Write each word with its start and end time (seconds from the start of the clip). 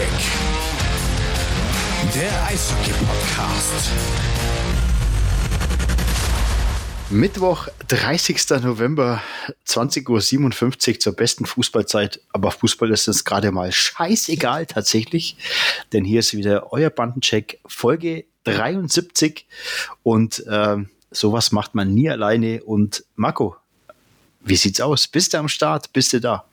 Kick. 0.00 0.08
Der 2.14 2.46
Eishockey-Podcast. 2.46 3.90
Mittwoch, 7.10 7.68
30. 7.88 8.62
November, 8.62 9.22
20.57 9.66 10.94
Uhr 10.94 11.00
zur 11.00 11.12
besten 11.12 11.44
Fußballzeit. 11.44 12.20
Aber 12.32 12.50
Fußball 12.50 12.90
ist 12.92 13.08
uns 13.08 13.26
gerade 13.26 13.52
mal 13.52 13.70
scheißegal 13.72 14.64
tatsächlich. 14.64 15.36
Denn 15.92 16.06
hier 16.06 16.20
ist 16.20 16.34
wieder 16.34 16.72
euer 16.72 16.88
Bandencheck, 16.88 17.60
Folge 17.66 18.24
73. 18.44 19.46
Und 20.02 20.46
äh, 20.46 20.78
sowas 21.10 21.52
macht 21.52 21.74
man 21.74 21.92
nie 21.92 22.08
alleine. 22.08 22.62
Und 22.62 23.04
Marco, 23.16 23.56
wie 24.40 24.56
sieht's 24.56 24.80
aus? 24.80 25.08
Bist 25.08 25.34
du 25.34 25.38
am 25.38 25.48
Start? 25.48 25.92
Bist 25.92 26.14
du 26.14 26.20
da? 26.20 26.46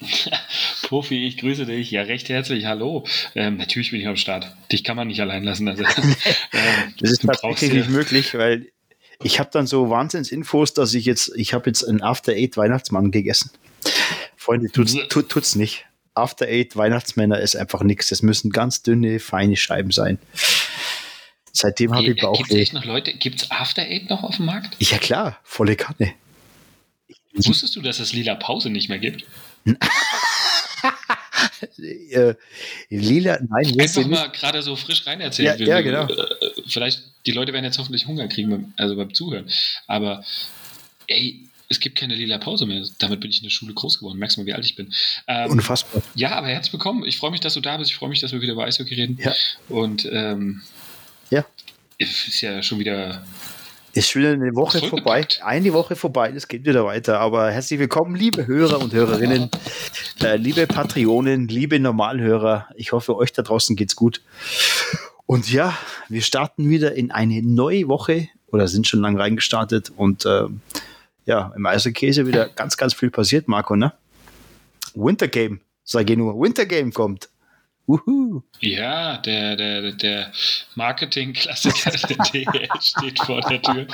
Profi, 0.82 1.26
ich 1.26 1.38
grüße 1.38 1.66
dich. 1.66 1.90
Ja, 1.90 2.02
recht 2.02 2.28
herzlich. 2.28 2.66
Hallo. 2.66 3.06
Ähm, 3.34 3.56
natürlich 3.56 3.90
bin 3.90 4.00
ich 4.00 4.06
am 4.06 4.16
Start. 4.16 4.54
Dich 4.72 4.84
kann 4.84 4.96
man 4.96 5.08
nicht 5.08 5.20
allein 5.20 5.44
lassen. 5.44 5.68
Also, 5.68 5.84
ähm, 6.52 6.94
das 6.98 7.10
ist 7.10 7.22
tatsächlich 7.22 7.72
nicht 7.72 7.90
möglich, 7.90 8.34
weil 8.34 8.68
ich 9.22 9.38
habe 9.38 9.50
dann 9.52 9.66
so 9.66 9.90
Wahnsinnsinfos, 9.90 10.74
dass 10.74 10.94
ich 10.94 11.04
jetzt, 11.04 11.32
ich 11.36 11.52
habe 11.52 11.68
jetzt 11.68 11.84
einen 11.84 12.02
After 12.02 12.32
Eight 12.32 12.56
Weihnachtsmann 12.56 13.10
gegessen. 13.10 13.50
Freunde, 14.36 14.70
tut's, 14.70 14.96
tut, 15.08 15.28
tut's 15.28 15.54
nicht. 15.54 15.84
After 16.14 16.46
Eight 16.46 16.76
Weihnachtsmänner 16.76 17.38
ist 17.38 17.56
einfach 17.56 17.82
nichts. 17.82 18.08
Das 18.08 18.22
müssen 18.22 18.50
ganz 18.50 18.82
dünne, 18.82 19.20
feine 19.20 19.56
Scheiben 19.56 19.90
sein. 19.90 20.18
Seitdem 21.52 21.94
habe 21.94 22.06
ich 22.06 22.20
Bauchweh. 22.20 22.42
Gibt 22.42 22.68
es 22.68 22.72
noch 22.72 22.84
Leute, 22.84 23.12
gibt 23.12 23.42
es 23.42 23.50
After 23.50 23.82
Eight 23.82 24.08
noch 24.08 24.22
auf 24.22 24.36
dem 24.36 24.46
Markt? 24.46 24.76
Ja 24.78 24.98
klar, 24.98 25.38
volle 25.42 25.76
Kanne. 25.76 26.14
Wusstest 27.34 27.76
du, 27.76 27.82
dass 27.82 28.00
es 28.00 28.12
lila 28.12 28.34
Pause 28.34 28.70
nicht 28.70 28.88
mehr 28.88 28.98
gibt? 28.98 29.24
Äh, 32.10 32.34
lila, 32.88 33.38
nein, 33.48 33.80
einfach 33.80 34.06
mal 34.06 34.28
gerade 34.30 34.62
so 34.62 34.76
frisch 34.76 35.06
rein 35.06 35.20
erzählen. 35.20 35.58
Ja, 35.58 35.66
ja 35.66 35.80
genau. 35.80 36.06
Äh, 36.06 36.62
vielleicht, 36.66 37.02
die 37.26 37.32
Leute 37.32 37.52
werden 37.52 37.64
jetzt 37.64 37.78
hoffentlich 37.78 38.06
Hunger 38.06 38.28
kriegen, 38.28 38.50
beim, 38.50 38.72
also 38.76 38.96
beim 38.96 39.12
Zuhören. 39.14 39.50
Aber 39.86 40.24
ey, 41.06 41.48
es 41.68 41.78
gibt 41.78 41.96
keine 41.96 42.14
lila 42.16 42.38
Pause 42.38 42.66
mehr. 42.66 42.84
Damit 42.98 43.20
bin 43.20 43.30
ich 43.30 43.38
in 43.38 43.44
der 43.44 43.50
Schule 43.50 43.72
groß 43.72 44.00
geworden. 44.00 44.18
Merkst 44.18 44.36
du 44.36 44.40
mal, 44.40 44.46
wie 44.46 44.54
alt 44.54 44.64
ich 44.64 44.74
bin. 44.74 44.92
Ähm, 45.28 45.50
Unfassbar. 45.50 46.02
Ja, 46.16 46.32
aber 46.32 46.48
herzlich 46.48 46.72
willkommen. 46.72 47.04
Ich 47.04 47.16
freue 47.16 47.30
mich, 47.30 47.40
dass 47.40 47.54
du 47.54 47.60
da 47.60 47.76
bist. 47.76 47.90
Ich 47.90 47.96
freue 47.96 48.08
mich, 48.08 48.20
dass 48.20 48.32
wir 48.32 48.40
wieder 48.40 48.54
über 48.54 48.64
Eishockey 48.64 48.94
reden. 48.94 49.18
Ja. 49.22 49.34
Und 49.68 50.08
ähm, 50.10 50.62
ja. 51.30 51.46
Ist 51.98 52.40
ja 52.40 52.62
schon 52.62 52.78
wieder 52.80 53.24
ist 53.92 54.10
schon 54.10 54.22
wieder 54.22 54.32
eine 54.32 54.54
Woche 54.54 54.80
vorbei. 54.88 55.26
Eine 55.42 55.72
Woche 55.72 55.96
vorbei, 55.96 56.30
das 56.32 56.48
geht 56.48 56.64
wieder 56.64 56.84
weiter. 56.84 57.18
Aber 57.20 57.50
herzlich 57.50 57.80
willkommen, 57.80 58.14
liebe 58.14 58.46
Hörer 58.46 58.80
und 58.80 58.92
Hörerinnen, 58.92 59.50
äh, 60.22 60.36
liebe 60.36 60.66
Patreonen, 60.66 61.48
liebe 61.48 61.80
Normalhörer. 61.80 62.68
Ich 62.76 62.92
hoffe, 62.92 63.16
euch 63.16 63.32
da 63.32 63.42
draußen 63.42 63.76
geht's 63.76 63.96
gut. 63.96 64.22
Und 65.26 65.50
ja, 65.52 65.76
wir 66.08 66.22
starten 66.22 66.68
wieder 66.68 66.94
in 66.94 67.10
eine 67.10 67.42
neue 67.42 67.88
Woche 67.88 68.28
oder 68.48 68.68
sind 68.68 68.86
schon 68.86 69.00
lange 69.00 69.18
reingestartet. 69.18 69.90
Und 69.96 70.24
äh, 70.24 70.46
ja, 71.24 71.52
im 71.56 71.66
Eiserkäse 71.66 72.26
wieder 72.26 72.48
ganz, 72.48 72.76
ganz 72.76 72.94
viel 72.94 73.10
passiert, 73.10 73.48
Marco, 73.48 73.76
ne? 73.76 73.92
Winter 74.94 75.28
Game, 75.28 75.60
sage 75.84 76.12
ich 76.12 76.18
nur. 76.18 76.40
Winter 76.40 76.66
Game 76.66 76.92
kommt. 76.92 77.28
Uhu. 77.90 78.42
Ja, 78.60 79.18
der, 79.18 79.56
der, 79.56 79.92
der 79.92 80.32
Marketing-Klassiker 80.76 81.90
der 81.90 82.24
DL 82.32 82.68
steht 82.80 83.18
vor 83.18 83.40
der 83.40 83.60
Tür. 83.60 83.86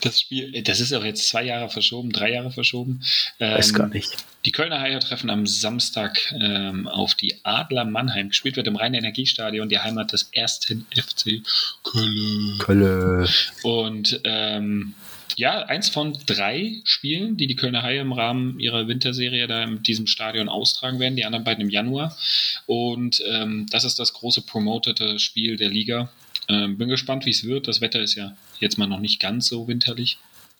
Das 0.00 0.20
Spiel, 0.20 0.62
das 0.62 0.80
ist 0.80 0.92
auch 0.92 1.04
jetzt 1.04 1.28
zwei 1.28 1.44
Jahre 1.44 1.68
verschoben, 1.68 2.10
drei 2.10 2.32
Jahre 2.32 2.50
verschoben. 2.50 3.02
Ähm, 3.38 3.58
Weiß 3.58 3.72
gar 3.72 3.86
nicht. 3.86 4.16
Die 4.44 4.52
Kölner 4.52 4.80
Haie 4.80 4.98
treffen 4.98 5.30
am 5.30 5.46
Samstag 5.46 6.34
ähm, 6.40 6.88
auf 6.88 7.14
die 7.14 7.34
Adler 7.44 7.84
Mannheim. 7.84 8.30
Gespielt 8.30 8.56
wird 8.56 8.66
im 8.66 8.76
Rhein-Energiestadion, 8.76 9.68
die 9.68 9.78
Heimat 9.78 10.12
des 10.12 10.28
ersten 10.32 10.86
FC 10.92 11.42
Köln. 11.84 12.58
Köln. 12.58 13.28
Und 13.62 14.20
ähm, 14.24 14.94
ja, 15.36 15.66
eins 15.66 15.90
von 15.90 16.18
drei 16.24 16.80
Spielen, 16.84 17.36
die 17.36 17.46
die 17.46 17.56
Kölner 17.56 17.82
Haie 17.82 18.00
im 18.00 18.12
Rahmen 18.12 18.58
ihrer 18.58 18.88
Winterserie 18.88 19.46
da 19.46 19.62
in 19.62 19.82
diesem 19.82 20.06
Stadion 20.06 20.48
austragen 20.48 20.98
werden, 20.98 21.14
die 21.14 21.26
anderen 21.26 21.44
beiden 21.44 21.62
im 21.62 21.70
Januar. 21.70 22.16
Und 22.64 23.22
ähm, 23.28 23.66
das 23.70 23.84
ist 23.84 23.98
das 23.98 24.14
große 24.14 24.42
promotete 24.42 25.18
Spiel 25.18 25.58
der 25.58 25.68
Liga. 25.68 26.10
Ähm, 26.48 26.78
bin 26.78 26.88
gespannt, 26.88 27.26
wie 27.26 27.30
es 27.30 27.44
wird. 27.44 27.68
Das 27.68 27.82
Wetter 27.82 28.00
ist 28.00 28.14
ja 28.14 28.34
jetzt 28.60 28.78
mal 28.78 28.86
noch 28.86 29.00
nicht 29.00 29.20
ganz 29.20 29.46
so 29.46 29.68
winterlich. 29.68 30.16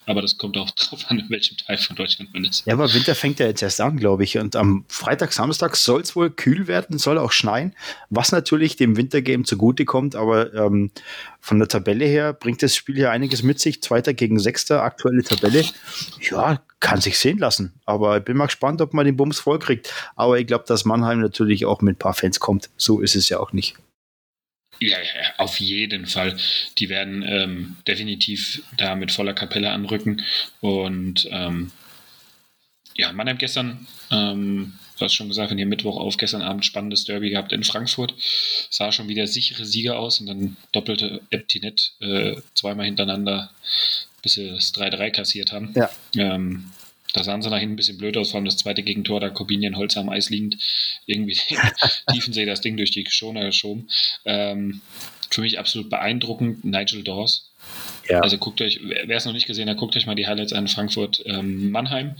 Aber 0.06 0.22
das 0.22 0.38
kommt 0.38 0.56
auch 0.56 0.70
drauf 0.76 1.04
an, 1.08 1.18
in 1.18 1.28
welchem 1.28 1.56
Teil 1.56 1.78
von 1.78 1.96
Deutschland 1.96 2.32
man 2.32 2.44
ist. 2.44 2.64
Ja, 2.66 2.74
aber 2.74 2.92
Winter 2.94 3.14
fängt 3.14 3.40
ja 3.40 3.46
jetzt 3.46 3.62
erst 3.62 3.80
an, 3.80 3.96
glaube 3.96 4.24
ich. 4.24 4.38
Und 4.38 4.56
am 4.56 4.84
Freitag, 4.88 5.32
Samstag 5.32 5.76
soll 5.76 6.00
es 6.00 6.16
wohl 6.16 6.30
kühl 6.30 6.68
werden, 6.68 6.98
soll 6.98 7.18
auch 7.18 7.32
schneien, 7.32 7.74
was 8.08 8.32
natürlich 8.32 8.76
dem 8.76 8.96
Wintergame 8.96 9.44
zugutekommt. 9.44 10.14
Aber 10.14 10.54
ähm, 10.54 10.90
von 11.40 11.58
der 11.58 11.68
Tabelle 11.68 12.06
her 12.06 12.32
bringt 12.32 12.62
das 12.62 12.74
Spiel 12.74 12.98
ja 12.98 13.10
einiges 13.10 13.42
mit 13.42 13.60
sich. 13.60 13.82
Zweiter 13.82 14.14
gegen 14.14 14.38
Sechster, 14.38 14.82
aktuelle 14.82 15.22
Tabelle. 15.22 15.64
Ja, 16.30 16.60
kann 16.80 17.00
sich 17.00 17.18
sehen 17.18 17.38
lassen. 17.38 17.72
Aber 17.84 18.18
ich 18.18 18.24
bin 18.24 18.36
mal 18.36 18.46
gespannt, 18.46 18.80
ob 18.80 18.94
man 18.94 19.06
den 19.06 19.16
Bums 19.16 19.40
vollkriegt. 19.40 19.92
Aber 20.14 20.38
ich 20.38 20.46
glaube, 20.46 20.64
dass 20.68 20.84
Mannheim 20.84 21.20
natürlich 21.20 21.66
auch 21.66 21.80
mit 21.82 21.96
ein 21.96 21.98
paar 21.98 22.14
Fans 22.14 22.38
kommt. 22.38 22.70
So 22.76 23.00
ist 23.00 23.16
es 23.16 23.28
ja 23.28 23.40
auch 23.40 23.52
nicht. 23.52 23.76
Ja, 24.80 24.98
ja, 24.98 25.34
auf 25.38 25.58
jeden 25.60 26.06
Fall. 26.06 26.36
Die 26.78 26.88
werden 26.88 27.22
ähm, 27.26 27.76
definitiv 27.86 28.62
da 28.76 28.94
mit 28.94 29.10
voller 29.12 29.32
Kapelle 29.32 29.70
anrücken. 29.70 30.22
Und 30.60 31.28
ähm, 31.30 31.72
ja, 32.94 33.12
Mannheim 33.12 33.38
gestern, 33.38 33.86
ähm, 34.10 34.74
du 34.98 35.04
hast 35.04 35.14
schon 35.14 35.28
gesagt, 35.28 35.50
wenn 35.50 35.58
ihr 35.58 35.66
Mittwoch 35.66 35.96
auf, 35.96 36.16
gestern 36.16 36.42
Abend 36.42 36.64
spannendes 36.64 37.04
Derby 37.04 37.30
gehabt 37.30 37.52
in 37.52 37.64
Frankfurt. 37.64 38.14
Sah 38.70 38.92
schon 38.92 39.08
wieder 39.08 39.26
sichere 39.26 39.64
Sieger 39.64 39.98
aus 39.98 40.20
und 40.20 40.26
dann 40.26 40.56
doppelte 40.72 41.20
Eptinet 41.30 41.94
äh, 42.00 42.36
zweimal 42.54 42.86
hintereinander, 42.86 43.50
bis 44.22 44.34
sie 44.34 44.50
das 44.50 44.74
3-3 44.74 45.10
kassiert 45.10 45.52
haben. 45.52 45.72
Ja. 45.74 45.90
Ähm, 46.16 46.70
da 47.16 47.24
sahen 47.24 47.40
sie 47.40 47.48
nach 47.48 47.58
hinten 47.58 47.72
ein 47.72 47.76
bisschen 47.76 47.96
blöd 47.96 48.16
aus, 48.18 48.30
vor 48.30 48.38
allem 48.38 48.44
das 48.44 48.58
zweite 48.58 48.82
Gegentor, 48.82 49.20
da 49.20 49.30
Corbinian 49.30 49.76
Holz 49.76 49.96
am 49.96 50.10
Eis 50.10 50.28
liegend, 50.28 50.58
irgendwie 51.06 51.38
Tiefensee 52.12 52.44
das 52.44 52.60
Ding 52.60 52.76
durch 52.76 52.90
die 52.90 53.06
Schoner 53.08 53.46
geschoben. 53.46 53.88
Ähm, 54.26 54.82
für 55.30 55.40
mich 55.40 55.58
absolut 55.58 55.88
beeindruckend, 55.88 56.64
Nigel 56.64 57.02
Dawes. 57.02 57.50
Ja. 58.08 58.20
Also 58.20 58.36
guckt 58.36 58.60
euch, 58.60 58.80
wer 58.82 59.16
es 59.16 59.24
noch 59.24 59.32
nicht 59.32 59.46
gesehen 59.46 59.68
hat, 59.68 59.78
guckt 59.78 59.96
euch 59.96 60.06
mal 60.06 60.14
die 60.14 60.26
Highlights 60.26 60.52
an 60.52 60.68
Frankfurt 60.68 61.22
ähm, 61.24 61.70
Mannheim, 61.70 62.16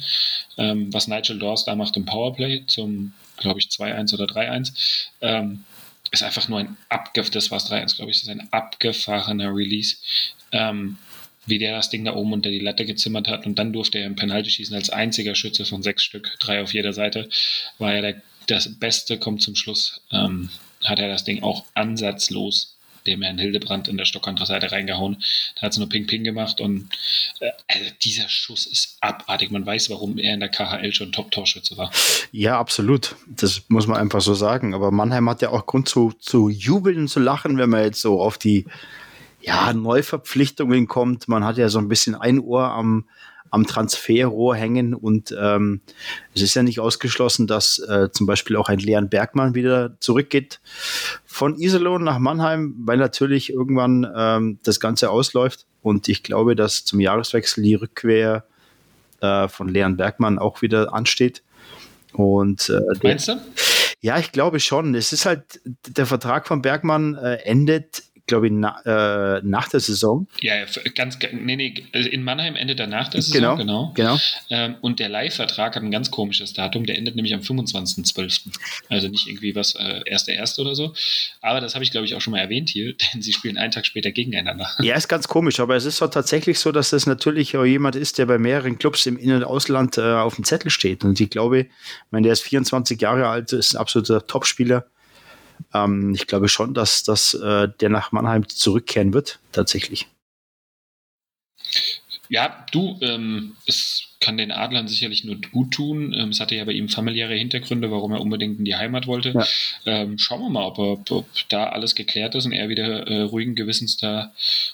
ähm, 0.56 0.92
was 0.92 1.08
Nigel 1.08 1.38
Dawes 1.38 1.64
da 1.64 1.76
macht 1.76 1.96
im 1.96 2.06
Powerplay 2.06 2.64
zum, 2.66 3.12
glaube 3.36 3.60
ich, 3.60 3.66
2-1 3.66 4.14
oder 4.14 4.24
3-1. 4.24 5.08
Ähm, 5.20 5.64
ist 6.10 6.22
einfach 6.22 6.48
nur 6.48 6.60
ein 6.60 6.76
abgef, 6.88 7.28
das 7.30 7.50
war 7.50 7.58
es 7.58 7.70
3-1, 7.70 7.96
glaube 7.96 8.10
ich, 8.10 8.22
ist 8.22 8.30
ein 8.30 8.48
abgefahrener 8.50 9.54
Release. 9.54 9.96
Ähm, 10.52 10.96
wie 11.46 11.58
der 11.58 11.76
das 11.76 11.90
Ding 11.90 12.04
da 12.04 12.14
oben 12.14 12.32
unter 12.32 12.50
die 12.50 12.58
Latte 12.58 12.84
gezimmert 12.84 13.28
hat. 13.28 13.46
Und 13.46 13.58
dann 13.58 13.72
durfte 13.72 13.98
er 13.98 14.06
im 14.06 14.16
Penalty 14.16 14.50
schießen 14.50 14.74
als 14.76 14.90
einziger 14.90 15.34
Schütze 15.34 15.64
von 15.64 15.82
sechs 15.82 16.02
Stück, 16.02 16.36
drei 16.40 16.62
auf 16.62 16.74
jeder 16.74 16.92
Seite. 16.92 17.28
War 17.78 17.94
ja 17.94 18.02
der, 18.02 18.22
das 18.46 18.78
Beste, 18.78 19.18
kommt 19.18 19.42
zum 19.42 19.56
Schluss. 19.56 20.00
Ähm, 20.12 20.50
hat 20.84 20.98
er 20.98 21.08
das 21.08 21.24
Ding 21.24 21.42
auch 21.42 21.64
ansatzlos 21.74 22.76
dem 23.06 23.22
Herrn 23.22 23.38
Hildebrand 23.38 23.88
in 23.88 23.96
der 23.96 24.04
Stockkontra-Seite 24.04 24.72
reingehauen. 24.72 25.22
Da 25.54 25.62
hat 25.62 25.72
es 25.72 25.78
nur 25.78 25.88
Ping-Ping 25.88 26.24
gemacht 26.24 26.60
und 26.60 26.88
äh, 27.40 27.50
also 27.68 27.90
dieser 28.02 28.28
Schuss 28.28 28.66
ist 28.66 28.96
abartig. 29.00 29.50
Man 29.50 29.64
weiß, 29.64 29.90
warum 29.90 30.18
er 30.18 30.34
in 30.34 30.40
der 30.40 30.48
KHL 30.48 30.92
schon 30.92 31.12
Top-Torschütze 31.12 31.76
war. 31.76 31.90
Ja, 32.32 32.58
absolut. 32.58 33.16
Das 33.26 33.62
muss 33.68 33.86
man 33.86 33.98
einfach 33.98 34.20
so 34.20 34.34
sagen. 34.34 34.74
Aber 34.74 34.90
Mannheim 34.90 35.28
hat 35.30 35.42
ja 35.42 35.50
auch 35.50 35.66
Grund 35.66 35.88
zu, 35.88 36.12
zu 36.18 36.48
jubeln 36.48 37.08
zu 37.08 37.20
lachen, 37.20 37.58
wenn 37.58 37.70
man 37.70 37.84
jetzt 37.84 38.00
so 38.00 38.20
auf 38.20 38.38
die 38.38 38.66
ja, 39.46 39.72
Neuverpflichtungen 39.72 40.88
kommt. 40.88 41.28
Man 41.28 41.44
hat 41.44 41.56
ja 41.56 41.68
so 41.68 41.78
ein 41.78 41.88
bisschen 41.88 42.16
ein 42.16 42.40
Ohr 42.40 42.64
am, 42.64 43.08
am 43.50 43.64
Transferrohr 43.64 44.56
hängen 44.56 44.92
und 44.92 45.34
ähm, 45.38 45.80
es 46.34 46.42
ist 46.42 46.54
ja 46.54 46.64
nicht 46.64 46.80
ausgeschlossen, 46.80 47.46
dass 47.46 47.78
äh, 47.78 48.10
zum 48.10 48.26
Beispiel 48.26 48.56
auch 48.56 48.68
ein 48.68 48.80
Leon 48.80 49.08
Bergmann 49.08 49.54
wieder 49.54 49.96
zurückgeht 50.00 50.60
von 51.24 51.56
Iserlohn 51.56 52.02
nach 52.02 52.18
Mannheim, 52.18 52.74
weil 52.80 52.96
natürlich 52.96 53.52
irgendwann 53.52 54.10
ähm, 54.16 54.58
das 54.64 54.80
Ganze 54.80 55.10
ausläuft 55.10 55.66
und 55.80 56.08
ich 56.08 56.24
glaube, 56.24 56.56
dass 56.56 56.84
zum 56.84 56.98
Jahreswechsel 56.98 57.62
die 57.62 57.76
Rückkehr 57.76 58.44
äh, 59.20 59.46
von 59.46 59.68
Leon 59.68 59.96
Bergmann 59.96 60.40
auch 60.40 60.60
wieder 60.60 60.92
ansteht. 60.92 61.44
Und, 62.12 62.68
äh, 62.68 62.80
Meinst 63.02 63.28
du? 63.28 63.40
Ja, 64.00 64.18
ich 64.18 64.32
glaube 64.32 64.58
schon. 64.60 64.94
Es 64.94 65.12
ist 65.12 65.26
halt, 65.26 65.60
der 65.64 66.06
Vertrag 66.06 66.48
von 66.48 66.62
Bergmann 66.62 67.14
äh, 67.14 67.36
endet 67.44 68.02
glaube 68.26 68.46
ich, 68.46 68.52
na, 68.52 69.36
äh, 69.36 69.40
nach 69.44 69.68
der 69.68 69.80
Saison. 69.80 70.26
Ja, 70.40 70.54
ganz, 70.94 71.18
nee, 71.32 71.56
nee, 71.56 71.74
also 71.92 72.08
in 72.08 72.22
Mannheim 72.22 72.56
endet 72.56 72.80
er 72.80 72.86
nach 72.86 73.08
der 73.08 73.22
Saison, 73.22 73.56
genau. 73.56 73.92
genau. 73.92 73.92
genau. 73.94 74.18
Ähm, 74.50 74.76
und 74.80 74.98
der 74.98 75.08
Leihvertrag 75.08 75.76
hat 75.76 75.82
ein 75.82 75.90
ganz 75.90 76.10
komisches 76.10 76.52
Datum, 76.52 76.86
der 76.86 76.98
endet 76.98 77.14
nämlich 77.16 77.34
am 77.34 77.40
25.12. 77.40 78.52
Also 78.88 79.08
nicht 79.08 79.28
irgendwie 79.28 79.54
was, 79.54 79.74
äh, 79.74 80.02
1.1. 80.10 80.60
oder 80.60 80.74
so. 80.74 80.92
Aber 81.40 81.60
das 81.60 81.74
habe 81.74 81.84
ich, 81.84 81.90
glaube 81.90 82.06
ich, 82.06 82.14
auch 82.14 82.20
schon 82.20 82.32
mal 82.32 82.40
erwähnt 82.40 82.68
hier, 82.68 82.94
denn 83.14 83.22
sie 83.22 83.32
spielen 83.32 83.58
einen 83.58 83.70
Tag 83.70 83.86
später 83.86 84.10
gegeneinander. 84.10 84.68
Ja, 84.80 84.96
ist 84.96 85.08
ganz 85.08 85.28
komisch, 85.28 85.60
aber 85.60 85.76
es 85.76 85.84
ist 85.84 86.00
doch 86.00 86.10
tatsächlich 86.10 86.58
so, 86.58 86.72
dass 86.72 86.90
das 86.90 87.06
natürlich 87.06 87.56
auch 87.56 87.64
jemand 87.64 87.96
ist, 87.96 88.18
der 88.18 88.26
bei 88.26 88.38
mehreren 88.38 88.78
Clubs 88.78 89.06
im 89.06 89.16
In- 89.16 89.32
und 89.32 89.44
Ausland 89.44 89.98
äh, 89.98 90.02
auf 90.02 90.34
dem 90.34 90.44
Zettel 90.44 90.70
steht. 90.70 91.04
Und 91.04 91.20
ich 91.20 91.30
glaube, 91.30 91.66
wenn 92.10 92.22
der 92.22 92.32
ist 92.32 92.42
24 92.42 93.00
Jahre 93.00 93.28
alt, 93.28 93.52
ist 93.52 93.74
ein 93.74 93.78
absoluter 93.78 94.26
Topspieler 94.26 94.86
ähm, 95.74 96.14
ich 96.14 96.26
glaube 96.26 96.48
schon, 96.48 96.74
dass, 96.74 97.02
dass 97.02 97.34
äh, 97.34 97.68
der 97.80 97.88
nach 97.88 98.12
Mannheim 98.12 98.48
zurückkehren 98.48 99.12
wird, 99.12 99.40
tatsächlich. 99.52 100.08
Ja, 102.28 102.66
du, 102.72 102.98
ähm, 103.02 103.56
es 103.66 104.08
kann 104.20 104.36
den 104.36 104.50
Adlern 104.50 104.88
sicherlich 104.88 105.24
nur 105.24 105.36
gut 105.52 105.72
tun. 105.72 106.14
Ähm, 106.14 106.30
es 106.30 106.40
hatte 106.40 106.54
ja 106.54 106.64
bei 106.64 106.72
ihm 106.72 106.88
familiäre 106.88 107.34
Hintergründe, 107.34 107.90
warum 107.90 108.12
er 108.12 108.20
unbedingt 108.20 108.58
in 108.58 108.64
die 108.64 108.76
Heimat 108.76 109.06
wollte. 109.06 109.30
Ja. 109.30 109.46
Ähm, 109.84 110.18
schauen 110.18 110.40
wir 110.40 110.48
mal, 110.48 110.64
ob, 110.64 110.78
ob, 110.78 111.10
ob, 111.10 111.26
da 111.48 111.64
alles 111.64 111.94
geklärt 111.94 112.34
ist 112.34 112.46
und 112.46 112.52
er 112.52 112.68
wieder 112.68 113.06
äh, 113.06 113.22
ruhigen 113.22 113.54
Gewissens 113.54 113.96
da 113.96 114.32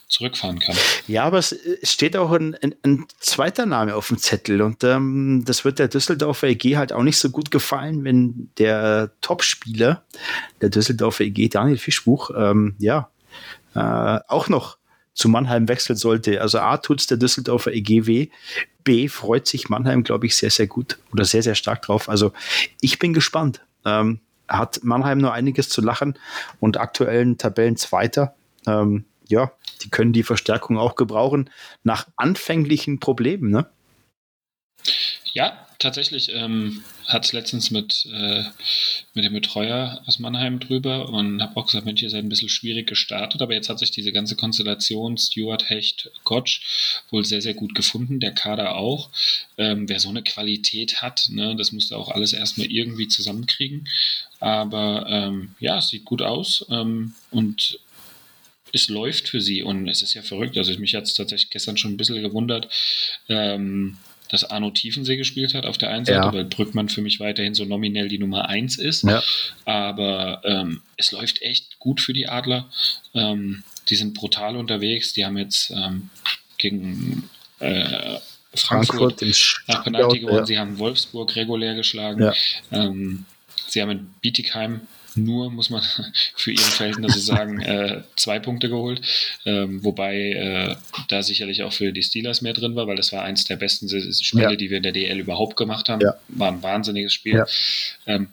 zurückfahren 0.09 0.59
kann. 0.59 0.77
Ja, 1.09 1.25
aber 1.25 1.39
es 1.39 1.55
steht 1.83 2.17
auch 2.17 2.31
ein, 2.31 2.55
ein, 2.63 2.75
ein 2.83 3.07
zweiter 3.19 3.67
Name 3.67 3.97
auf 3.97 4.09
dem 4.09 4.19
Zettel 4.19 4.63
und 4.63 4.85
ähm, 4.85 5.43
das 5.45 5.65
wird 5.65 5.79
der 5.79 5.89
Düsseldorfer 5.89 6.49
EG 6.49 6.77
halt 6.77 6.93
auch 6.93 7.03
nicht 7.03 7.19
so 7.19 7.31
gut 7.31 7.51
gefallen, 7.51 8.05
wenn 8.05 8.51
der 8.59 9.11
Topspieler 9.21 10.03
der 10.61 10.71
Düsseldorfer 10.71 11.25
EG, 11.25 11.49
Daniel 11.49 11.79
Fischbuch, 11.79 12.31
ähm, 12.37 12.77
ja, 12.79 13.11
äh, 13.75 14.21
auch 14.29 14.49
noch 14.49 14.77
zu 15.15 15.29
Mannheim 15.29 15.69
wechseln 15.69 15.97
sollte. 15.97 16.41
Also 16.41 16.59
A 16.59 16.79
tut's 16.79 17.07
der 17.07 17.19
Düsseldorfer 17.19 17.73
EGW, 17.73 18.29
B 18.85 19.09
freut 19.09 19.47
sich 19.47 19.69
Mannheim, 19.69 20.03
glaube 20.03 20.27
ich, 20.27 20.37
sehr, 20.37 20.51
sehr 20.51 20.67
gut 20.67 20.99
oder 21.13 21.25
sehr, 21.25 21.43
sehr 21.43 21.55
stark 21.55 21.83
drauf. 21.83 22.09
Also 22.09 22.33
ich 22.81 22.99
bin 22.99 23.13
gespannt. 23.13 23.61
Ähm, 23.85 24.21
hat 24.49 24.85
Mannheim 24.85 25.19
nur 25.19 25.33
einiges 25.33 25.69
zu 25.69 25.81
lachen 25.81 26.19
und 26.61 26.77
aktuellen 26.77 27.39
Tabellenzweiter. 27.39 28.35
Ähm, 28.67 29.05
ja, 29.27 29.53
die 29.83 29.91
können 29.91 30.13
die 30.13 30.23
Verstärkung 30.23 30.79
auch 30.79 30.95
gebrauchen 30.95 31.51
nach 31.85 32.07
anfänglichen 32.17 33.01
Problemen, 33.01 33.51
ne? 33.51 33.67
Ja, 35.33 35.67
tatsächlich 35.83 36.31
ähm, 36.33 36.83
hat 37.07 37.25
es 37.25 37.33
letztens 37.33 37.71
mit, 37.71 38.07
äh, 38.13 38.45
mit 39.15 39.25
dem 39.25 39.33
Betreuer 39.33 40.03
aus 40.07 40.19
Mannheim 40.19 40.61
drüber 40.61 41.09
und 41.09 41.43
habe 41.43 41.57
auch 41.57 41.67
gesagt, 41.67 41.85
Mensch, 41.85 42.03
ihr 42.03 42.11
seid 42.11 42.25
ein 42.25 42.29
bisschen 42.29 42.49
schwierig 42.49 42.87
gestartet, 42.87 43.43
aber 43.43 43.55
jetzt 43.55 43.69
hat 43.69 43.79
sich 43.79 43.91
diese 43.91 44.13
ganze 44.13 44.37
Konstellation 44.37 45.19
Stuart, 45.19 45.69
Hecht, 45.69 46.11
Gotch 46.25 47.05
wohl 47.11 47.25
sehr, 47.25 47.43
sehr 47.43 47.55
gut 47.55 47.75
gefunden, 47.75 48.21
der 48.21 48.33
Kader 48.33 48.77
auch. 48.77 49.11
Ähm, 49.59 49.89
wer 49.89 50.01
so 50.01 50.09
eine 50.09 50.23
Qualität 50.23 51.03
hat, 51.03 51.29
ne, 51.31 51.57
das 51.57 51.73
musste 51.73 51.97
auch 51.97 52.11
alles 52.11 52.33
erstmal 52.33 52.69
irgendwie 52.69 53.09
zusammenkriegen. 53.09 53.89
Aber 54.41 55.07
ähm, 55.09 55.55
ja, 55.61 55.79
es 55.79 55.89
sieht 55.89 56.05
gut 56.05 56.23
aus 56.23 56.65
ähm, 56.71 57.15
und 57.31 57.81
es 58.73 58.89
läuft 58.89 59.29
für 59.29 59.41
sie 59.41 59.63
und 59.63 59.89
es 59.89 60.03
ist 60.03 60.15
ja 60.15 60.23
verrückt. 60.23 60.57
Also 60.57 60.77
mich 60.79 60.95
hat 60.95 61.05
es 61.05 61.15
tatsächlich 61.15 61.51
gestern 61.51 61.77
schon 61.77 61.93
ein 61.93 61.97
bisschen 61.97 62.23
gewundert. 62.23 62.69
Ähm, 63.29 63.99
dass 64.33 64.45
Arno 64.45 64.71
Tiefensee 64.71 65.17
gespielt 65.17 65.53
hat 65.53 65.67
auf 65.67 65.77
der 65.77 65.91
einen 65.91 66.07
Seite, 66.07 66.19
ja. 66.19 66.33
weil 66.33 66.47
Brückmann 66.47 66.89
für 66.89 67.03
mich 67.03 67.21
weiterhin 67.21 67.55
so 67.55 67.67
nominell 67.67 68.09
die 68.09 68.19
Nummer 68.19 68.49
1 68.49 68.79
ist. 68.79 69.05
Ja. 69.05 69.23
Aber 69.67 70.41
ähm, 70.45 70.81
es 70.97 71.13
läuft 71.13 71.43
echt 71.43 71.79
gut 71.79 72.01
für 72.01 72.15
die 72.15 72.29
Adler. 72.29 72.71
Ähm, 73.13 73.63
die 73.91 73.97
sind 73.97 74.15
brutal 74.15 74.57
unterwegs. 74.57 75.13
Die 75.13 75.27
haben 75.27 75.37
jetzt 75.37 75.71
ähm, 75.71 76.09
gegen 76.57 77.29
äh, 77.59 78.19
Frankfurt, 78.55 79.21
Frankfurt 79.21 79.63
nach 79.67 79.85
Penalty 79.85 80.21
gewonnen. 80.21 80.39
Ja. 80.39 80.47
Sie 80.47 80.59
haben 80.59 80.79
Wolfsburg 80.79 81.37
regulär 81.37 81.75
geschlagen. 81.75 82.33
Ähm, 82.71 83.27
sie 83.69 83.83
haben 83.83 83.91
in 83.91 84.15
Bietigheim 84.23 84.81
nur, 85.17 85.51
muss 85.51 85.71
man 85.71 85.83
für 86.35 86.53
ihren 86.53 86.61
Verhältnisse 86.63 87.21
sagen, 87.21 87.61
äh, 87.61 88.03
zwei 88.17 88.39
Punkte 88.39 88.69
geholt. 88.69 89.01
Ähm, 89.45 89.85
wobei 89.85 90.17
äh, 90.17 90.77
da 91.09 91.23
sicherlich 91.23 91.63
auch 91.63 91.73
für 91.73 91.93
die 91.93 92.03
Steelers 92.03 92.43
mehr 92.43 92.53
drin 92.53 92.77
war, 92.77 92.87
weil 92.87 92.97
das 92.97 93.13
war 93.13 93.23
eins 93.23 93.45
der 93.45 93.57
besten 93.57 93.89
Spiele, 93.89 94.43
ja. 94.43 94.57
die 94.57 94.71
wir 94.71 94.79
in 94.79 94.83
der 94.83 94.93
DL 94.93 95.19
überhaupt 95.19 95.57
gemacht 95.57 95.89
haben. 95.89 96.01
Ja. 96.01 96.15
War 96.29 96.51
ein 96.51 96.63
wahnsinniges 96.63 97.13
Spiel. 97.13 97.35
Ja. 97.37 97.47
Ähm, 98.07 98.29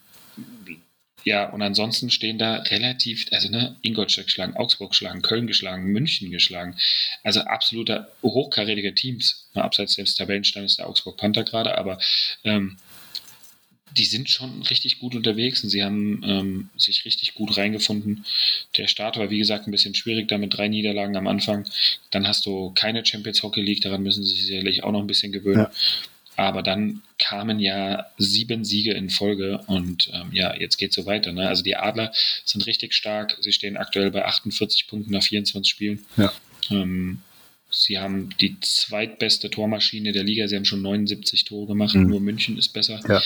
ja, 1.25 1.49
und 1.49 1.61
ansonsten 1.61 2.09
stehen 2.09 2.37
da 2.37 2.55
relativ, 2.55 3.25
also 3.31 3.49
ne, 3.49 3.75
Ingolstadt 3.81 4.25
geschlagen, 4.25 4.55
Augsburg 4.55 4.91
geschlagen, 4.91 5.21
Köln 5.21 5.47
geschlagen, 5.47 5.85
München 5.85 6.31
geschlagen. 6.31 6.75
Also 7.23 7.41
absoluter 7.41 8.09
hochkarätige 8.23 8.95
Teams. 8.95 9.47
Abseits 9.53 9.95
des 9.95 10.15
Tabellenstandes 10.15 10.77
der 10.77 10.87
Augsburg 10.87 11.17
Panther 11.17 11.43
gerade, 11.43 11.77
aber 11.77 11.99
ähm, 12.43 12.77
die 13.97 14.05
sind 14.05 14.29
schon 14.29 14.61
richtig 14.63 14.99
gut 14.99 15.15
unterwegs 15.15 15.63
und 15.63 15.69
sie 15.69 15.83
haben 15.83 16.21
ähm, 16.25 16.69
sich 16.77 17.05
richtig 17.05 17.33
gut 17.33 17.57
reingefunden. 17.57 18.25
Der 18.77 18.87
Start 18.87 19.17
war, 19.17 19.29
wie 19.29 19.39
gesagt, 19.39 19.67
ein 19.67 19.71
bisschen 19.71 19.95
schwierig, 19.95 20.27
da 20.27 20.37
mit 20.37 20.55
drei 20.55 20.67
Niederlagen 20.67 21.15
am 21.17 21.27
Anfang. 21.27 21.65
Dann 22.11 22.27
hast 22.27 22.45
du 22.45 22.71
keine 22.71 23.05
Champions 23.05 23.43
Hockey 23.43 23.61
League, 23.61 23.81
daran 23.81 24.03
müssen 24.03 24.23
sie 24.23 24.31
sich 24.31 24.45
sicherlich 24.45 24.83
auch 24.83 24.91
noch 24.91 25.01
ein 25.01 25.07
bisschen 25.07 25.31
gewöhnen. 25.31 25.61
Ja. 25.61 25.71
Aber 26.35 26.63
dann 26.63 27.01
kamen 27.17 27.59
ja 27.59 28.05
sieben 28.17 28.63
Siege 28.63 28.93
in 28.93 29.09
Folge 29.09 29.59
und 29.67 30.09
ähm, 30.13 30.29
ja, 30.31 30.55
jetzt 30.55 30.77
geht 30.77 30.91
es 30.91 30.95
so 30.95 31.05
weiter. 31.05 31.33
Ne? 31.33 31.49
Also 31.49 31.63
die 31.63 31.75
Adler 31.75 32.13
sind 32.45 32.65
richtig 32.65 32.93
stark. 32.93 33.37
Sie 33.41 33.51
stehen 33.51 33.75
aktuell 33.75 34.09
bei 34.09 34.23
48 34.23 34.87
Punkten 34.87 35.11
nach 35.11 35.23
24 35.23 35.69
Spielen. 35.69 36.05
Ja. 36.15 36.31
Ähm, 36.71 37.19
Sie 37.71 37.99
haben 37.99 38.29
die 38.41 38.59
zweitbeste 38.61 39.49
Tormaschine 39.49 40.11
der 40.11 40.23
Liga. 40.23 40.47
Sie 40.47 40.55
haben 40.55 40.65
schon 40.65 40.81
79 40.81 41.45
Tore 41.45 41.67
gemacht. 41.67 41.95
Mhm. 41.95 42.07
Nur 42.07 42.19
München 42.19 42.57
ist 42.57 42.69
besser. 42.69 42.99
Ja. 43.07 43.21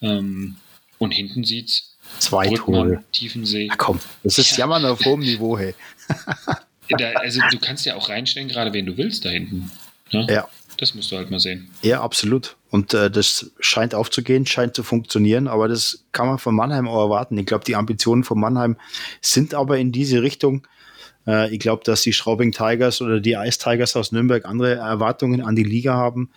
Ähm, 0.00 0.56
und 0.98 1.10
hinten 1.10 1.44
sieht 1.44 1.68
es 1.68 1.92
Zwei 2.18 2.48
Tore. 2.54 3.02
Tiefensee. 3.12 3.66
Na 3.68 3.76
komm, 3.76 4.00
das 4.22 4.38
ist 4.38 4.52
ja. 4.52 4.58
Jammern 4.58 4.84
auf 4.84 5.04
hohem 5.04 5.20
Niveau, 5.20 5.58
hey. 5.58 5.74
da, 6.98 7.10
also 7.12 7.40
du 7.50 7.58
kannst 7.58 7.86
ja 7.86 7.96
auch 7.96 8.08
reinstellen, 8.08 8.48
gerade 8.48 8.72
wen 8.72 8.86
du 8.86 8.96
willst 8.96 9.24
da 9.24 9.30
hinten. 9.30 9.70
Ne? 10.12 10.26
Ja. 10.28 10.48
Das 10.78 10.94
musst 10.94 11.12
du 11.12 11.16
halt 11.16 11.30
mal 11.30 11.38
sehen. 11.38 11.70
Ja, 11.82 12.00
absolut. 12.00 12.56
Und 12.70 12.94
äh, 12.94 13.10
das 13.10 13.52
scheint 13.60 13.94
aufzugehen, 13.94 14.46
scheint 14.46 14.74
zu 14.74 14.82
funktionieren, 14.82 15.46
aber 15.46 15.68
das 15.68 16.04
kann 16.12 16.26
man 16.26 16.38
von 16.38 16.54
Mannheim 16.54 16.88
auch 16.88 17.04
erwarten. 17.04 17.38
Ich 17.38 17.46
glaube, 17.46 17.64
die 17.64 17.76
Ambitionen 17.76 18.24
von 18.24 18.40
Mannheim 18.40 18.76
sind 19.20 19.54
aber 19.54 19.78
in 19.78 19.92
diese 19.92 20.22
Richtung. 20.22 20.66
Äh, 21.26 21.52
ich 21.54 21.60
glaube, 21.60 21.82
dass 21.84 22.02
die 22.02 22.12
Schraubing 22.12 22.52
Tigers 22.52 23.00
oder 23.00 23.20
die 23.20 23.32
Ice 23.32 23.58
Tigers 23.58 23.96
aus 23.96 24.12
Nürnberg 24.12 24.44
andere 24.44 24.74
Erwartungen 24.76 25.42
an 25.42 25.56
die 25.56 25.64
Liga 25.64 25.94
haben, 25.94 26.30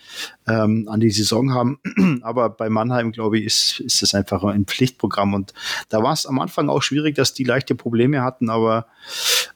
ähm, 0.48 0.88
an 0.90 1.00
die 1.00 1.12
Saison 1.12 1.54
haben. 1.54 1.80
Aber 2.24 2.50
bei 2.50 2.70
Mannheim, 2.70 3.12
glaube 3.12 3.40
ich, 3.40 3.46
ist, 3.46 3.80
ist 3.80 4.02
das 4.02 4.14
einfach 4.14 4.44
ein 4.44 4.66
Pflichtprogramm. 4.66 5.34
Und 5.34 5.54
da 5.90 6.04
war 6.04 6.14
es 6.14 6.26
am 6.26 6.40
Anfang 6.40 6.70
auch 6.70 6.82
schwierig, 6.82 7.16
dass 7.16 7.34
die 7.34 7.44
leichte 7.44 7.76
Probleme 7.76 8.22
hatten, 8.22 8.50
aber 8.50 8.88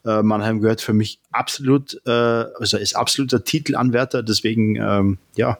äh, 0.04 0.22
Mannheim 0.22 0.60
gehört 0.60 0.80
für 0.80 0.92
mich 0.92 1.20
absolut, 1.30 2.00
äh, 2.06 2.10
also 2.10 2.76
ist 2.76 2.96
absoluter 2.96 3.44
Titelanwärter. 3.44 4.22
Deswegen, 4.22 4.76
ähm, 4.76 5.18
ja, 5.36 5.58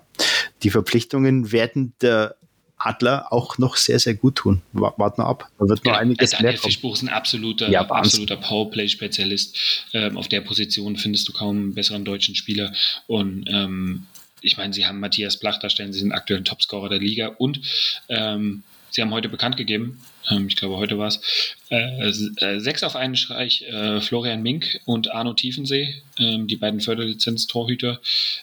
die 0.62 0.70
Verpflichtungen 0.70 1.52
werden 1.52 1.92
der 2.00 2.36
Adler 2.80 3.32
auch 3.32 3.58
noch 3.58 3.76
sehr, 3.76 3.98
sehr 3.98 4.14
gut 4.14 4.36
tun. 4.36 4.62
Warten 4.72 5.20
wir 5.20 5.26
ab. 5.26 5.50
Da 5.58 5.68
wird 5.68 5.84
noch 5.84 5.92
ja, 5.92 5.98
einiges 5.98 6.30
Daniel 6.30 6.52
mehr 6.52 6.58
Fischbuch 6.58 6.94
ist 6.94 7.02
ein 7.02 7.08
absoluter, 7.10 7.68
ja, 7.68 7.82
absoluter 7.82 8.36
Powerplay-Spezialist. 8.36 9.56
Ähm, 9.92 10.16
auf 10.16 10.28
der 10.28 10.40
Position 10.40 10.96
findest 10.96 11.28
du 11.28 11.32
kaum 11.32 11.56
einen 11.56 11.74
besseren 11.74 12.04
deutschen 12.04 12.34
Spieler. 12.34 12.72
Und 13.06 13.44
ähm, 13.48 14.06
ich 14.40 14.56
meine, 14.56 14.72
sie 14.72 14.86
haben 14.86 14.98
Matthias 14.98 15.36
Blach 15.36 15.58
da 15.58 15.68
stellen, 15.68 15.92
sie 15.92 16.00
sind 16.00 16.12
aktuell 16.12 16.42
Topscorer 16.42 16.88
der 16.88 16.98
Liga 16.98 17.28
und 17.38 17.60
ähm, 18.08 18.62
sie 18.90 19.02
haben 19.02 19.12
heute 19.12 19.28
bekannt 19.28 19.58
gegeben, 19.58 20.00
ähm, 20.28 20.48
ich 20.48 20.56
glaube 20.56 20.76
heute 20.76 20.98
war 20.98 21.08
es, 21.08 21.20
äh, 21.70 22.08
äh, 22.08 22.60
sechs 22.60 22.82
auf 22.82 22.96
einen 22.96 23.16
Streich 23.16 23.62
äh, 23.62 24.00
Florian 24.00 24.42
Mink 24.42 24.80
und 24.84 25.10
Arno 25.10 25.32
Tiefensee, 25.34 26.02
ähm, 26.18 26.46
die 26.46 26.56
beiden 26.56 26.80
Förderlizenz-Torhüter. 26.80 28.00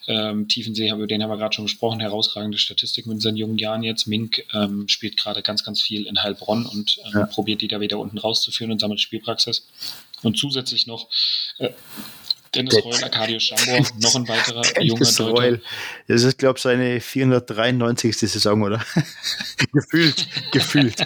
Ähm, 0.08 0.48
Tiefensee, 0.48 0.88
den 0.88 1.24
haben 1.24 1.30
wir 1.30 1.38
gerade 1.38 1.56
schon 1.56 1.66
besprochen, 1.66 2.00
herausragende 2.00 2.58
Statistik 2.58 3.06
mit 3.06 3.22
seinen 3.22 3.38
jungen 3.38 3.58
Jahren 3.58 3.84
jetzt. 3.84 4.08
Mink 4.08 4.44
ähm, 4.54 4.88
spielt 4.88 5.18
gerade 5.18 5.42
ganz, 5.42 5.64
ganz 5.64 5.82
viel 5.82 6.06
in 6.08 6.22
Heilbronn 6.24 6.66
und 6.66 7.00
ähm, 7.06 7.12
ja. 7.14 7.26
probiert 7.26 7.62
die 7.62 7.68
da 7.68 7.80
wieder 7.80 8.00
unten 8.00 8.18
rauszuführen 8.18 8.72
und 8.72 8.80
sammelt 8.80 9.02
Spielpraxis. 9.02 9.68
Und 10.24 10.38
zusätzlich 10.38 10.88
noch 10.88 11.08
äh, 11.60 11.70
Dennis 12.54 12.76
Dead. 12.76 12.86
Reul, 12.86 13.04
Arcadius 13.04 13.44
Schambor, 13.44 13.86
noch 14.02 14.16
ein 14.16 14.28
weiterer 14.28 14.82
junger 14.82 15.00
Deutscher. 15.00 15.60
Das 16.08 16.24
ist, 16.24 16.38
glaube 16.38 16.58
ich, 16.58 16.64
seine 16.64 17.00
493. 17.00 18.18
Saison, 18.18 18.62
oder? 18.62 18.84
gefühlt, 19.74 20.28
gefühlt. 20.52 20.96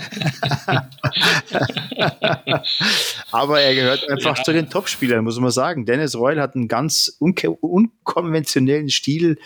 Aber 3.32 3.62
er 3.62 3.76
gehört 3.76 4.10
einfach 4.10 4.38
ja. 4.38 4.44
zu 4.44 4.54
den 4.54 4.70
Topspielern, 4.70 5.24
muss 5.24 5.40
man 5.40 5.52
sagen. 5.52 5.86
Dennis 5.86 6.16
Reul 6.16 6.40
hat 6.40 6.56
einen 6.56 6.68
ganz 6.68 7.18
unkonventionellen 7.20 8.90
Stil. 8.90 9.38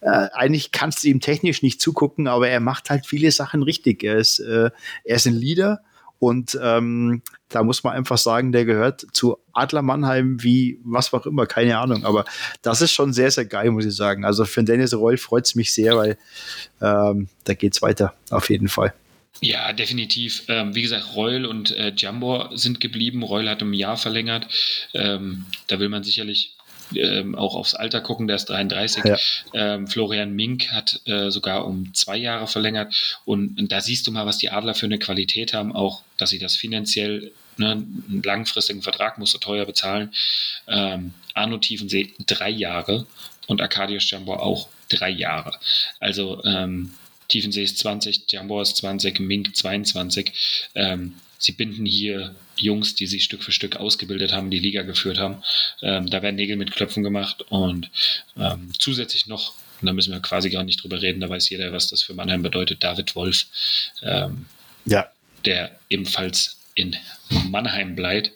Äh, 0.00 0.28
eigentlich 0.32 0.72
kannst 0.72 1.04
du 1.04 1.08
ihm 1.08 1.20
technisch 1.20 1.62
nicht 1.62 1.80
zugucken, 1.80 2.28
aber 2.28 2.48
er 2.48 2.60
macht 2.60 2.90
halt 2.90 3.06
viele 3.06 3.30
Sachen 3.30 3.62
richtig. 3.62 4.02
Er 4.04 4.16
ist, 4.16 4.38
äh, 4.40 4.70
er 5.04 5.16
ist 5.16 5.26
ein 5.26 5.34
Leader 5.34 5.80
und 6.18 6.58
ähm, 6.62 7.22
da 7.48 7.62
muss 7.62 7.84
man 7.84 7.94
einfach 7.94 8.18
sagen, 8.18 8.52
der 8.52 8.64
gehört 8.64 9.06
zu 9.12 9.38
Adler 9.52 9.82
Mannheim 9.82 10.42
wie 10.42 10.78
was 10.84 11.12
auch 11.12 11.26
immer, 11.26 11.46
keine 11.46 11.78
Ahnung. 11.78 12.04
Aber 12.04 12.24
das 12.62 12.80
ist 12.80 12.92
schon 12.92 13.12
sehr, 13.12 13.30
sehr 13.30 13.44
geil, 13.44 13.70
muss 13.70 13.84
ich 13.84 13.94
sagen. 13.94 14.24
Also 14.24 14.44
für 14.44 14.64
Dennis 14.64 14.94
Reul 14.94 15.16
freut 15.16 15.46
es 15.46 15.54
mich 15.54 15.72
sehr, 15.74 15.96
weil 15.96 16.18
ähm, 16.80 17.28
da 17.44 17.52
es 17.52 17.82
weiter, 17.82 18.14
auf 18.30 18.50
jeden 18.50 18.68
Fall. 18.68 18.94
Ja, 19.40 19.72
definitiv. 19.72 20.44
Ähm, 20.48 20.74
wie 20.74 20.82
gesagt, 20.82 21.14
Reul 21.14 21.44
und 21.44 21.70
äh, 21.72 21.92
Jambor 21.94 22.50
sind 22.54 22.80
geblieben. 22.80 23.22
Reul 23.22 23.48
hat 23.48 23.62
um 23.62 23.70
ein 23.70 23.74
Jahr 23.74 23.98
verlängert. 23.98 24.46
Ähm, 24.94 25.44
da 25.66 25.78
will 25.78 25.90
man 25.90 26.02
sicherlich 26.02 26.56
ähm, 26.94 27.34
auch 27.34 27.54
aufs 27.54 27.74
Alter 27.74 28.00
gucken, 28.00 28.26
der 28.26 28.36
ist 28.36 28.46
33. 28.46 29.04
Ja. 29.04 29.16
Ähm, 29.54 29.86
Florian 29.86 30.32
Mink 30.32 30.70
hat 30.70 31.00
äh, 31.06 31.30
sogar 31.30 31.66
um 31.66 31.92
zwei 31.94 32.16
Jahre 32.16 32.46
verlängert. 32.46 33.20
Und, 33.24 33.58
und, 33.58 33.72
da 33.72 33.80
siehst 33.80 34.06
du 34.06 34.12
mal, 34.12 34.26
was 34.26 34.38
die 34.38 34.50
Adler 34.50 34.74
für 34.74 34.86
eine 34.86 34.98
Qualität 34.98 35.52
haben, 35.52 35.74
auch, 35.74 36.02
dass 36.16 36.30
sie 36.30 36.38
das 36.38 36.56
finanziell 36.56 37.32
ne, 37.56 37.72
einen 37.72 38.22
langfristigen 38.24 38.82
Vertrag, 38.82 39.18
musst 39.18 39.34
du 39.34 39.38
teuer 39.38 39.66
bezahlen. 39.66 40.12
Ähm, 40.68 41.14
Arno 41.34 41.58
Tiefensee 41.58 42.14
drei 42.26 42.50
Jahre 42.50 43.06
und 43.46 43.60
Arkadiusz 43.60 44.10
Jambor 44.10 44.42
auch 44.42 44.68
drei 44.88 45.10
Jahre. 45.10 45.58
Also 46.00 46.42
ähm, 46.44 46.94
Tiefensee 47.28 47.64
ist 47.64 47.78
20, 47.78 48.30
Jambor 48.30 48.62
ist 48.62 48.76
20, 48.76 49.20
Mink 49.20 49.56
22. 49.56 50.70
Ähm, 50.74 51.14
sie 51.38 51.52
binden 51.52 51.86
hier 51.86 52.34
Jungs, 52.56 52.94
die 52.94 53.06
sich 53.06 53.24
Stück 53.24 53.42
für 53.42 53.52
Stück 53.52 53.76
ausgebildet 53.76 54.32
haben, 54.32 54.50
die 54.50 54.58
Liga 54.58 54.82
geführt 54.82 55.18
haben. 55.18 55.42
Ähm, 55.82 56.08
da 56.08 56.22
werden 56.22 56.36
Nägel 56.36 56.56
mit 56.56 56.72
Klöpfen 56.72 57.02
gemacht 57.02 57.42
und 57.48 57.90
ähm, 58.36 58.72
zusätzlich 58.78 59.26
noch, 59.26 59.54
und 59.80 59.86
da 59.86 59.92
müssen 59.92 60.12
wir 60.12 60.20
quasi 60.20 60.50
gar 60.50 60.64
nicht 60.64 60.82
drüber 60.82 61.00
reden, 61.02 61.20
da 61.20 61.28
weiß 61.28 61.50
jeder, 61.50 61.72
was 61.72 61.88
das 61.88 62.02
für 62.02 62.14
Mannheim 62.14 62.42
bedeutet, 62.42 62.82
David 62.82 63.14
Wolf, 63.14 63.46
ähm, 64.02 64.46
ja. 64.84 65.10
der 65.44 65.78
ebenfalls 65.90 66.58
in 66.74 66.96
Mannheim 67.48 67.96
bleibt 67.96 68.32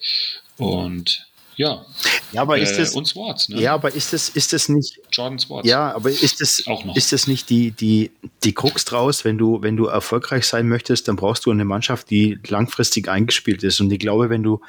und 0.57 1.25
ja. 1.61 1.85
Ja, 2.33 2.41
aber 2.43 2.57
ist 2.57 2.71
äh, 2.73 2.77
das. 2.77 2.95
Und 2.95 3.05
Swartz, 3.07 3.49
ne? 3.49 3.59
Ja, 3.61 3.73
aber 3.73 3.93
ist 3.93 4.13
das, 4.13 4.29
ist 4.29 4.53
das 4.53 4.69
nicht. 4.69 4.99
Jordan 5.11 5.37
Swartz. 5.37 5.67
Ja, 5.67 5.93
aber 5.93 6.09
ist 6.09 6.39
das, 6.39 6.63
Auch 6.65 6.85
noch. 6.85 6.95
ist 6.95 7.11
das 7.11 7.27
nicht 7.27 7.49
die, 7.49 7.71
die, 7.71 8.11
die 8.43 8.53
Krux 8.53 8.85
draus, 8.85 9.25
wenn 9.25 9.37
du, 9.37 9.61
wenn 9.61 9.75
du 9.75 9.87
erfolgreich 9.87 10.45
sein 10.45 10.67
möchtest, 10.69 11.07
dann 11.07 11.17
brauchst 11.17 11.45
du 11.45 11.51
eine 11.51 11.65
Mannschaft, 11.65 12.09
die 12.09 12.39
langfristig 12.47 13.09
eingespielt 13.09 13.63
ist. 13.63 13.81
Und 13.81 13.91
ich 13.91 13.99
glaube, 13.99 14.29
wenn 14.29 14.43
du 14.43 14.61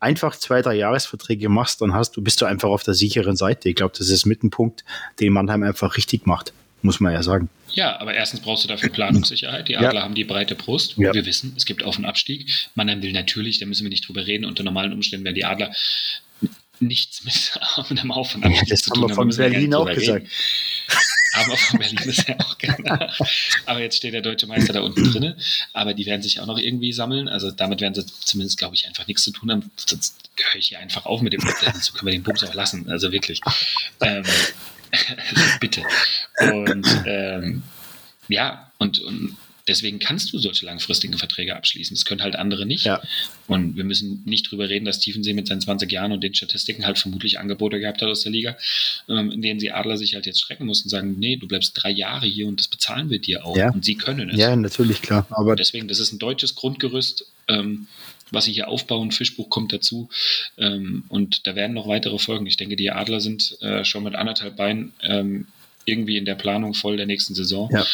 einfach 0.00 0.34
zwei, 0.36 0.60
drei 0.60 0.74
Jahresverträge 0.74 1.48
machst, 1.48 1.80
dann 1.80 1.94
hast 1.94 2.16
du, 2.16 2.22
bist 2.22 2.40
du 2.40 2.46
einfach 2.46 2.68
auf 2.68 2.82
der 2.82 2.94
sicheren 2.94 3.36
Seite. 3.36 3.68
Ich 3.68 3.76
glaube, 3.76 3.94
das 3.96 4.08
ist 4.08 4.26
mit 4.26 4.42
ein 4.42 4.50
Punkt, 4.50 4.84
den 5.20 5.32
Mannheim 5.32 5.62
einfach 5.62 5.96
richtig 5.96 6.26
macht. 6.26 6.52
Muss 6.82 7.00
man 7.00 7.12
ja 7.14 7.22
sagen. 7.22 7.48
Ja, 7.72 7.98
aber 7.98 8.12
erstens 8.12 8.40
brauchst 8.40 8.62
du 8.64 8.68
dafür 8.68 8.90
Planungssicherheit. 8.90 9.68
Die 9.68 9.76
Adler 9.76 9.94
Ja. 9.94 10.02
haben 10.02 10.14
die 10.14 10.24
breite 10.24 10.54
Brust. 10.54 10.96
Ja. 10.98 11.14
Wir 11.14 11.24
wissen, 11.24 11.54
es 11.56 11.64
gibt 11.64 11.82
Auf- 11.82 11.96
und 11.98 12.04
Abstieg. 12.04 12.68
Mannheim 12.74 13.02
will 13.02 13.12
natürlich, 13.12 13.58
da 13.58 13.64
müssen 13.66 13.84
wir 13.84 13.88
nicht 13.90 14.06
drüber 14.06 14.26
reden, 14.26 14.44
unter 14.44 14.62
normalen 14.64 14.92
Umständen 14.92 15.24
werden 15.24 15.34
die 15.34 15.44
Adler 15.46 15.72
nichts 16.86 17.24
mit 17.24 17.98
einem 17.98 18.10
Auf- 18.12 18.34
und 18.34 18.44
Abstieg 18.44 18.68
Das 18.68 18.82
zu 18.82 18.90
haben 18.90 19.00
tun 19.00 19.10
haben. 19.10 19.14
von 19.14 19.30
wir 19.30 19.36
gar 19.36 19.50
Berlin 19.50 19.74
auch 19.74 19.86
gesagt. 19.86 20.26
Haben 21.34 21.50
wir 21.50 21.56
von 21.56 21.78
Berlin 21.80 21.98
bisher 22.04 22.40
auch 22.40 22.58
gemacht. 22.58 23.20
Aber 23.66 23.80
jetzt 23.80 23.96
steht 23.96 24.14
der 24.14 24.22
deutsche 24.22 24.46
Meister 24.46 24.72
da 24.72 24.82
unten 24.82 25.10
drin. 25.10 25.34
Aber 25.72 25.92
die 25.94 26.06
werden 26.06 26.22
sich 26.22 26.40
auch 26.40 26.46
noch 26.46 26.58
irgendwie 26.58 26.92
sammeln. 26.92 27.28
Also 27.28 27.50
damit 27.50 27.80
werden 27.80 27.94
sie 27.94 28.06
zumindest, 28.06 28.56
glaube 28.58 28.76
ich, 28.76 28.86
einfach 28.86 29.06
nichts 29.08 29.24
zu 29.24 29.32
tun 29.32 29.50
haben. 29.50 29.70
Sonst 29.76 30.14
höre 30.36 30.60
ich 30.60 30.68
hier 30.68 30.78
einfach 30.78 31.06
auf 31.06 31.22
mit 31.22 31.32
dem 31.32 31.40
So 31.40 31.92
können 31.92 32.06
wir 32.06 32.12
den 32.12 32.22
Bums 32.22 32.44
auch 32.44 32.54
lassen. 32.54 32.88
Also 32.88 33.10
wirklich. 33.10 33.40
Ähm, 34.00 34.24
bitte. 35.60 35.82
Und 36.40 36.86
ähm, 37.06 37.62
ja, 38.28 38.70
und, 38.78 39.00
und 39.00 39.36
deswegen 39.66 39.98
kannst 39.98 40.32
du 40.32 40.38
solche 40.38 40.66
langfristigen 40.66 41.16
Verträge 41.16 41.56
abschließen. 41.56 41.94
Das 41.94 42.04
können 42.04 42.22
halt 42.22 42.36
andere 42.36 42.66
nicht. 42.66 42.84
Ja. 42.84 43.02
Und 43.46 43.76
wir 43.76 43.84
müssen 43.84 44.22
nicht 44.24 44.50
drüber 44.50 44.68
reden, 44.68 44.84
dass 44.84 45.00
Tiefensee 45.00 45.32
mit 45.32 45.46
seinen 45.46 45.60
20 45.60 45.90
Jahren 45.90 46.12
und 46.12 46.22
den 46.22 46.34
Statistiken 46.34 46.86
halt 46.86 46.98
vermutlich 46.98 47.38
Angebote 47.38 47.80
gehabt 47.80 48.02
hat 48.02 48.08
aus 48.08 48.22
der 48.22 48.32
Liga, 48.32 48.56
ähm, 49.08 49.30
in 49.30 49.42
denen 49.42 49.60
sie 49.60 49.70
Adler 49.70 49.96
sich 49.96 50.14
halt 50.14 50.26
jetzt 50.26 50.40
strecken 50.40 50.66
mussten 50.66 50.86
und 50.86 50.90
sagen, 50.90 51.16
nee, 51.18 51.36
du 51.36 51.48
bleibst 51.48 51.72
drei 51.74 51.90
Jahre 51.90 52.26
hier 52.26 52.46
und 52.46 52.60
das 52.60 52.68
bezahlen 52.68 53.10
wir 53.10 53.18
dir 53.18 53.44
auch. 53.44 53.56
Ja. 53.56 53.70
Und 53.70 53.84
sie 53.84 53.96
können 53.96 54.30
es. 54.30 54.38
Ja, 54.38 54.54
natürlich, 54.54 55.02
klar. 55.02 55.26
Aber 55.30 55.56
Deswegen, 55.56 55.88
das 55.88 55.98
ist 55.98 56.12
ein 56.12 56.18
deutsches 56.18 56.54
Grundgerüst, 56.54 57.26
ähm, 57.48 57.86
was 58.30 58.44
sie 58.46 58.52
hier 58.52 58.68
aufbauen. 58.68 59.12
Fischbuch 59.12 59.48
kommt 59.48 59.72
dazu. 59.72 60.08
Ähm, 60.58 61.04
und 61.08 61.46
da 61.46 61.54
werden 61.54 61.74
noch 61.74 61.88
weitere 61.88 62.18
Folgen. 62.18 62.46
Ich 62.46 62.56
denke, 62.56 62.76
die 62.76 62.90
Adler 62.90 63.20
sind 63.20 63.60
äh, 63.62 63.84
schon 63.84 64.04
mit 64.04 64.14
anderthalb 64.14 64.56
Beinen 64.56 64.92
ähm, 65.02 65.46
irgendwie 65.84 66.16
in 66.16 66.24
der 66.24 66.34
Planung 66.34 66.74
voll 66.74 66.96
der 66.96 67.06
nächsten 67.06 67.34
Saison. 67.34 67.70
Ja. 67.72 67.84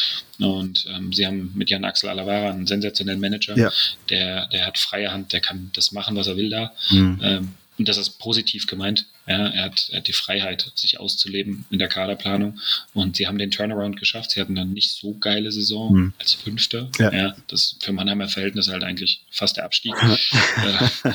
Und 0.47 0.87
ähm, 0.88 1.12
sie 1.12 1.26
haben 1.26 1.52
mit 1.54 1.70
Jan 1.70 1.85
Axel 1.85 2.09
Alavara 2.09 2.50
einen 2.50 2.66
sensationellen 2.66 3.20
Manager. 3.20 3.56
Ja. 3.56 3.73
Der, 4.09 4.47
der 4.47 4.66
hat 4.66 4.78
freie 4.78 5.12
Hand, 5.12 5.32
der 5.32 5.40
kann 5.40 5.70
das 5.75 5.92
machen, 5.92 6.16
was 6.16 6.26
er 6.26 6.37
will 6.37 6.50
da. 6.50 6.73
Hm. 6.88 7.20
Ähm, 7.23 7.54
und 7.80 7.88
das 7.88 7.96
ist 7.96 8.18
positiv 8.18 8.66
gemeint. 8.66 9.06
Ja, 9.26 9.46
er, 9.49 9.62
hat, 9.64 9.88
er 9.90 9.99
hat 10.00 10.06
die 10.06 10.12
Freiheit, 10.12 10.70
sich 10.75 11.00
auszuleben 11.00 11.64
in 11.70 11.78
der 11.78 11.88
Kaderplanung. 11.88 12.60
Und 12.92 13.16
sie 13.16 13.26
haben 13.26 13.38
den 13.38 13.50
Turnaround 13.50 13.99
geschafft. 13.99 14.32
Sie 14.32 14.40
hatten 14.42 14.58
eine 14.58 14.70
nicht 14.70 14.90
so 14.90 15.14
geile 15.14 15.50
Saison 15.50 15.88
Hm. 15.88 16.12
als 16.18 16.34
Fünfter. 16.34 16.90
Ja. 16.99 17.34
das 17.49 17.62
ist 17.72 17.82
für 17.82 17.92
Mannheimer 17.92 18.28
Verhältnisse 18.28 18.72
halt 18.72 18.84
eigentlich 18.84 19.22
fast 19.30 19.56
der 19.56 19.64
Abstieg. 19.64 19.94
äh, 20.02 21.10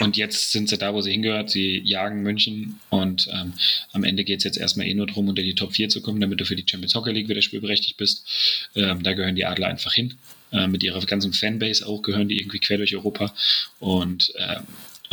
und 0.00 0.16
jetzt 0.16 0.50
sind 0.50 0.68
sie 0.68 0.78
da, 0.78 0.94
wo 0.94 1.00
sie 1.00 1.12
hingehört. 1.12 1.48
Sie 1.48 1.80
jagen 1.84 2.22
München. 2.24 2.80
Und 2.90 3.28
ähm, 3.32 3.52
am 3.92 4.02
Ende 4.02 4.24
geht 4.24 4.38
es 4.38 4.44
jetzt 4.44 4.58
erstmal 4.58 4.88
eh 4.88 4.94
nur 4.94 5.06
darum, 5.06 5.28
unter 5.28 5.42
die 5.42 5.54
Top 5.54 5.74
4 5.74 5.88
zu 5.90 6.02
kommen, 6.02 6.20
damit 6.20 6.40
du 6.40 6.44
für 6.44 6.56
die 6.56 6.64
Champions 6.68 6.96
Hockey 6.96 7.12
League 7.12 7.28
wieder 7.28 7.40
spielberechtigt 7.42 7.98
bist. 7.98 8.26
Ähm, 8.74 9.04
da 9.04 9.12
gehören 9.12 9.36
die 9.36 9.44
Adler 9.44 9.68
einfach 9.68 9.94
hin. 9.94 10.14
Äh, 10.50 10.66
mit 10.66 10.82
ihrer 10.82 11.00
ganzen 11.06 11.32
Fanbase 11.32 11.86
auch 11.86 12.02
gehören 12.02 12.28
die 12.28 12.38
irgendwie 12.40 12.58
quer 12.58 12.78
durch 12.78 12.96
Europa. 12.96 13.32
Und, 13.78 14.32
ähm, 14.38 14.64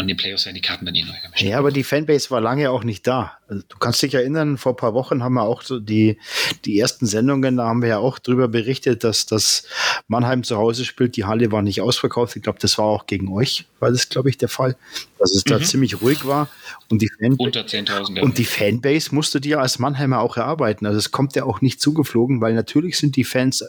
und 0.02 0.10
in 0.10 0.16
den 0.16 0.18
Playoffs 0.18 0.46
werden 0.46 0.56
die 0.56 0.62
Karten 0.62 0.86
dann 0.86 0.96
eh 0.96 1.04
neu 1.04 1.14
gemischt. 1.24 1.42
Ja, 1.42 1.58
aber 1.60 1.72
die 1.72 1.84
Fanbase 1.84 2.30
war 2.32 2.42
lange 2.42 2.70
auch 2.70 2.84
nicht 2.84 3.08
da. 3.08 3.34
Also, 3.48 3.64
du 3.68 3.78
kannst 3.78 4.02
dich 4.02 4.14
erinnern, 4.14 4.58
vor 4.58 4.74
ein 4.74 4.76
paar 4.78 4.94
Wochen 4.94 5.24
haben 5.24 5.34
wir 5.34 5.44
auch 5.44 5.62
so 5.62 5.80
die, 5.80 6.18
die 6.66 6.80
ersten 6.80 7.06
Sendungen, 7.06 7.58
da 7.58 7.66
haben 7.66 7.82
wir 7.82 7.90
ja 7.90 7.98
auch 8.00 8.20
drüber 8.20 8.48
berichtet, 8.48 9.04
dass 9.04 9.26
das 9.26 9.64
Mannheim 10.08 10.44
zu 10.44 10.58
Hause 10.58 10.86
spielt. 10.86 11.16
Die 11.18 11.26
Halle 11.26 11.52
war 11.52 11.62
nicht 11.62 11.82
ausverkauft. 11.82 12.36
Ich 12.36 12.44
glaube, 12.44 12.60
das 12.60 12.78
war 12.78 12.86
auch 12.86 13.06
gegen 13.08 13.32
euch, 13.32 13.66
war 13.80 13.92
das, 13.92 14.10
glaube 14.10 14.30
ich, 14.30 14.38
der 14.38 14.50
Fall, 14.50 14.76
dass 15.20 15.34
es 15.36 15.44
da 15.44 15.58
Mhm. 15.60 15.64
ziemlich 15.64 16.02
ruhig 16.02 16.26
war. 16.26 16.50
Und 16.90 17.02
die, 17.02 17.10
Fan 17.20 17.34
Unter 17.36 17.62
10.000. 17.66 18.22
und 18.22 18.38
die 18.38 18.46
Fanbase 18.46 19.14
musst 19.14 19.34
du 19.36 19.40
dir 19.40 19.60
als 19.60 19.80
Mannheimer 19.80 20.20
auch 20.20 20.38
erarbeiten. 20.38 20.86
Also 20.86 20.98
es 20.98 21.12
kommt 21.12 21.36
ja 21.36 21.44
auch 21.44 21.62
nicht 21.62 21.80
zugeflogen, 21.82 22.42
weil 22.42 22.54
natürlich 22.54 22.98
sind 22.98 23.16
die 23.16 23.24
Fans 23.24 23.62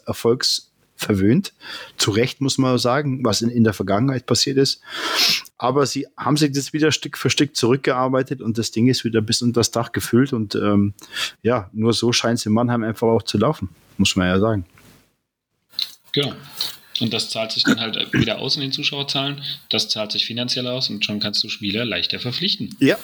erfolgsverwöhnt. 1.02 1.52
Zu 1.96 2.10
Recht 2.10 2.40
muss 2.40 2.58
man 2.58 2.78
sagen, 2.78 3.24
was 3.24 3.42
in, 3.42 3.50
in 3.50 3.64
der 3.64 3.72
Vergangenheit 3.72 4.26
passiert 4.26 4.56
ist. 4.56 4.80
Aber 5.58 5.86
sie 5.86 6.06
haben 6.16 6.36
sich 6.36 6.52
das 6.52 6.72
wieder 6.72 6.92
Stück 6.92 7.18
für 7.18 7.30
Stück 7.30 7.56
zurückgearbeitet 7.56 8.40
und 8.40 8.58
das 8.58 8.70
Ding 8.70 8.88
ist 8.88 9.04
wieder 9.04 9.20
bis 9.20 9.42
unter 9.42 9.60
das 9.60 9.70
Dach 9.70 9.92
gefüllt. 9.92 10.32
Und 10.32 10.54
ähm, 10.54 10.94
ja, 11.42 11.70
nur 11.72 11.92
so 11.92 12.12
scheint 12.12 12.38
es 12.38 12.46
in 12.46 12.52
Mannheim 12.52 12.82
einfach 12.82 13.08
auch 13.08 13.22
zu 13.22 13.38
laufen, 13.38 13.68
muss 13.98 14.16
man 14.16 14.28
ja 14.28 14.38
sagen. 14.38 14.64
Genau. 16.12 16.34
Und 17.00 17.12
das 17.12 17.30
zahlt 17.30 17.52
sich 17.52 17.64
dann 17.64 17.80
halt 17.80 18.12
wieder 18.12 18.38
aus 18.38 18.54
in 18.56 18.60
den 18.60 18.70
Zuschauerzahlen. 18.70 19.40
Das 19.70 19.88
zahlt 19.88 20.12
sich 20.12 20.26
finanziell 20.26 20.66
aus 20.66 20.90
und 20.90 21.04
schon 21.04 21.20
kannst 21.20 21.42
du 21.42 21.48
Spieler 21.48 21.84
leichter 21.84 22.20
verpflichten. 22.20 22.76
Ja, 22.80 22.96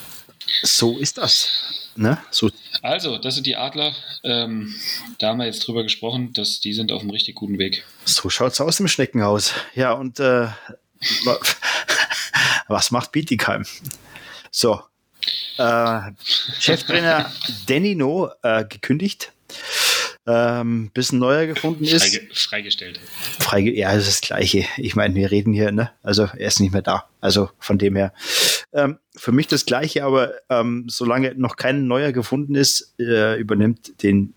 so 0.62 0.98
ist 0.98 1.18
das. 1.18 1.48
Ne? 1.96 2.18
So, 2.30 2.50
Also, 2.82 3.18
das 3.18 3.34
sind 3.34 3.46
die 3.46 3.56
Adler. 3.56 3.92
Ähm, 4.22 4.74
da 5.18 5.28
haben 5.28 5.38
wir 5.38 5.46
jetzt 5.46 5.66
drüber 5.66 5.82
gesprochen, 5.82 6.32
dass 6.32 6.60
die 6.60 6.72
sind 6.72 6.92
auf 6.92 7.00
einem 7.02 7.10
richtig 7.10 7.34
guten 7.34 7.58
Weg. 7.58 7.84
so 8.04 8.30
schaut 8.30 8.52
es 8.52 8.60
aus 8.60 8.78
im 8.80 8.86
Schneckenhaus. 8.88 9.52
Ja, 9.74 9.92
und 9.92 10.20
äh, 10.20 10.46
wa- 11.24 11.40
was 12.68 12.90
macht 12.90 13.12
Bietigheim? 13.12 13.64
So, 14.50 14.80
äh, 15.58 16.00
Cheftrainer 16.60 17.32
Danny 17.66 17.94
No 17.96 18.30
äh, 18.42 18.64
gekündigt, 18.64 19.32
ähm, 20.26 20.90
bis 20.94 21.10
ein 21.12 21.18
neuer 21.18 21.46
gefunden 21.46 21.84
ist. 21.84 22.04
Freige, 22.04 22.28
freigestellt. 22.34 23.00
Freige, 23.40 23.74
ja, 23.76 23.92
das 23.94 24.06
ist 24.06 24.20
das 24.22 24.28
Gleiche. 24.28 24.64
Ich 24.76 24.94
meine, 24.94 25.14
wir 25.14 25.30
reden 25.30 25.52
hier, 25.52 25.72
ne? 25.72 25.90
Also 26.02 26.24
er 26.24 26.46
ist 26.46 26.60
nicht 26.60 26.72
mehr 26.72 26.82
da. 26.82 27.08
Also 27.20 27.50
von 27.58 27.78
dem 27.78 27.96
her. 27.96 28.12
Ähm, 28.72 28.98
für 29.16 29.32
mich 29.32 29.46
das 29.46 29.64
Gleiche, 29.64 30.04
aber 30.04 30.34
ähm, 30.50 30.86
solange 30.88 31.34
noch 31.34 31.56
kein 31.56 31.86
neuer 31.86 32.12
gefunden 32.12 32.54
ist, 32.54 32.94
äh, 32.98 33.38
übernimmt 33.38 34.02
den 34.02 34.34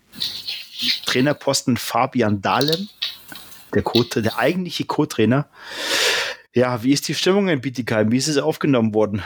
Trainerposten 1.04 1.76
Fabian 1.76 2.40
Dahlem, 2.40 2.88
der, 3.74 3.82
Co 3.82 4.02
der 4.02 4.38
eigentliche 4.38 4.84
Co-Trainer. 4.84 5.48
Ja, 6.54 6.82
wie 6.82 6.92
ist 6.92 7.08
die 7.08 7.14
Stimmung 7.14 7.48
in 7.48 7.60
Bietigheim? 7.60 8.10
Wie 8.10 8.16
ist 8.16 8.28
es 8.28 8.38
aufgenommen 8.38 8.94
worden? 8.94 9.22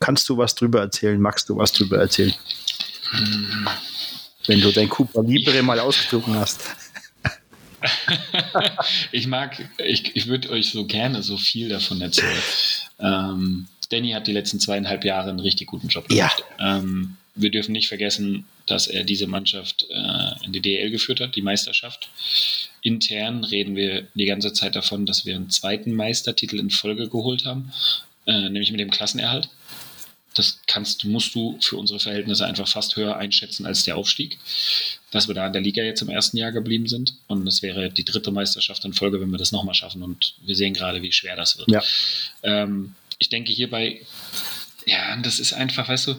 Kannst 0.00 0.28
du 0.28 0.36
was 0.36 0.54
drüber 0.54 0.80
erzählen? 0.80 1.20
Magst 1.20 1.48
du 1.48 1.56
was 1.56 1.72
drüber 1.72 1.98
erzählen? 1.98 2.34
Wenn 4.46 4.60
du 4.60 4.72
dein 4.72 4.88
Cooper 4.88 5.22
Libre 5.22 5.62
mal 5.62 5.78
ausgezogen 5.80 6.34
hast. 6.34 6.62
ich 9.12 9.26
mag, 9.26 9.68
ich, 9.78 10.16
ich 10.16 10.26
würde 10.26 10.50
euch 10.50 10.70
so 10.70 10.86
gerne 10.86 11.22
so 11.22 11.36
viel 11.36 11.68
davon 11.68 12.00
erzählen. 12.00 12.42
Ähm, 12.98 13.68
Danny 13.90 14.10
hat 14.12 14.26
die 14.26 14.32
letzten 14.32 14.60
zweieinhalb 14.60 15.04
Jahre 15.04 15.30
einen 15.30 15.40
richtig 15.40 15.68
guten 15.68 15.88
Job 15.88 16.10
Ja. 16.10 16.28
gemacht. 16.28 16.44
Ähm, 16.58 17.16
wir 17.34 17.50
dürfen 17.50 17.72
nicht 17.72 17.88
vergessen, 17.88 18.46
dass 18.66 18.86
er 18.88 19.04
diese 19.04 19.26
Mannschaft 19.26 19.86
äh, 19.90 20.44
in 20.44 20.52
die 20.52 20.60
DL 20.60 20.90
geführt 20.90 21.20
hat, 21.20 21.36
die 21.36 21.42
Meisterschaft. 21.42 22.08
Intern 22.82 23.44
reden 23.44 23.76
wir 23.76 24.06
die 24.14 24.26
ganze 24.26 24.52
Zeit 24.52 24.76
davon, 24.76 25.06
dass 25.06 25.24
wir 25.24 25.36
einen 25.36 25.50
zweiten 25.50 25.92
Meistertitel 25.92 26.58
in 26.58 26.70
Folge 26.70 27.08
geholt 27.08 27.44
haben, 27.44 27.72
äh, 28.26 28.48
nämlich 28.48 28.70
mit 28.72 28.80
dem 28.80 28.90
Klassenerhalt. 28.90 29.48
Das 30.34 30.60
kannst, 30.66 31.04
musst 31.04 31.34
du 31.34 31.58
für 31.60 31.76
unsere 31.76 31.98
Verhältnisse 31.98 32.44
einfach 32.46 32.68
fast 32.68 32.94
höher 32.96 33.16
einschätzen 33.16 33.66
als 33.66 33.84
der 33.84 33.96
Aufstieg. 33.96 34.38
Dass 35.10 35.26
wir 35.26 35.34
da 35.34 35.46
in 35.46 35.52
der 35.52 35.62
Liga 35.62 35.82
jetzt 35.82 36.02
im 36.02 36.10
ersten 36.10 36.36
Jahr 36.36 36.52
geblieben 36.52 36.86
sind. 36.86 37.14
Und 37.28 37.46
es 37.46 37.62
wäre 37.62 37.90
die 37.90 38.04
dritte 38.04 38.30
Meisterschaft 38.30 38.84
in 38.84 38.92
Folge, 38.92 39.20
wenn 39.20 39.30
wir 39.30 39.38
das 39.38 39.52
nochmal 39.52 39.74
schaffen. 39.74 40.02
Und 40.02 40.34
wir 40.44 40.54
sehen 40.54 40.74
gerade, 40.74 41.02
wie 41.02 41.10
schwer 41.12 41.34
das 41.34 41.56
wird. 41.58 41.70
Ja. 41.70 41.82
Ähm, 42.42 42.94
ich 43.18 43.28
denke 43.28 43.52
hierbei, 43.52 44.00
ja, 44.86 45.16
das 45.16 45.38
ist 45.38 45.52
einfach, 45.52 45.88
weißt 45.88 46.08
du, 46.08 46.14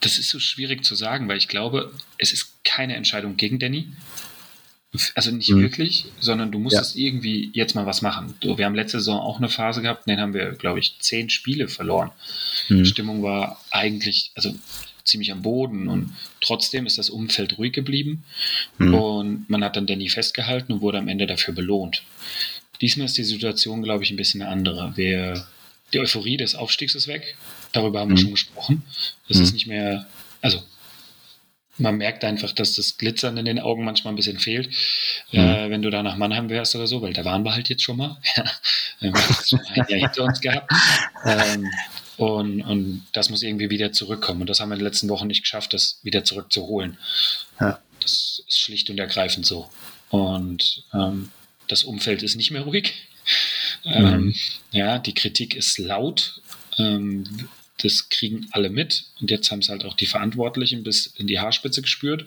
das 0.00 0.18
ist 0.18 0.28
so 0.28 0.38
schwierig 0.38 0.84
zu 0.84 0.94
sagen, 0.94 1.28
weil 1.28 1.38
ich 1.38 1.48
glaube, 1.48 1.92
es 2.18 2.32
ist 2.32 2.64
keine 2.64 2.94
Entscheidung 2.96 3.36
gegen 3.36 3.58
Danny. 3.58 3.88
Also 5.16 5.32
nicht 5.32 5.50
mhm. 5.50 5.62
wirklich, 5.62 6.06
sondern 6.20 6.52
du 6.52 6.60
musstest 6.60 6.94
ja. 6.94 7.06
irgendwie 7.06 7.50
jetzt 7.52 7.74
mal 7.74 7.84
was 7.84 8.00
machen. 8.00 8.34
Wir 8.40 8.64
haben 8.64 8.76
letzte 8.76 8.98
Saison 8.98 9.18
auch 9.18 9.38
eine 9.38 9.48
Phase 9.48 9.82
gehabt, 9.82 10.06
in 10.06 10.14
der 10.14 10.22
haben 10.22 10.34
wir, 10.34 10.52
glaube 10.52 10.78
ich, 10.78 10.96
zehn 11.00 11.30
Spiele 11.30 11.66
verloren. 11.66 12.12
Mhm. 12.68 12.78
Die 12.78 12.86
Stimmung 12.86 13.22
war 13.22 13.60
eigentlich, 13.70 14.30
also 14.36 14.54
ziemlich 15.02 15.32
am 15.32 15.42
Boden 15.42 15.88
und 15.88 16.14
trotzdem 16.40 16.86
ist 16.86 16.96
das 16.96 17.10
Umfeld 17.10 17.58
ruhig 17.58 17.72
geblieben 17.72 18.24
mhm. 18.78 18.94
und 18.94 19.50
man 19.50 19.64
hat 19.64 19.76
dann 19.76 19.86
Danny 19.86 20.08
festgehalten 20.08 20.72
und 20.72 20.80
wurde 20.80 20.98
am 20.98 21.08
Ende 21.08 21.26
dafür 21.26 21.54
belohnt. 21.54 22.02
Diesmal 22.80 23.06
ist 23.06 23.18
die 23.18 23.24
Situation, 23.24 23.82
glaube 23.82 24.04
ich, 24.04 24.10
ein 24.10 24.16
bisschen 24.16 24.42
eine 24.42 24.50
andere. 24.50 24.96
Wir, 24.96 25.46
die 25.92 26.00
Euphorie 26.00 26.36
des 26.36 26.54
Aufstiegs 26.54 26.94
ist 26.94 27.06
weg. 27.06 27.36
Darüber 27.72 28.00
haben 28.00 28.10
wir 28.10 28.16
mhm. 28.16 28.22
schon 28.22 28.30
gesprochen. 28.32 28.82
Es 29.28 29.38
ist 29.38 29.50
mhm. 29.50 29.54
nicht 29.54 29.66
mehr, 29.66 30.06
also 30.40 30.62
man 31.78 31.96
merkt 31.96 32.24
einfach, 32.24 32.52
dass 32.52 32.74
das 32.74 32.98
Glitzern 32.98 33.36
in 33.36 33.44
den 33.44 33.58
Augen 33.58 33.84
manchmal 33.84 34.12
ein 34.12 34.16
bisschen 34.16 34.38
fehlt, 34.38 34.68
mhm. 35.32 35.40
äh, 35.40 35.70
wenn 35.70 35.82
du 35.82 35.90
da 35.90 36.02
nach 36.02 36.16
Mannheim 36.16 36.48
wärst 36.48 36.74
oder 36.76 36.86
so, 36.86 37.02
weil 37.02 37.12
da 37.12 37.24
waren 37.24 37.42
wir 37.44 37.54
halt 37.54 37.68
jetzt 37.68 37.82
schon 37.82 37.96
mal. 37.96 38.20
wir 39.00 39.12
haben 39.12 39.34
schon 39.44 39.60
ein 39.60 39.84
Jahr 39.88 40.00
hinter 40.00 40.24
uns 40.24 40.40
gehabt. 40.40 40.72
Ähm, 41.24 41.70
und, 42.16 42.62
und 42.62 43.06
das 43.12 43.28
muss 43.28 43.42
irgendwie 43.42 43.70
wieder 43.70 43.92
zurückkommen. 43.92 44.42
Und 44.42 44.50
das 44.50 44.60
haben 44.60 44.68
wir 44.68 44.74
in 44.74 44.80
den 44.80 44.86
letzten 44.86 45.08
Wochen 45.08 45.26
nicht 45.26 45.42
geschafft, 45.42 45.74
das 45.74 45.98
wieder 46.02 46.24
zurückzuholen. 46.24 46.96
Ja. 47.60 47.80
Das 48.00 48.42
ist 48.46 48.60
schlicht 48.60 48.90
und 48.90 48.98
ergreifend 48.98 49.46
so. 49.46 49.68
Und 50.10 50.84
ähm, 50.92 51.30
das 51.66 51.82
Umfeld 51.82 52.22
ist 52.22 52.36
nicht 52.36 52.50
mehr 52.50 52.62
ruhig. 52.62 52.92
Ähm, 53.84 54.26
mhm. 54.26 54.34
Ja, 54.72 54.98
die 54.98 55.14
Kritik 55.14 55.54
ist 55.54 55.78
laut. 55.78 56.40
Ähm, 56.78 57.24
das 57.82 58.08
kriegen 58.08 58.46
alle 58.52 58.70
mit. 58.70 59.04
Und 59.20 59.30
jetzt 59.30 59.50
haben 59.50 59.58
es 59.58 59.68
halt 59.68 59.84
auch 59.84 59.94
die 59.94 60.06
Verantwortlichen 60.06 60.84
bis 60.84 61.06
in 61.06 61.26
die 61.26 61.40
Haarspitze 61.40 61.82
gespürt. 61.82 62.24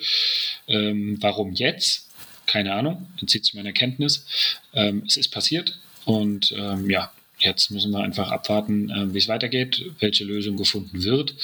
Ähm, 0.67 1.17
warum 1.21 1.53
jetzt? 1.53 2.09
Keine 2.45 2.73
Ahnung. 2.73 3.07
Entzieht 3.19 3.45
sich 3.45 3.53
meine 3.53 3.73
Kenntnis. 3.73 4.25
Ähm, 4.73 5.03
es 5.07 5.17
ist 5.17 5.29
passiert. 5.29 5.79
Und 6.05 6.53
ähm, 6.55 6.89
ja, 6.89 7.11
Jetzt 7.39 7.69
müssen 7.69 7.91
wir 7.91 7.99
einfach 7.99 8.31
abwarten, 8.31 8.89
äh, 8.89 9.13
wie 9.13 9.19
es 9.19 9.27
weitergeht, 9.27 9.83
welche 9.99 10.23
Lösung 10.23 10.57
gefunden 10.57 11.03
wird. 11.03 11.35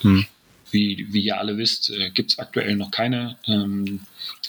Hm. 0.00 0.26
Wie, 0.74 1.06
wie 1.10 1.22
ihr 1.22 1.38
alle 1.38 1.56
wisst, 1.56 1.90
äh, 1.90 2.10
gibt 2.10 2.32
es 2.32 2.38
aktuell 2.38 2.74
noch 2.74 2.90
keine. 2.90 3.36
Ähm, 3.46 4.00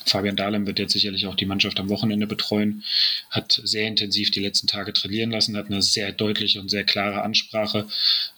Fabian 0.06 0.36
Dahlem 0.36 0.66
wird 0.66 0.80
jetzt 0.80 0.94
sicherlich 0.94 1.28
auch 1.28 1.36
die 1.36 1.46
Mannschaft 1.46 1.80
am 1.80 1.90
Wochenende 1.90 2.26
betreuen, 2.26 2.84
hat 3.30 3.62
sehr 3.64 3.88
intensiv 3.88 4.32
die 4.32 4.40
letzten 4.40 4.66
Tage 4.66 4.92
trainieren 4.92 5.32
lassen, 5.32 5.56
hat 5.56 5.68
eine 5.68 5.84
sehr 5.84 6.12
deutliche 6.12 6.60
und 6.60 6.70
sehr 6.70 6.84
klare 6.84 7.22
Ansprache. 7.22 7.88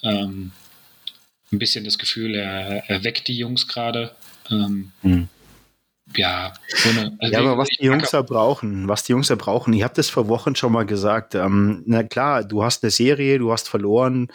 Ähm, 0.04 0.52
ein 1.52 1.60
bisschen 1.60 1.86
das 1.86 1.98
Gefühl, 1.98 2.36
er, 2.36 2.84
er 2.90 3.04
weckt 3.06 3.30
die 3.30 3.38
Jungs 3.38 3.68
gerade. 3.68 4.16
Ähm, 4.52 4.92
hm 5.02 5.30
ja, 6.16 6.54
ohne, 6.90 7.18
also 7.20 7.34
ja, 7.34 7.40
aber 7.40 7.58
was 7.58 7.68
die 7.68 7.86
Jungs 7.86 8.12
da 8.12 8.22
brauchen, 8.22 8.88
was 8.88 9.04
die 9.04 9.12
Jungs 9.12 9.28
da 9.28 9.36
brauchen, 9.36 9.74
ich 9.74 9.84
habe 9.84 9.94
das 9.94 10.10
vor 10.10 10.28
Wochen 10.28 10.56
schon 10.56 10.72
mal 10.72 10.86
gesagt. 10.86 11.36
Ähm, 11.36 11.84
na 11.86 12.04
klar, 12.04 12.44
du 12.44 12.64
hast 12.64 12.84
eine 12.84 12.92
Serie, 12.92 13.40
du 13.40 13.52
hast 13.52 13.68
verloren, 13.68 14.30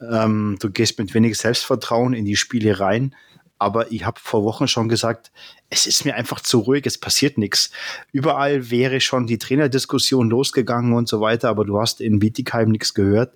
ähm, 0.00 0.56
du 0.60 0.70
gehst 0.70 0.98
mit 0.98 1.12
wenig 1.14 1.36
Selbstvertrauen 1.36 2.14
in 2.14 2.24
die 2.24 2.36
Spiele 2.36 2.78
rein. 2.78 3.14
Aber 3.60 3.90
ich 3.90 4.06
habe 4.06 4.20
vor 4.22 4.44
Wochen 4.44 4.68
schon 4.68 4.88
gesagt, 4.88 5.32
es 5.70 5.86
ist 5.86 6.04
mir 6.04 6.14
einfach 6.14 6.40
zu 6.40 6.60
ruhig, 6.60 6.86
es 6.86 6.96
passiert 6.96 7.36
nichts. 7.36 7.70
Überall 8.10 8.70
wäre 8.70 9.00
schon 9.00 9.26
die 9.26 9.36
Trainerdiskussion 9.36 10.30
losgegangen 10.30 10.94
und 10.94 11.08
so 11.08 11.20
weiter, 11.20 11.50
aber 11.50 11.64
du 11.64 11.78
hast 11.78 12.00
in 12.00 12.18
Bietigheim 12.18 12.70
nichts 12.70 12.94
gehört. 12.94 13.34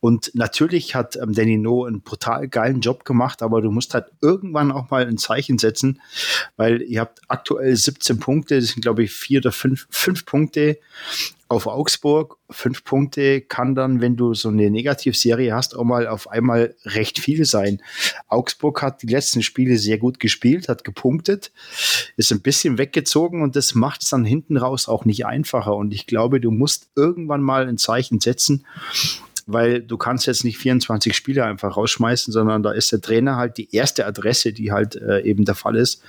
Und 0.00 0.30
natürlich 0.34 0.94
hat 0.94 1.16
ähm, 1.16 1.32
Danny 1.32 1.56
No 1.56 1.84
einen 1.86 2.02
brutal 2.02 2.48
geilen 2.48 2.80
Job 2.80 3.06
gemacht, 3.06 3.42
aber 3.42 3.62
du 3.62 3.70
musst 3.70 3.94
halt 3.94 4.06
irgendwann 4.20 4.72
auch 4.72 4.90
mal 4.90 5.06
ein 5.06 5.16
Zeichen 5.16 5.58
setzen, 5.58 6.02
weil 6.56 6.82
ihr 6.82 7.00
habt 7.00 7.22
aktuell 7.28 7.74
17 7.74 8.18
Punkte, 8.20 8.60
das 8.60 8.68
sind 8.68 8.82
glaube 8.82 9.04
ich 9.04 9.12
vier 9.12 9.40
oder 9.40 9.52
fünf, 9.52 9.86
fünf 9.88 10.26
Punkte 10.26 10.78
auf 11.48 11.66
Augsburg. 11.66 12.38
Fünf 12.50 12.84
Punkte 12.84 13.40
kann 13.40 13.74
dann, 13.74 14.00
wenn 14.00 14.16
du 14.16 14.34
so 14.34 14.48
eine 14.48 14.70
Negativserie 14.70 15.54
hast, 15.54 15.76
auch 15.76 15.84
mal 15.84 16.06
auf 16.06 16.28
einmal 16.28 16.74
recht 16.84 17.18
viel 17.18 17.44
sein. 17.44 17.82
Augsburg 18.28 18.82
hat 18.82 19.02
die 19.02 19.06
letzten 19.06 19.42
Spiele 19.42 19.78
sehr 19.78 19.98
gut 19.98 20.20
gespielt, 20.20 20.68
hat 20.68 20.84
gepunktet, 20.84 21.52
ist 22.16 22.32
ein 22.32 22.40
bisschen 22.40 22.78
weggezogen 22.78 23.42
und 23.42 23.56
das 23.56 23.74
macht 23.74 24.02
es 24.02 24.10
dann 24.10 24.24
hinten 24.24 24.56
raus 24.56 24.88
auch 24.88 25.04
nicht 25.04 25.26
einfacher. 25.26 25.74
Und 25.76 25.92
ich 25.92 26.06
glaube, 26.06 26.40
du 26.40 26.50
musst 26.50 26.90
irgendwann 26.96 27.42
mal 27.42 27.68
ein 27.68 27.78
Zeichen 27.78 28.20
setzen, 28.20 28.66
weil 29.46 29.82
du 29.82 29.96
kannst 29.96 30.26
jetzt 30.26 30.44
nicht 30.44 30.58
24 30.58 31.14
Spieler 31.14 31.46
einfach 31.46 31.76
rausschmeißen, 31.76 32.32
sondern 32.32 32.62
da 32.62 32.72
ist 32.72 32.92
der 32.92 33.00
Trainer 33.00 33.36
halt 33.36 33.58
die 33.58 33.74
erste 33.74 34.06
Adresse, 34.06 34.52
die 34.52 34.72
halt 34.72 34.96
äh, 34.96 35.22
eben 35.22 35.44
der 35.44 35.54
Fall 35.54 35.76
ist. 35.76 36.02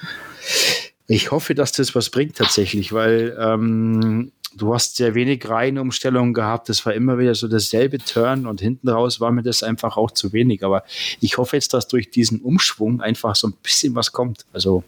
Ich 1.08 1.32
hoffe, 1.32 1.54
dass 1.54 1.72
das 1.72 1.94
was 1.94 2.10
bringt 2.10 2.36
tatsächlich, 2.36 2.92
weil 2.92 3.38
ähm, 3.40 4.32
du 4.56 4.74
hast 4.74 4.96
sehr 4.96 5.16
wenig 5.16 5.48
Reihenumstellungen 5.48 6.34
gehabt. 6.34 6.70
Das 6.70 6.86
war 6.86 6.94
immer 6.94 7.20
wieder 7.20 7.36
so 7.36 7.48
dasselbe 7.48 8.00
Turn 8.00 8.46
und 8.48 8.62
hinten 8.62 8.90
raus 8.90 9.20
war 9.20 9.32
mir 9.32 9.44
das 9.44 9.64
einfach 9.64 9.98
auch 9.98 10.12
zu 10.12 10.34
wenig. 10.34 10.64
Aber 10.64 10.84
ich 11.20 11.38
hoffe 11.38 11.58
jetzt, 11.58 11.74
dass 11.74 11.88
durch 11.88 12.10
diesen 12.10 12.42
Umschwung 12.42 13.02
einfach 13.02 13.36
so 13.36 13.48
ein 13.48 13.54
bisschen 13.62 13.96
was 13.96 14.12
kommt. 14.12 14.46
Also 14.54 14.84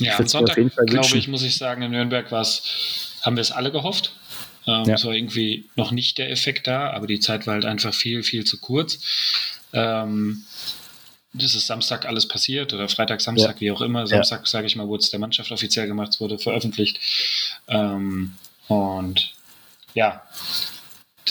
ja, 0.00 0.18
am 0.18 0.26
Sonntag, 0.26 0.56
glaube 0.86 1.16
ich, 1.16 1.28
muss 1.28 1.42
ich 1.42 1.56
sagen, 1.56 1.82
in 1.82 1.90
Nürnberg 1.90 2.30
haben 2.30 3.36
wir 3.36 3.40
es 3.40 3.50
alle 3.50 3.72
gehofft. 3.72 4.12
Ähm, 4.66 4.84
ja. 4.84 4.94
Es 4.94 5.04
war 5.04 5.12
irgendwie 5.12 5.68
noch 5.76 5.92
nicht 5.92 6.18
der 6.18 6.30
Effekt 6.30 6.66
da, 6.66 6.90
aber 6.90 7.06
die 7.06 7.20
Zeit 7.20 7.46
war 7.46 7.54
halt 7.54 7.64
einfach 7.64 7.94
viel, 7.94 8.22
viel 8.22 8.44
zu 8.44 8.58
kurz. 8.58 8.98
Ähm, 9.72 10.44
das 11.32 11.54
ist 11.54 11.66
Samstag 11.66 12.06
alles 12.06 12.26
passiert 12.26 12.72
oder 12.72 12.88
Freitag, 12.88 13.20
Samstag, 13.20 13.56
ja. 13.56 13.60
wie 13.60 13.70
auch 13.70 13.80
immer. 13.80 14.06
Samstag, 14.06 14.40
ja. 14.40 14.46
sage 14.46 14.66
ich 14.66 14.76
mal, 14.76 14.88
wurde 14.88 15.02
es 15.02 15.10
der 15.10 15.20
Mannschaft 15.20 15.52
offiziell 15.52 15.86
gemacht, 15.86 16.10
es 16.14 16.20
wurde 16.20 16.38
veröffentlicht. 16.38 16.98
Ähm, 17.68 18.32
und 18.68 19.32
ja, 19.94 20.22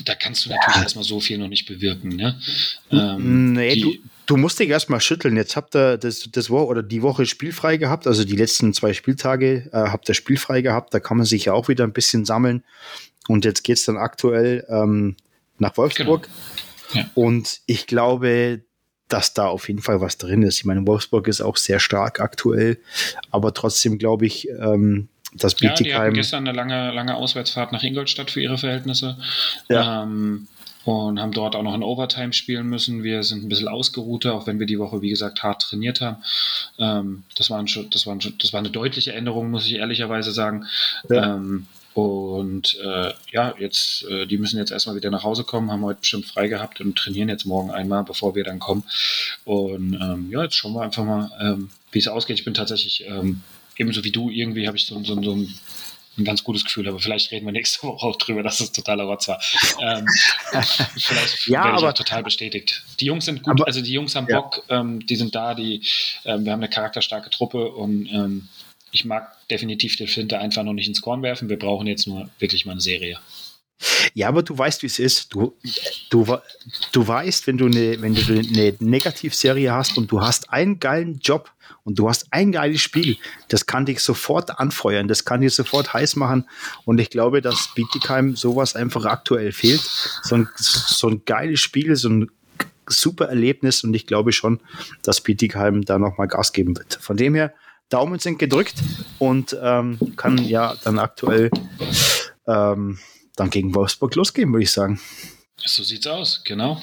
da 0.04 0.16
kannst 0.16 0.46
du 0.46 0.50
natürlich 0.50 0.78
erstmal 0.78 1.04
so 1.04 1.20
viel 1.20 1.38
noch 1.38 1.48
nicht 1.48 1.66
bewirken. 1.66 2.10
Ne? 2.16 2.40
Ähm, 2.92 3.54
nee, 3.54 3.76
du, 3.76 3.96
du, 4.26 4.38
musst 4.38 4.60
dich 4.60 4.70
erstmal 4.70 5.02
schütteln. 5.02 5.36
Jetzt 5.38 5.56
habt 5.56 5.76
ihr 5.76 5.98
das, 5.98 6.30
das 6.32 6.50
Woche 6.50 6.66
oder 6.66 6.84
die 6.84 7.02
Woche 7.02 7.26
spielfrei 7.26 7.78
gehabt, 7.78 8.08
also 8.08 8.24
die 8.24 8.36
letzten 8.36 8.74
zwei 8.74 8.94
Spieltage 8.94 9.70
äh, 9.72 9.78
habt 9.78 10.10
ihr 10.10 10.16
spielfrei 10.16 10.62
gehabt. 10.62 10.94
Da 10.94 11.00
kann 11.00 11.18
man 11.18 11.26
sich 11.26 11.46
ja 11.46 11.54
auch 11.54 11.68
wieder 11.68 11.84
ein 11.84 11.94
bisschen 11.94 12.26
sammeln. 12.26 12.64
Und 13.28 13.46
jetzt 13.46 13.64
geht 13.64 13.78
es 13.78 13.86
dann 13.86 13.98
aktuell 13.98 14.66
ähm, 14.70 15.16
nach 15.58 15.78
Wolfsburg. 15.78 16.30
Genau. 16.92 17.04
Ja. 17.04 17.10
Und 17.16 17.62
ich 17.66 17.88
glaube, 17.88 18.62
dass 19.08 19.34
da 19.34 19.48
auf 19.48 19.68
jeden 19.68 19.82
Fall 19.82 20.02
was 20.02 20.18
drin 20.18 20.44
ist. 20.44 20.58
Ich 20.58 20.66
meine, 20.66 20.86
Wolfsburg 20.86 21.28
ist 21.28 21.42
auch 21.42 21.58
sehr 21.58 21.80
stark 21.80 22.20
aktuell, 22.20 22.80
aber 23.32 23.54
trotzdem 23.54 23.98
glaube 23.98 24.26
ich, 24.26 24.50
ähm, 24.50 25.10
das 25.34 25.60
Ja, 25.60 25.74
die 25.74 25.94
hatten 25.94 26.14
gestern 26.14 26.48
eine 26.48 26.56
lange, 26.56 26.92
lange 26.92 27.16
Auswärtsfahrt 27.16 27.72
nach 27.72 27.84
Ingolstadt 27.84 28.32
für 28.32 28.42
ihre 28.42 28.58
Verhältnisse. 28.58 29.18
Ja. 29.70 30.04
Ähm, 30.04 30.48
und 30.86 31.20
haben 31.20 31.32
dort 31.32 31.56
auch 31.56 31.64
noch 31.64 31.74
ein 31.74 31.84
Overtime 31.84 32.32
spielen 32.32 32.68
müssen. 32.68 33.04
Wir 33.04 33.24
sind 33.24 33.44
ein 33.44 33.50
bisschen 33.50 33.68
ausgeruhter, 33.68 34.34
auch 34.34 34.48
wenn 34.48 34.60
wir 34.60 34.68
die 34.68 34.80
Woche, 34.80 35.02
wie 35.02 35.10
gesagt, 35.10 35.44
hart 35.44 35.64
trainiert 35.64 36.00
haben. 36.00 36.18
Ähm, 36.78 37.24
das, 37.36 37.50
war 37.50 37.60
ein, 37.60 37.68
das, 37.90 38.06
war 38.06 38.16
ein, 38.16 38.22
das 38.40 38.54
war 38.54 38.60
eine 38.60 38.70
deutliche 38.70 39.14
Änderung, 39.14 39.50
muss 39.50 39.66
ich 39.66 39.74
ehrlicherweise 39.74 40.32
sagen. 40.32 40.66
Ja. 41.10 41.36
Ähm, 41.36 41.68
und 41.96 42.78
äh, 42.84 43.14
ja, 43.32 43.56
jetzt, 43.58 44.04
äh, 44.10 44.28
die 44.28 44.38
müssen 44.38 44.58
jetzt 44.58 44.72
erstmal 44.72 44.98
wieder 44.98 45.10
nach 45.10 45.24
Hause 45.24 45.46
kommen, 45.46 45.72
haben 45.72 45.84
heute 45.84 46.02
bestimmt 46.02 46.26
frei 46.26 46.50
gehabt 46.50 46.82
und 46.82 46.98
trainieren 46.98 47.30
jetzt 47.30 47.46
morgen 47.46 47.72
einmal, 47.72 48.04
bevor 48.04 48.36
wir 48.36 48.44
dann 48.44 48.60
kommen. 48.60 48.84
Und 49.46 49.94
ähm, 49.94 50.30
ja, 50.30 50.44
jetzt 50.44 50.56
schauen 50.56 50.74
wir 50.74 50.82
einfach 50.82 51.06
mal, 51.06 51.32
ähm, 51.40 51.70
wie 51.92 52.00
es 52.00 52.10
ausgeht. 52.10 52.38
Ich 52.38 52.46
bin 52.46 52.54
tatsächlich 52.54 53.06
ähm, 53.08 53.42
ebenso 53.78 54.04
wie 54.04 54.12
du, 54.12 54.30
irgendwie 54.30 54.68
habe 54.68 54.78
ich 54.78 54.86
so, 54.86 55.02
so, 55.04 55.22
so 55.24 55.36
ein, 55.36 55.54
ein 56.18 56.26
ganz 56.26 56.44
gutes 56.44 56.64
Gefühl, 56.64 56.88
aber 56.88 57.00
vielleicht 57.00 57.32
reden 57.32 57.46
wir 57.46 57.52
nächste 57.52 57.86
Woche 57.88 58.06
auch 58.06 58.16
drüber, 58.16 58.44
dass 58.44 58.60
es 58.60 58.72
totaler 58.72 59.04
Rotz 59.04 59.28
war. 59.28 59.42
Ähm, 59.82 60.06
vielleicht 60.98 61.48
ja, 61.48 61.64
werde 61.64 61.78
ich 61.78 61.84
aber, 61.84 61.90
auch 61.90 61.94
total 61.94 62.24
bestätigt. 62.24 62.84
Die 63.00 63.06
Jungs 63.06 63.26
sind 63.26 63.44
gut, 63.44 63.54
aber, 63.54 63.68
also 63.68 63.82
die 63.82 63.92
Jungs 63.92 64.16
haben 64.16 64.28
ja. 64.30 64.40
Bock, 64.40 64.64
ähm, 64.70 65.06
die 65.06 65.16
sind 65.16 65.36
da, 65.36 65.54
die, 65.54 65.82
ähm, 66.26 66.46
wir 66.46 66.52
haben 66.52 66.60
eine 66.60 66.70
charakterstarke 66.70 67.30
Truppe 67.30 67.72
und 67.72 68.08
ähm, 68.08 68.48
ich 68.92 69.04
mag 69.04 69.36
definitiv 69.50 69.98
den 69.98 70.08
Flinte 70.08 70.40
einfach 70.40 70.64
noch 70.64 70.74
nicht 70.74 70.88
ins 70.88 71.02
Korn 71.02 71.22
werfen. 71.22 71.50
Wir 71.50 71.60
brauchen 71.60 71.86
jetzt 71.86 72.08
nur 72.08 72.30
wirklich 72.40 72.66
mal 72.66 72.74
eine 72.74 72.82
Serie. 72.82 73.20
Ja, 74.14 74.30
aber 74.30 74.44
du 74.44 74.58
weißt, 74.58 74.84
wie 74.84 74.88
es 74.88 75.00
ist. 75.00 75.34
Du, 75.34 75.58
du, 76.10 76.38
du 76.92 77.08
weißt, 77.08 77.48
wenn 77.48 77.58
du 77.58 77.66
eine, 77.66 78.02
wenn 78.02 78.16
eine 78.16 78.76
Negativserie 78.80 79.72
hast 79.72 79.98
und 79.98 80.12
du 80.12 80.22
hast 80.22 80.50
einen 80.50 80.80
geilen 80.80 81.20
Job 81.20 81.52
und 81.84 82.00
du 82.00 82.08
hast 82.08 82.28
ein 82.32 82.52
geiles 82.52 82.82
Spiel, 82.82 83.18
das 83.50 83.66
kann 83.66 83.86
dich 83.86 84.00
sofort 84.00 84.60
anfeuern, 84.60 85.08
das 85.08 85.26
kann 85.26 85.42
dich 85.42 85.54
sofort 85.54 85.94
heiß 85.94 86.16
machen. 86.16 86.48
Und 86.86 87.00
ich 87.00 87.10
glaube, 87.10 87.42
dass 87.42 87.74
Bietigheim 87.76 88.36
sowas 88.36 88.76
einfach 88.76 89.06
aktuell 89.06 89.52
fehlt. 89.52 89.82
So 90.24 90.36
ein, 90.36 90.50
so 90.56 91.10
ein 91.10 91.24
geiles 91.26 91.60
Spiel, 91.60 91.96
so 91.96 92.10
ein 92.10 92.32
super 92.88 93.26
Erlebnis 93.26 93.84
und 93.84 93.94
ich 93.94 94.08
glaube 94.08 94.32
schon, 94.32 94.62
dass 95.02 95.22
Bietigheim 95.22 95.84
da 95.84 96.00
nochmal 96.00 96.28
Gas 96.28 96.54
geben 96.54 96.78
wird. 96.78 97.00
Von 97.02 97.18
dem 97.18 97.36
her, 97.36 97.54
Daumen 97.90 98.20
sind 98.20 98.40
gedrückt 98.40 98.76
und 99.20 99.56
ähm, 99.62 100.00
kann 100.16 100.38
ja 100.40 100.76
dann 100.84 100.98
aktuell 100.98 101.52
ähm, 102.48 102.98
dann 103.36 103.50
gegen 103.50 103.76
Wolfsburg 103.76 104.16
losgehen, 104.16 104.52
würde 104.52 104.64
ich 104.64 104.72
sagen. 104.72 105.00
So 105.58 105.84
sieht's 105.84 106.08
aus, 106.08 106.42
genau. 106.44 106.82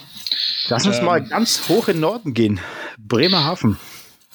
Lass 0.68 0.86
uns 0.86 0.98
ähm, 0.98 1.04
mal 1.04 1.22
ganz 1.22 1.68
hoch 1.68 1.88
in 1.88 2.00
Norden 2.00 2.34
gehen. 2.34 2.60
Bremerhaven. 2.98 3.78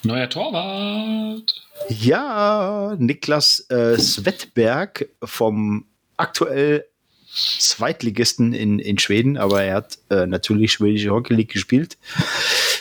Neuer 0.04 0.30
Torwart. 0.30 1.62
Ja, 1.90 2.96
Niklas 2.98 3.66
äh, 3.70 3.98
Svetberg 3.98 5.10
vom 5.24 5.86
aktuell 6.18 6.86
Zweitligisten 7.38 8.54
in, 8.54 8.80
in 8.80 8.98
Schweden, 8.98 9.38
aber 9.38 9.64
er 9.64 9.76
hat 9.76 10.00
äh, 10.10 10.26
natürlich 10.26 10.72
schwedische 10.72 11.12
Hockey 11.12 11.36
League 11.36 11.52
gespielt. 11.52 11.98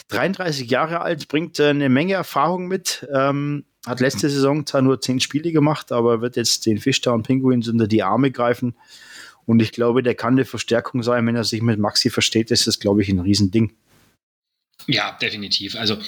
33 0.08 0.70
Jahre 0.70 1.00
alt, 1.00 1.28
bringt 1.28 1.58
äh, 1.58 1.68
eine 1.68 1.88
Menge 1.88 2.14
Erfahrung 2.14 2.66
mit. 2.66 3.06
Ähm, 3.12 3.64
hat 3.86 4.00
letzte 4.00 4.30
Saison 4.30 4.66
zwar 4.66 4.82
nur 4.82 5.00
10 5.00 5.20
Spiele 5.20 5.52
gemacht, 5.52 5.92
aber 5.92 6.20
wird 6.20 6.36
jetzt 6.36 6.66
den 6.66 6.78
Fishtown 6.78 7.22
Penguins 7.22 7.68
unter 7.68 7.86
die 7.86 8.02
Arme 8.02 8.30
greifen. 8.30 8.74
Und 9.46 9.62
ich 9.62 9.72
glaube, 9.72 10.02
der 10.02 10.14
kann 10.14 10.34
eine 10.34 10.44
Verstärkung 10.44 11.02
sein, 11.02 11.26
wenn 11.26 11.36
er 11.36 11.44
sich 11.44 11.62
mit 11.62 11.78
Maxi 11.78 12.10
versteht, 12.10 12.50
ist 12.50 12.66
das, 12.66 12.80
glaube 12.80 13.02
ich, 13.02 13.08
ein 13.08 13.20
Riesending. 13.20 13.72
Ja, 14.88 15.16
definitiv. 15.20 15.74
Also 15.76 15.98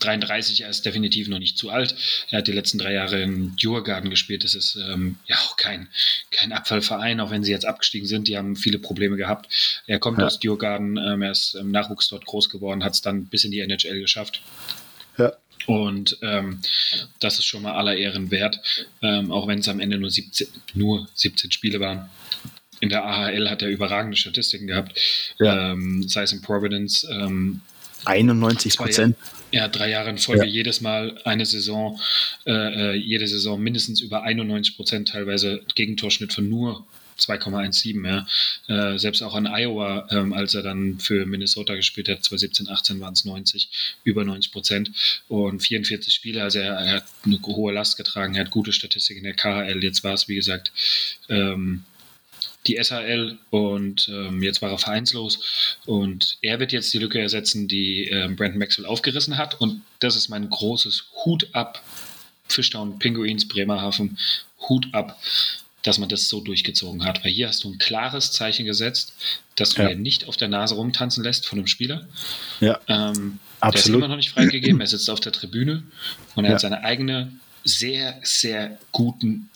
33, 0.00 0.62
er 0.62 0.70
ist 0.70 0.84
definitiv 0.84 1.28
noch 1.28 1.38
nicht 1.38 1.58
zu 1.58 1.70
alt. 1.70 1.96
Er 2.30 2.38
hat 2.38 2.48
die 2.48 2.52
letzten 2.52 2.78
drei 2.78 2.92
Jahre 2.92 3.20
im 3.20 3.56
Djurgarden 3.56 4.10
gespielt. 4.10 4.44
Das 4.44 4.54
ist 4.54 4.76
ähm, 4.76 5.16
ja 5.26 5.36
auch 5.36 5.56
kein, 5.56 5.88
kein 6.30 6.52
Abfallverein, 6.52 7.20
auch 7.20 7.30
wenn 7.30 7.42
sie 7.42 7.50
jetzt 7.50 7.66
abgestiegen 7.66 8.06
sind. 8.06 8.28
Die 8.28 8.36
haben 8.36 8.54
viele 8.54 8.78
Probleme 8.78 9.16
gehabt. 9.16 9.82
Er 9.86 9.98
kommt 9.98 10.18
ja. 10.18 10.26
aus 10.26 10.38
Djurgarden, 10.38 10.96
ähm, 10.96 11.22
er 11.22 11.32
ist 11.32 11.54
im 11.54 11.70
Nachwuchs 11.70 12.08
dort 12.08 12.24
groß 12.24 12.50
geworden, 12.50 12.84
hat 12.84 12.92
es 12.92 13.00
dann 13.00 13.26
bis 13.26 13.44
in 13.44 13.50
die 13.50 13.60
NHL 13.60 14.00
geschafft. 14.00 14.42
Ja. 15.18 15.32
Und 15.66 16.18
ähm, 16.22 16.60
das 17.18 17.38
ist 17.38 17.44
schon 17.46 17.62
mal 17.62 17.74
aller 17.74 17.96
Ehren 17.96 18.30
wert, 18.30 18.60
ähm, 19.02 19.32
auch 19.32 19.46
wenn 19.48 19.58
es 19.58 19.68
am 19.68 19.80
Ende 19.80 19.98
nur 19.98 20.10
17, 20.10 20.48
nur 20.74 21.08
17 21.14 21.50
Spiele 21.50 21.80
waren. 21.80 22.08
In 22.80 22.88
der 22.88 23.04
AHL 23.04 23.48
hat 23.50 23.62
er 23.62 23.68
überragende 23.68 24.16
Statistiken 24.16 24.66
gehabt, 24.66 24.98
ja. 25.38 25.72
ähm, 25.72 26.08
sei 26.08 26.22
es 26.22 26.32
in 26.32 26.42
Providence, 26.42 27.06
ähm, 27.10 27.60
91 28.04 28.76
Prozent. 28.76 29.16
Ja, 29.52 29.68
drei 29.68 29.90
Jahre 29.90 30.10
in 30.10 30.18
Folge 30.18 30.46
ja. 30.46 30.50
jedes 30.50 30.80
Mal 30.80 31.20
eine 31.24 31.44
Saison, 31.44 32.00
äh, 32.46 32.52
äh 32.52 32.94
jede 32.94 33.26
Saison 33.26 33.60
mindestens 33.60 34.00
über 34.00 34.22
91 34.22 34.76
Prozent, 34.76 35.08
teilweise 35.08 35.60
Gegentorschnitt 35.74 36.32
von 36.32 36.48
nur 36.48 36.86
2,17. 37.18 38.06
Ja. 38.68 38.94
Äh, 38.94 38.98
selbst 38.98 39.22
auch 39.22 39.34
an 39.34 39.46
Iowa, 39.46 40.08
ähm, 40.10 40.32
als 40.32 40.54
er 40.54 40.62
dann 40.62 40.98
für 40.98 41.26
Minnesota 41.26 41.74
gespielt 41.74 42.08
hat, 42.08 42.24
2017, 42.24 42.68
18 42.68 43.00
waren 43.00 43.12
es 43.12 43.24
90, 43.24 43.68
über 44.04 44.24
90 44.24 44.52
Prozent 44.52 44.90
und 45.28 45.60
44 45.60 46.12
Spiele. 46.12 46.42
Also 46.42 46.60
er, 46.60 46.74
er, 46.74 46.92
hat 46.96 47.04
eine 47.24 47.40
hohe 47.42 47.72
Last 47.72 47.96
getragen, 47.96 48.34
er 48.34 48.44
hat 48.44 48.50
gute 48.50 48.72
Statistik 48.72 49.18
in 49.18 49.24
der 49.24 49.34
KHL. 49.34 49.82
Jetzt 49.82 50.04
war 50.04 50.14
es, 50.14 50.28
wie 50.28 50.36
gesagt, 50.36 50.72
ähm, 51.28 51.84
die 52.66 52.78
SHL 52.82 53.38
und 53.50 54.08
ähm, 54.08 54.42
jetzt 54.42 54.60
war 54.60 54.70
er 54.70 54.78
vereinslos 54.78 55.78
und 55.86 56.36
er 56.42 56.60
wird 56.60 56.72
jetzt 56.72 56.92
die 56.92 56.98
Lücke 56.98 57.18
ersetzen, 57.20 57.68
die 57.68 58.04
ähm, 58.04 58.36
Brandon 58.36 58.58
Maxwell 58.58 58.86
aufgerissen 58.86 59.38
hat 59.38 59.60
und 59.60 59.82
das 59.98 60.16
ist 60.16 60.28
mein 60.28 60.50
großes 60.50 61.06
Hut 61.24 61.48
ab 61.52 61.82
Fischtown 62.48 62.98
Pinguins 62.98 63.48
Bremerhaven 63.48 64.18
Hut 64.68 64.88
ab, 64.92 65.18
dass 65.82 65.98
man 65.98 66.10
das 66.10 66.28
so 66.28 66.40
durchgezogen 66.40 67.04
hat, 67.04 67.24
weil 67.24 67.30
hier 67.30 67.48
hast 67.48 67.64
du 67.64 67.70
ein 67.70 67.78
klares 67.78 68.32
Zeichen 68.32 68.66
gesetzt, 68.66 69.14
dass 69.56 69.70
du 69.70 69.82
ja. 69.82 69.90
ihn 69.90 70.02
nicht 70.02 70.28
auf 70.28 70.36
der 70.36 70.48
Nase 70.48 70.74
rumtanzen 70.74 71.24
lässt 71.24 71.46
von 71.46 71.58
einem 71.58 71.66
Spieler. 71.66 72.06
Ja. 72.60 72.78
Ähm, 72.88 73.38
Absolut. 73.60 73.74
Der 73.74 73.80
ist 73.80 73.88
immer 73.88 74.08
noch 74.08 74.16
nicht 74.16 74.30
freigegeben, 74.30 74.80
er 74.80 74.86
sitzt 74.86 75.08
auf 75.08 75.20
der 75.20 75.32
Tribüne 75.32 75.82
und 76.34 76.44
er 76.44 76.50
ja. 76.50 76.54
hat 76.54 76.60
seine 76.60 76.84
eigene 76.84 77.32
sehr, 77.64 78.18
sehr 78.22 78.78
guten 78.92 79.49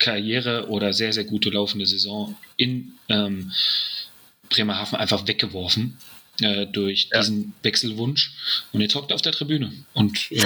Karriere 0.00 0.68
oder 0.68 0.92
sehr, 0.92 1.12
sehr 1.12 1.24
gute 1.24 1.50
laufende 1.50 1.86
Saison 1.86 2.34
in 2.56 2.94
ähm, 3.08 3.52
Bremerhaven 4.48 4.98
einfach 4.98 5.28
weggeworfen 5.28 5.98
äh, 6.40 6.66
durch 6.66 7.08
ja. 7.12 7.20
diesen 7.20 7.54
Wechselwunsch. 7.62 8.32
Und 8.72 8.80
jetzt 8.80 8.94
hockt 8.94 9.12
er 9.12 9.14
auf 9.14 9.22
der 9.22 9.32
Tribüne. 9.32 9.72
Und 9.92 10.32
äh, 10.32 10.42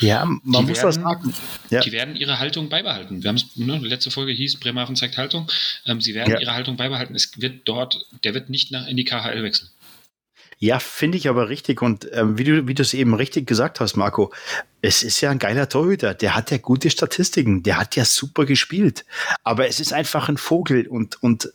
ja, 0.00 0.24
man 0.24 0.64
muss 0.64 0.78
werden, 0.78 0.86
das 0.86 0.94
sagen. 0.96 1.34
Ja. 1.70 1.80
Die 1.80 1.92
werden 1.92 2.16
ihre 2.16 2.38
Haltung 2.38 2.68
beibehalten. 2.68 3.22
Wir 3.22 3.28
haben 3.28 3.36
es, 3.36 3.56
ne, 3.56 3.78
letzte 3.78 4.10
Folge 4.10 4.32
hieß, 4.32 4.56
Bremerhaven 4.56 4.96
zeigt 4.96 5.16
Haltung. 5.16 5.48
Ähm, 5.86 6.00
sie 6.00 6.14
werden 6.14 6.32
ja. 6.32 6.40
ihre 6.40 6.54
Haltung 6.54 6.76
beibehalten. 6.76 7.14
Es 7.14 7.30
wird 7.40 7.68
dort, 7.68 8.06
der 8.24 8.34
wird 8.34 8.50
nicht 8.50 8.70
nach 8.70 8.86
in 8.86 8.96
die 8.96 9.04
KHL 9.04 9.42
wechseln. 9.42 9.68
Ja, 10.58 10.78
finde 10.78 11.18
ich 11.18 11.28
aber 11.28 11.48
richtig. 11.48 11.82
Und 11.82 12.08
ähm, 12.12 12.38
wie 12.38 12.44
du 12.44 12.66
wie 12.66 12.74
du 12.74 12.82
es 12.82 12.94
eben 12.94 13.14
richtig 13.14 13.46
gesagt 13.46 13.80
hast, 13.80 13.96
Marco, 13.96 14.32
es 14.80 15.02
ist 15.02 15.20
ja 15.20 15.30
ein 15.30 15.38
geiler 15.38 15.68
Torhüter. 15.68 16.14
Der 16.14 16.34
hat 16.34 16.50
ja 16.50 16.58
gute 16.58 16.90
Statistiken. 16.90 17.62
Der 17.62 17.78
hat 17.78 17.96
ja 17.96 18.04
super 18.04 18.44
gespielt. 18.44 19.04
Aber 19.42 19.66
es 19.66 19.80
ist 19.80 19.92
einfach 19.92 20.28
ein 20.28 20.36
Vogel 20.36 20.86
und, 20.86 21.22
und 21.22 21.50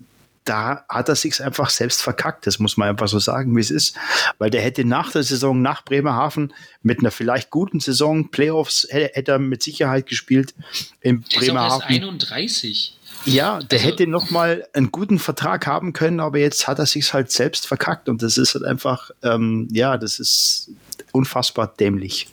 da 0.45 0.83
hat 0.89 1.09
er 1.09 1.15
sich 1.15 1.43
einfach 1.43 1.69
selbst 1.69 2.01
verkackt. 2.01 2.47
Das 2.47 2.57
muss 2.57 2.75
man 2.75 2.89
einfach 2.89 3.07
so 3.07 3.19
sagen, 3.19 3.55
wie 3.55 3.61
es 3.61 3.69
ist. 3.69 3.95
Weil 4.39 4.49
der 4.49 4.61
hätte 4.61 4.83
nach 4.83 5.11
der 5.11 5.21
Saison, 5.23 5.61
nach 5.61 5.83
Bremerhaven, 5.85 6.53
mit 6.81 6.99
einer 6.99 7.11
vielleicht 7.11 7.51
guten 7.51 7.79
Saison, 7.79 8.31
Playoffs, 8.31 8.87
hätte 8.89 9.33
er 9.33 9.39
mit 9.39 9.61
Sicherheit 9.61 10.07
gespielt. 10.07 10.55
In 11.01 11.21
der 11.21 11.39
Bremerhaven. 11.39 11.75
Ist 11.77 11.83
auch 11.83 11.89
erst 11.89 12.03
31. 12.03 12.98
Ja, 13.25 13.59
der 13.59 13.79
also, 13.79 13.91
hätte 13.91 14.07
noch 14.07 14.29
mal 14.31 14.67
einen 14.73 14.91
guten 14.91 15.19
Vertrag 15.19 15.67
haben 15.67 15.93
können, 15.93 16.19
aber 16.19 16.39
jetzt 16.39 16.67
hat 16.67 16.79
er 16.79 16.85
sich 16.85 17.13
halt 17.13 17.31
selbst 17.31 17.67
verkackt 17.67 18.09
und 18.09 18.21
das 18.21 18.37
ist 18.37 18.55
halt 18.55 18.63
einfach, 18.63 19.11
ähm, 19.23 19.67
ja, 19.71 19.97
das 19.97 20.19
ist 20.19 20.71
unfassbar 21.11 21.73
dämlich. 21.79 22.27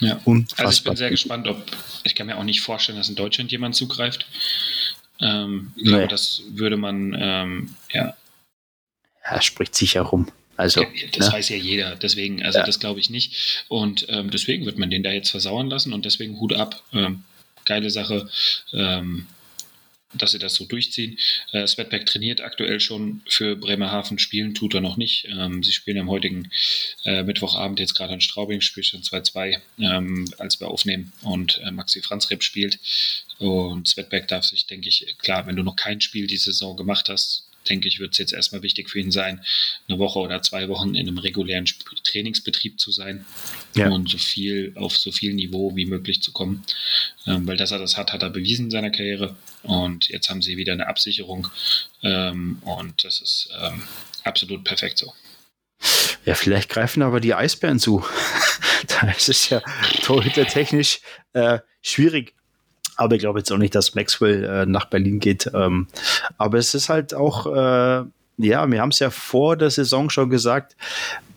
Ja, 0.00 0.20
unfassbar 0.24 0.66
also 0.66 0.78
ich 0.78 0.84
bin 0.84 0.96
sehr 0.96 1.10
gespannt, 1.10 1.48
ob, 1.48 1.62
ich 2.04 2.14
kann 2.14 2.26
mir 2.26 2.36
auch 2.36 2.44
nicht 2.44 2.60
vorstellen, 2.60 2.98
dass 2.98 3.08
in 3.08 3.14
Deutschland 3.14 3.52
jemand 3.52 3.74
zugreift. 3.74 4.26
Ähm, 5.20 5.72
ich 5.76 5.84
nee. 5.84 5.90
glaube, 5.90 6.08
das 6.08 6.42
würde 6.50 6.76
man, 6.76 7.16
ähm, 7.18 7.74
ja. 7.92 8.16
Er 9.22 9.42
spricht 9.42 9.74
sich 9.74 9.94
herum. 9.94 10.28
Also, 10.56 10.84
das 11.16 11.28
ne? 11.28 11.32
weiß 11.32 11.48
ja 11.48 11.56
jeder, 11.56 11.96
deswegen, 11.96 12.42
also 12.42 12.58
ja. 12.58 12.66
das 12.66 12.78
glaube 12.78 13.00
ich 13.00 13.10
nicht. 13.10 13.64
Und 13.68 14.06
ähm, 14.08 14.30
deswegen 14.30 14.66
wird 14.66 14.78
man 14.78 14.90
den 14.90 15.02
da 15.02 15.10
jetzt 15.10 15.30
versauern 15.30 15.70
lassen 15.70 15.92
und 15.92 16.04
deswegen 16.04 16.38
Hut 16.40 16.54
ab. 16.54 16.82
Ähm, 16.92 17.24
geile 17.64 17.90
Sache. 17.90 18.28
Ähm, 18.72 19.26
dass 20.14 20.32
sie 20.32 20.38
das 20.38 20.54
so 20.54 20.64
durchziehen. 20.64 21.18
Äh, 21.52 21.66
Svetberg 21.66 22.06
trainiert 22.06 22.40
aktuell 22.40 22.80
schon 22.80 23.22
für 23.28 23.56
Bremerhaven, 23.56 24.18
spielen 24.18 24.54
tut 24.54 24.74
er 24.74 24.80
noch 24.80 24.96
nicht. 24.96 25.26
Ähm, 25.28 25.62
sie 25.62 25.72
spielen 25.72 25.98
am 25.98 26.10
heutigen 26.10 26.50
äh, 27.04 27.22
Mittwochabend 27.22 27.80
jetzt 27.80 27.94
gerade 27.94 28.14
in 28.14 28.20
Straubing, 28.20 28.60
spielt 28.60 28.86
schon 28.86 29.02
2-2, 29.02 29.58
ähm, 29.78 30.32
als 30.38 30.60
wir 30.60 30.68
aufnehmen 30.68 31.12
und 31.22 31.58
äh, 31.64 31.70
Maxi 31.70 32.02
Franzreb 32.02 32.42
spielt. 32.42 32.78
Und 33.38 33.88
Svetberg 33.88 34.28
darf 34.28 34.44
sich, 34.44 34.66
denke 34.66 34.88
ich, 34.88 35.16
klar, 35.18 35.46
wenn 35.46 35.56
du 35.56 35.62
noch 35.62 35.76
kein 35.76 36.00
Spiel 36.00 36.26
diese 36.26 36.52
Saison 36.52 36.76
gemacht 36.76 37.08
hast, 37.08 37.44
denke 37.68 37.88
ich, 37.88 38.00
wird 38.00 38.12
es 38.12 38.18
jetzt 38.18 38.32
erstmal 38.32 38.62
wichtig 38.62 38.90
für 38.90 39.00
ihn 39.00 39.10
sein, 39.10 39.44
eine 39.88 39.98
Woche 39.98 40.18
oder 40.18 40.42
zwei 40.42 40.68
Wochen 40.68 40.94
in 40.94 41.08
einem 41.08 41.18
regulären 41.18 41.66
Trainingsbetrieb 42.02 42.80
zu 42.80 42.90
sein 42.90 43.24
ja. 43.74 43.88
und 43.88 44.08
so 44.08 44.18
viel 44.18 44.72
auf 44.76 44.96
so 44.96 45.12
viel 45.12 45.34
Niveau 45.34 45.74
wie 45.76 45.86
möglich 45.86 46.22
zu 46.22 46.32
kommen. 46.32 46.64
Ähm, 47.26 47.46
weil 47.46 47.56
dass 47.56 47.70
er 47.70 47.78
das 47.78 47.96
hat, 47.96 48.12
hat 48.12 48.22
er 48.22 48.30
bewiesen 48.30 48.66
in 48.66 48.70
seiner 48.70 48.90
Karriere. 48.90 49.36
Und 49.62 50.08
jetzt 50.08 50.28
haben 50.28 50.42
sie 50.42 50.56
wieder 50.56 50.72
eine 50.72 50.88
Absicherung. 50.88 51.48
Ähm, 52.02 52.58
und 52.62 53.04
das 53.04 53.20
ist 53.20 53.48
ähm, 53.60 53.82
absolut 54.24 54.64
perfekt 54.64 54.98
so. 54.98 55.12
Ja, 56.24 56.34
vielleicht 56.34 56.68
greifen 56.68 57.02
aber 57.02 57.20
die 57.20 57.34
Eisbären 57.34 57.78
zu. 57.78 58.04
da 58.88 59.10
ist 59.10 59.28
es 59.28 59.48
ja 59.48 59.60
torhütertechnisch 60.02 61.00
äh, 61.32 61.58
schwierig. 61.80 62.34
Aber 62.96 63.14
ich 63.14 63.20
glaube 63.20 63.38
jetzt 63.40 63.50
auch 63.50 63.58
nicht, 63.58 63.74
dass 63.74 63.94
Maxwell 63.94 64.44
äh, 64.44 64.66
nach 64.66 64.86
Berlin 64.86 65.18
geht. 65.18 65.50
Ähm, 65.54 65.88
aber 66.38 66.58
es 66.58 66.74
ist 66.74 66.88
halt 66.88 67.14
auch, 67.14 67.46
äh, 67.46 68.04
ja, 68.38 68.70
wir 68.70 68.80
haben 68.80 68.90
es 68.90 68.98
ja 68.98 69.10
vor 69.10 69.56
der 69.56 69.70
Saison 69.70 70.10
schon 70.10 70.30
gesagt, 70.30 70.76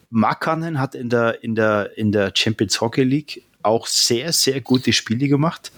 Markkanen 0.10 0.80
hat 0.80 0.96
in 0.96 1.10
der, 1.10 1.44
in, 1.44 1.56
der, 1.56 1.98
in 1.98 2.12
der 2.12 2.32
Champions 2.36 2.80
Hockey 2.82 3.04
League 3.04 3.44
auch 3.64 3.88
sehr, 3.88 4.32
sehr 4.32 4.62
gute 4.62 4.94
Spiele 4.94 5.28
gemacht. 5.28 5.72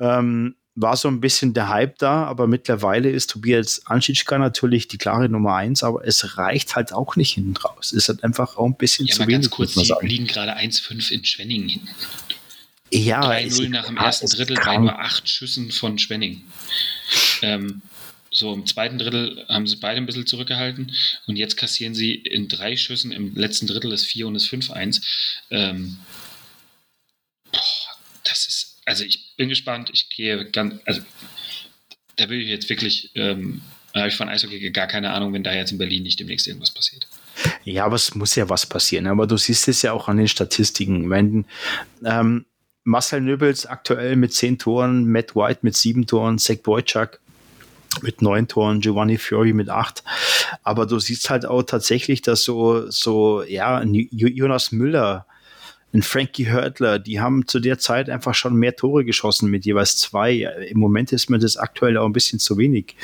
Ähm, 0.00 0.56
war 0.76 0.96
so 0.96 1.06
ein 1.08 1.20
bisschen 1.20 1.54
der 1.54 1.68
Hype 1.68 1.98
da, 1.98 2.24
aber 2.24 2.48
mittlerweile 2.48 3.08
ist 3.08 3.30
Tobias 3.30 3.82
Anschitschka 3.86 4.38
natürlich 4.38 4.88
die 4.88 4.98
klare 4.98 5.28
Nummer 5.28 5.54
eins, 5.54 5.84
aber 5.84 6.04
es 6.04 6.36
reicht 6.36 6.74
halt 6.74 6.92
auch 6.92 7.14
nicht 7.14 7.34
hinten 7.34 7.56
raus. 7.56 7.86
Es 7.86 7.92
ist 7.92 8.08
halt 8.08 8.24
einfach 8.24 8.56
auch 8.56 8.66
ein 8.66 8.74
bisschen 8.74 9.06
ja, 9.06 9.14
zu 9.14 9.20
wenig. 9.22 9.34
Ganz 9.34 9.50
kurz, 9.50 9.74
die 9.74 9.92
liegen 10.02 10.26
gerade 10.26 10.56
1-5 10.56 11.12
in 11.12 11.24
Schwenningen 11.24 11.68
hinten. 11.68 11.88
Ja, 12.94 13.22
3-0 13.22 13.68
nach 13.70 13.86
dem 13.86 13.96
ersten 13.96 14.28
Drittel 14.28 14.56
bei 14.56 14.76
nur 14.76 14.98
acht 14.98 15.28
Schüssen 15.28 15.72
von 15.72 15.98
Schwenning. 15.98 16.44
Ähm, 17.42 17.82
so 18.30 18.52
im 18.52 18.66
zweiten 18.66 18.98
Drittel 18.98 19.44
haben 19.48 19.66
sie 19.66 19.76
beide 19.76 19.98
ein 19.98 20.06
bisschen 20.06 20.26
zurückgehalten 20.26 20.92
und 21.26 21.36
jetzt 21.36 21.56
kassieren 21.56 21.94
sie 21.94 22.14
in 22.14 22.48
drei 22.48 22.76
Schüssen 22.76 23.12
im 23.12 23.34
letzten 23.34 23.66
Drittel 23.66 23.90
das 23.90 24.04
4 24.04 24.26
und 24.26 24.34
das 24.34 24.48
5-1. 24.48 25.02
Ähm, 25.50 25.98
das 28.24 28.46
ist, 28.46 28.80
also 28.84 29.04
ich 29.04 29.34
bin 29.36 29.48
gespannt, 29.48 29.90
ich 29.92 30.08
gehe 30.08 30.50
ganz, 30.50 30.80
also 30.84 31.00
da 32.16 32.28
will 32.28 32.40
ich 32.40 32.48
jetzt 32.48 32.68
wirklich, 32.68 33.10
ähm, 33.14 33.62
habe 33.94 34.08
ich 34.08 34.16
von 34.16 34.28
Eishockey 34.28 34.70
gar 34.70 34.88
keine 34.88 35.12
Ahnung, 35.12 35.32
wenn 35.32 35.44
da 35.44 35.54
jetzt 35.54 35.70
in 35.70 35.78
Berlin 35.78 36.02
nicht 36.02 36.18
demnächst 36.18 36.46
irgendwas 36.46 36.72
passiert. 36.72 37.06
Ja, 37.64 37.84
aber 37.84 37.96
es 37.96 38.14
muss 38.14 38.34
ja 38.34 38.48
was 38.48 38.66
passieren. 38.66 39.06
Aber 39.06 39.26
du 39.26 39.36
siehst 39.36 39.68
es 39.68 39.82
ja 39.82 39.92
auch 39.92 40.08
an 40.08 40.16
den 40.16 40.28
Statistiken. 40.28 41.10
Wenn 41.10 41.46
ähm, 42.04 42.44
Marcel 42.84 43.22
Nöbels 43.22 43.66
aktuell 43.66 44.16
mit 44.16 44.32
zehn 44.32 44.58
Toren, 44.58 45.06
Matt 45.10 45.34
White 45.34 45.60
mit 45.62 45.76
sieben 45.76 46.06
Toren, 46.06 46.38
Zach 46.38 46.58
Boychuk 46.62 47.18
mit 48.02 48.22
neun 48.22 48.48
Toren, 48.48 48.80
Giovanni 48.80 49.18
Fiori 49.18 49.52
mit 49.52 49.70
acht. 49.70 50.04
Aber 50.62 50.86
du 50.86 50.98
siehst 50.98 51.30
halt 51.30 51.46
auch 51.46 51.62
tatsächlich, 51.62 52.22
dass 52.22 52.44
so, 52.44 52.90
so, 52.90 53.42
ja, 53.42 53.82
Jonas 53.82 54.72
Müller 54.72 55.26
ein 55.94 56.02
Frankie 56.02 56.48
Hörtler, 56.48 56.98
die 56.98 57.20
haben 57.20 57.46
zu 57.46 57.60
der 57.60 57.78
Zeit 57.78 58.10
einfach 58.10 58.34
schon 58.34 58.56
mehr 58.56 58.74
Tore 58.74 59.04
geschossen 59.04 59.48
mit 59.48 59.64
jeweils 59.64 59.96
zwei. 59.96 60.38
Im 60.68 60.80
Moment 60.80 61.12
ist 61.12 61.30
mir 61.30 61.38
das 61.38 61.56
aktuell 61.56 61.96
auch 61.96 62.06
ein 62.06 62.12
bisschen 62.12 62.40
zu 62.40 62.58
wenig. 62.58 62.96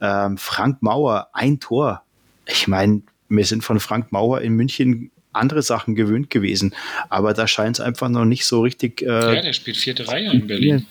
Ähm, 0.00 0.36
Frank 0.36 0.82
Mauer, 0.82 1.28
ein 1.32 1.60
Tor. 1.60 2.02
Ich 2.46 2.66
meine, 2.66 3.02
wir 3.28 3.44
sind 3.44 3.62
von 3.62 3.78
Frank 3.78 4.10
Mauer 4.10 4.40
in 4.40 4.54
München 4.54 5.12
andere 5.34 5.62
Sachen 5.62 5.94
gewöhnt 5.94 6.30
gewesen. 6.30 6.74
Aber 7.08 7.34
da 7.34 7.46
scheint 7.46 7.78
es 7.78 7.80
einfach 7.80 8.08
noch 8.08 8.24
nicht 8.24 8.46
so 8.46 8.62
richtig. 8.62 9.02
Äh, 9.02 9.06
ja, 9.06 9.42
der 9.42 9.52
spielt 9.52 9.76
vierte 9.76 10.08
Reihe 10.08 10.30
in 10.32 10.46
Berlin. 10.46 10.86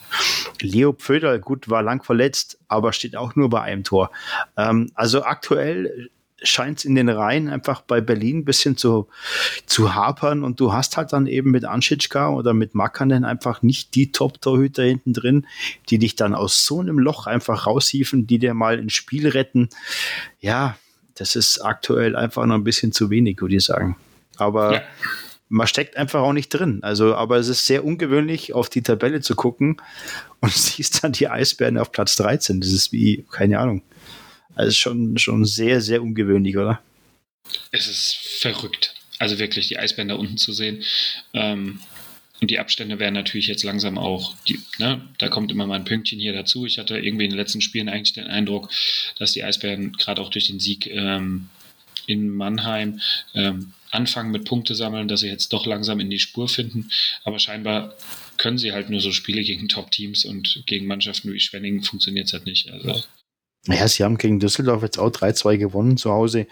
Leo 0.62 0.94
Pföder, 0.94 1.40
gut, 1.40 1.70
war 1.70 1.84
lang 1.84 2.04
verletzt, 2.04 2.58
aber 2.68 2.94
steht 2.94 3.16
auch 3.16 3.36
nur 3.36 3.50
bei 3.50 3.62
einem 3.62 3.84
Tor. 3.84 4.12
Ähm, 4.58 4.92
also 4.96 5.24
aktuell 5.24 6.10
scheint 6.44 6.80
es 6.80 6.86
in 6.86 6.96
den 6.96 7.10
Reihen 7.10 7.50
einfach 7.50 7.82
bei 7.82 8.02
Berlin 8.02 8.40
ein 8.40 8.46
bisschen 8.46 8.78
zu, 8.78 9.08
zu 9.66 9.96
hapern 9.96 10.44
und 10.44 10.60
du 10.60 10.74
hast 10.74 10.98
halt 10.98 11.14
dann 11.14 11.26
eben 11.26 11.52
mit 11.52 11.66
Anschitschka 11.66 12.30
oder 12.30 12.54
mit 12.54 12.76
Makanen 12.76 13.24
einfach 13.24 13.62
nicht 13.62 13.96
die 13.96 14.12
Top-Torhüter 14.12 14.84
hinten 14.84 15.14
drin, 15.14 15.48
die 15.90 15.98
dich 15.98 16.16
dann 16.16 16.36
aus 16.36 16.66
so 16.66 16.82
einem 16.82 17.00
Loch 17.00 17.28
einfach 17.28 17.66
raushieven, 17.66 18.28
die 18.28 18.40
dir 18.40 18.54
mal 18.54 18.78
ein 18.78 18.90
Spiel 18.90 19.30
retten. 19.30 19.70
Ja, 20.40 20.78
das 21.16 21.36
ist 21.36 21.60
aktuell 21.60 22.16
einfach 22.16 22.46
noch 22.46 22.56
ein 22.56 22.64
bisschen 22.64 22.92
zu 22.92 23.10
wenig, 23.10 23.40
würde 23.42 23.56
ich 23.56 23.64
sagen. 23.64 23.96
Aber 24.44 24.74
ja. 24.74 24.84
man 25.50 25.68
steckt 25.68 25.98
einfach 25.98 26.22
auch 26.22 26.34
nicht 26.34 26.50
drin. 26.50 26.80
Also, 26.84 27.16
aber 27.16 27.38
es 27.38 27.48
ist 27.48 27.66
sehr 27.66 27.86
ungewöhnlich, 27.86 28.54
auf 28.54 28.70
die 28.70 28.82
Tabelle 28.82 29.22
zu 29.22 29.36
gucken 29.36 29.82
und 30.40 30.52
siehst 30.54 31.04
dann 31.04 31.14
die 31.14 31.28
Eisbären 31.28 31.78
auf 31.78 31.92
Platz 31.92 32.16
13. 32.16 32.62
Das 32.62 32.72
ist 32.72 32.92
wie, 32.92 33.26
keine 33.32 33.60
Ahnung. 33.60 33.82
Also 34.56 34.72
schon, 34.72 35.18
schon 35.18 35.46
sehr, 35.46 35.82
sehr 35.82 36.04
ungewöhnlich, 36.04 36.58
oder? 36.58 36.82
Es 37.72 37.88
ist 37.88 38.16
verrückt. 38.40 38.94
Also 39.20 39.40
wirklich, 39.40 39.68
die 39.68 39.80
Eisbären 39.80 40.10
da 40.10 40.16
unten 40.16 40.38
zu 40.38 40.54
sehen. 40.54 40.84
Ähm, 41.34 41.80
und 42.42 42.52
die 42.52 42.60
Abstände 42.60 43.00
werden 43.00 43.14
natürlich 43.14 43.48
jetzt 43.48 43.64
langsam 43.64 43.98
auch, 43.98 44.36
die, 44.50 44.60
ne, 44.78 45.02
da 45.18 45.30
kommt 45.30 45.52
immer 45.52 45.66
mal 45.66 45.76
ein 45.76 45.86
Pünktchen 45.86 46.20
hier 46.20 46.34
dazu. 46.34 46.66
Ich 46.66 46.78
hatte 46.78 46.98
irgendwie 46.98 47.24
in 47.24 47.32
den 47.32 47.40
letzten 47.40 47.62
Spielen 47.62 47.88
eigentlich 47.88 48.14
den 48.14 48.28
Eindruck, 48.28 48.70
dass 49.18 49.32
die 49.32 49.44
Eisbären 49.44 49.94
gerade 49.94 50.22
auch 50.22 50.30
durch 50.30 50.48
den 50.48 50.60
Sieg 50.60 50.88
ähm, 50.88 51.48
in 52.06 52.30
Mannheim 52.30 53.00
ähm, 53.34 53.72
anfangen 53.94 54.32
mit 54.32 54.46
Punkte 54.46 54.76
sammeln, 54.76 55.08
dass 55.08 55.22
sie 55.22 55.28
jetzt 55.28 55.54
doch 55.54 55.66
langsam 55.66 56.00
in 56.00 56.10
die 56.10 56.20
Spur 56.20 56.48
finden. 56.48 56.90
Aber 57.24 57.40
scheinbar 57.40 57.96
können 58.38 58.58
sie 58.58 58.72
halt 58.72 58.90
nur 58.90 59.00
so 59.00 59.12
Spiele 59.12 59.44
gegen 59.44 59.68
Top-Teams 59.70 60.26
und 60.26 60.64
gegen 60.66 60.88
Mannschaften 60.88 61.32
wie 61.32 61.40
Schwenningen 61.40 61.84
funktioniert 61.84 62.28
es 62.28 62.34
halt 62.34 62.46
nicht. 62.46 62.72
Also. 62.72 63.04
Ja, 63.68 63.88
sie 63.88 64.04
haben 64.04 64.18
gegen 64.18 64.40
Düsseldorf 64.40 64.82
jetzt 64.82 64.98
auch 64.98 65.10
3-2 65.10 65.58
gewonnen 65.58 65.96
zu 65.96 66.12
Hause. 66.12 66.48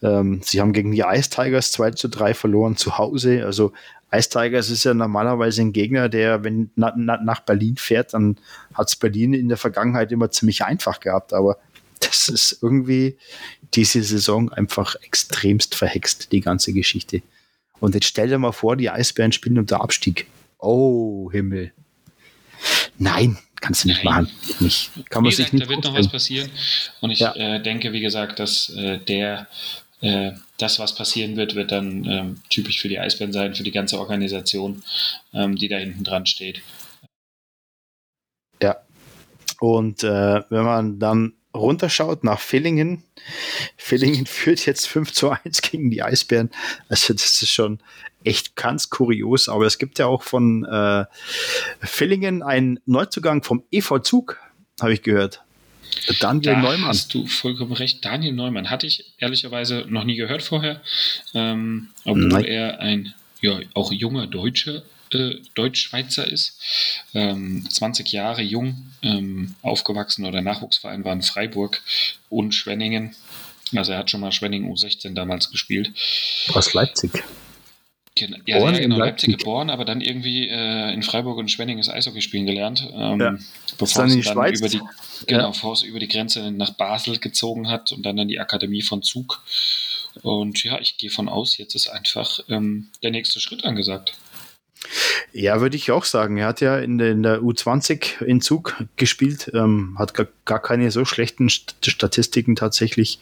Ähm, 0.00 0.40
sie 0.44 0.60
haben 0.60 0.72
gegen 0.72 0.92
die 0.92 1.02
Ice 1.04 1.30
Tigers 1.30 1.72
2 1.72 1.92
zu 1.92 2.08
3 2.08 2.34
verloren 2.34 2.76
zu 2.76 2.98
Hause. 2.98 3.44
Also 3.44 3.72
Ice 4.12 4.28
Tigers 4.28 4.70
ist 4.70 4.84
ja 4.84 4.94
normalerweise 4.94 5.62
ein 5.62 5.72
Gegner, 5.72 6.08
der, 6.08 6.44
wenn 6.44 6.70
na, 6.76 6.94
na, 6.96 7.20
nach 7.20 7.40
Berlin 7.40 7.76
fährt, 7.76 8.14
dann 8.14 8.36
hat 8.74 8.88
es 8.88 8.96
Berlin 8.96 9.34
in 9.34 9.48
der 9.48 9.56
Vergangenheit 9.56 10.12
immer 10.12 10.30
ziemlich 10.30 10.62
einfach 10.62 11.00
gehabt. 11.00 11.32
Aber 11.32 11.58
das 12.00 12.28
ist 12.28 12.58
irgendwie 12.62 13.16
diese 13.74 14.02
Saison 14.02 14.52
einfach 14.52 14.96
extremst 15.02 15.74
verhext, 15.74 16.32
die 16.32 16.40
ganze 16.40 16.72
Geschichte. 16.72 17.22
Und 17.80 17.94
jetzt 17.94 18.06
stell 18.06 18.28
dir 18.28 18.38
mal 18.38 18.52
vor, 18.52 18.76
die 18.76 18.90
Eisbären 18.90 19.32
spielen 19.32 19.58
unter 19.58 19.80
Abstieg. 19.80 20.26
Oh, 20.58 21.30
Himmel. 21.30 21.72
Nein, 22.98 23.36
kannst 23.60 23.84
du 23.84 23.88
nicht 23.88 24.02
machen. 24.04 24.30
Nicht. 24.60 24.90
Kann 25.10 25.22
man 25.22 25.30
gesagt, 25.30 25.50
sich 25.50 25.52
nicht 25.52 25.66
da 25.66 25.68
wird 25.68 25.84
noch 25.84 25.94
was 25.94 26.08
passieren. 26.08 26.50
Und 27.00 27.10
ich 27.10 27.20
ja. 27.20 27.34
äh, 27.34 27.62
denke, 27.62 27.92
wie 27.92 28.00
gesagt, 28.00 28.38
dass 28.38 28.70
äh, 28.70 28.98
der 28.98 29.46
äh, 30.00 30.32
das, 30.58 30.78
was 30.78 30.94
passieren 30.94 31.36
wird, 31.36 31.54
wird 31.54 31.72
dann 31.72 32.04
ähm, 32.04 32.42
typisch 32.48 32.80
für 32.80 32.88
die 32.88 32.98
Eisbären 32.98 33.32
sein, 33.32 33.54
für 33.54 33.62
die 33.62 33.72
ganze 33.72 33.98
Organisation, 33.98 34.82
ähm, 35.32 35.56
die 35.56 35.68
da 35.68 35.76
hinten 35.76 36.04
dran 36.04 36.26
steht. 36.26 36.62
Ja. 38.62 38.76
Und 39.60 40.02
äh, 40.02 40.42
wenn 40.50 40.64
man 40.64 40.98
dann 40.98 41.32
runterschaut 41.56 42.24
nach 42.24 42.40
Villingen. 42.40 43.02
Villingen 43.76 44.26
führt 44.26 44.64
jetzt 44.66 44.86
5 44.88 45.12
zu 45.12 45.30
1 45.30 45.62
gegen 45.62 45.90
die 45.90 46.02
Eisbären. 46.02 46.50
Also 46.88 47.12
das 47.12 47.42
ist 47.42 47.50
schon 47.50 47.80
echt 48.24 48.56
ganz 48.56 48.90
kurios. 48.90 49.48
Aber 49.48 49.66
es 49.66 49.78
gibt 49.78 49.98
ja 49.98 50.06
auch 50.06 50.22
von 50.22 50.64
äh, 50.64 51.04
Villingen 51.80 52.42
einen 52.42 52.80
Neuzugang 52.86 53.42
vom 53.42 53.62
EV 53.70 54.00
Zug, 54.00 54.38
habe 54.80 54.92
ich 54.92 55.02
gehört. 55.02 55.42
Daniel 56.20 56.54
da 56.54 56.60
Neumann. 56.60 56.88
Hast 56.88 57.14
du 57.14 57.26
vollkommen 57.26 57.72
recht. 57.72 58.04
Daniel 58.04 58.32
Neumann 58.32 58.70
hatte 58.70 58.86
ich 58.86 59.14
ehrlicherweise 59.18 59.86
noch 59.88 60.04
nie 60.04 60.16
gehört 60.16 60.42
vorher, 60.42 60.82
ähm, 61.34 61.88
obwohl 62.04 62.28
Nein. 62.28 62.44
er 62.44 62.80
ein 62.80 63.14
ja, 63.40 63.60
auch 63.74 63.92
junger 63.92 64.26
Deutscher 64.26 64.82
äh, 65.20 65.42
Deutsch-Schweizer 65.54 66.26
ist, 66.30 66.60
ähm, 67.14 67.68
20 67.68 68.12
Jahre 68.12 68.42
jung, 68.42 68.92
ähm, 69.02 69.54
aufgewachsen 69.62 70.24
oder 70.24 70.42
Nachwuchsverein 70.42 71.04
war 71.04 71.12
in 71.12 71.22
Freiburg 71.22 71.82
und 72.28 72.54
Schwenningen. 72.54 73.14
Also 73.74 73.92
er 73.92 73.98
hat 73.98 74.10
schon 74.10 74.20
mal 74.20 74.32
Schwenningen 74.32 74.72
U16 74.72 75.14
damals 75.14 75.50
gespielt. 75.50 75.92
Aus 76.54 76.72
Leipzig. 76.74 77.24
Gen 78.14 78.42
ja, 78.46 78.58
ja, 78.58 78.70
genau, 78.70 78.96
Leipzig. 78.96 79.28
Leipzig. 79.28 79.38
geboren, 79.38 79.68
aber 79.68 79.84
dann 79.84 80.00
irgendwie 80.00 80.48
äh, 80.48 80.92
in 80.94 81.02
Freiburg 81.02 81.36
und 81.36 81.50
Schwenningen 81.50 81.82
das 81.82 81.90
Eishockey 81.90 82.22
spielen 82.22 82.46
gelernt, 82.46 82.88
ähm, 82.94 83.20
ja. 83.20 83.36
bevor 83.76 84.06
es 84.06 84.24
dann, 84.24 84.34
dann 84.34 84.54
über 84.54 84.68
die, 84.70 84.80
genau, 85.26 85.52
ja. 85.52 85.86
über 85.86 85.98
die 85.98 86.08
Grenze 86.08 86.50
nach 86.50 86.70
Basel 86.70 87.18
gezogen 87.18 87.68
hat 87.68 87.92
und 87.92 88.06
dann 88.06 88.18
an 88.18 88.28
die 88.28 88.40
Akademie 88.40 88.80
von 88.80 89.02
Zug. 89.02 89.42
Und 90.22 90.64
ja, 90.64 90.80
ich 90.80 90.96
gehe 90.96 91.10
von 91.10 91.28
aus, 91.28 91.58
jetzt 91.58 91.74
ist 91.74 91.88
einfach 91.88 92.40
ähm, 92.48 92.88
der 93.02 93.10
nächste 93.10 93.38
Schritt 93.38 93.64
angesagt. 93.64 94.14
Ja, 95.32 95.60
würde 95.60 95.76
ich 95.76 95.90
auch 95.90 96.04
sagen. 96.04 96.38
Er 96.38 96.46
hat 96.46 96.60
ja 96.60 96.78
in 96.78 96.98
der, 96.98 97.10
in 97.10 97.22
der 97.22 97.40
U20 97.40 98.22
in 98.22 98.40
Zug 98.40 98.76
gespielt, 98.96 99.50
ähm, 99.54 99.96
hat 99.98 100.14
gar, 100.14 100.26
gar, 100.44 100.60
keine 100.60 100.90
so 100.90 101.04
schlechten 101.04 101.48
Statistiken 101.48 102.56
tatsächlich. 102.56 103.18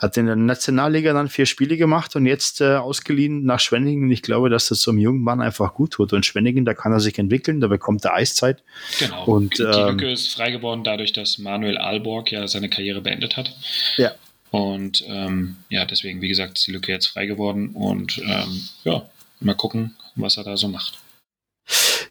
Hat 0.00 0.16
in 0.16 0.26
der 0.26 0.36
Nationalliga 0.36 1.12
dann 1.12 1.28
vier 1.28 1.46
Spiele 1.46 1.76
gemacht 1.76 2.16
und 2.16 2.26
jetzt 2.26 2.60
äh, 2.60 2.76
ausgeliehen 2.76 3.44
nach 3.44 3.60
Schwenningen. 3.60 4.10
Ich 4.10 4.22
glaube, 4.22 4.50
dass 4.50 4.68
das 4.68 4.80
zum 4.80 4.98
jungen 4.98 5.22
Mann 5.22 5.40
einfach 5.40 5.74
gut 5.74 5.92
tut. 5.92 6.12
Und 6.12 6.26
Schwenningen, 6.26 6.64
da 6.64 6.74
kann 6.74 6.92
er 6.92 7.00
sich 7.00 7.18
entwickeln, 7.18 7.60
da 7.60 7.68
bekommt 7.68 8.04
er 8.04 8.14
Eiszeit. 8.14 8.62
Genau. 8.98 9.24
Und, 9.24 9.58
die 9.58 9.62
ähm, 9.62 9.90
Lücke 9.90 10.10
ist 10.10 10.34
frei 10.34 10.50
geworden 10.50 10.84
dadurch, 10.84 11.12
dass 11.12 11.38
Manuel 11.38 11.78
Aalborg 11.78 12.32
ja 12.32 12.48
seine 12.48 12.68
Karriere 12.68 13.00
beendet 13.00 13.36
hat. 13.36 13.54
Ja. 13.96 14.12
Und 14.50 15.04
ähm, 15.06 15.56
ja, 15.68 15.84
deswegen, 15.84 16.20
wie 16.20 16.28
gesagt, 16.28 16.58
ist 16.58 16.66
die 16.66 16.72
Lücke 16.72 16.92
jetzt 16.92 17.06
frei 17.06 17.26
geworden. 17.26 17.70
Und 17.70 18.18
ähm, 18.24 18.62
ja, 18.84 19.06
mal 19.40 19.54
gucken, 19.54 19.94
was 20.16 20.36
er 20.36 20.44
da 20.44 20.56
so 20.56 20.68
macht. 20.68 20.98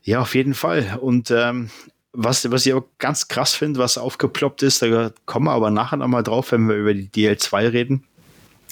Ja, 0.03 0.21
auf 0.21 0.35
jeden 0.35 0.53
Fall. 0.53 0.97
Und 1.01 1.31
ähm, 1.31 1.69
was, 2.11 2.49
was 2.51 2.65
ich 2.65 2.73
auch 2.73 2.85
ganz 2.97 3.27
krass 3.27 3.55
finde, 3.55 3.79
was 3.79 3.97
aufgeploppt 3.97 4.63
ist, 4.63 4.81
da 4.81 5.11
kommen 5.25 5.47
wir 5.47 5.51
aber 5.51 5.71
nachher 5.71 5.97
nochmal 5.97 6.23
drauf, 6.23 6.51
wenn 6.51 6.67
wir 6.67 6.75
über 6.75 6.93
die 6.93 7.09
DL2 7.09 7.71
reden. 7.71 8.07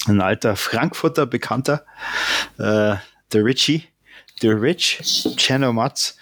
Ein 0.06 0.20
alter 0.20 0.56
Frankfurter 0.56 1.26
Bekannter, 1.26 1.84
äh, 2.58 2.96
der 3.32 3.44
Richie, 3.44 3.84
der 4.42 4.60
Rich, 4.60 5.34
Chano 5.36 5.72
Matz, 5.72 6.16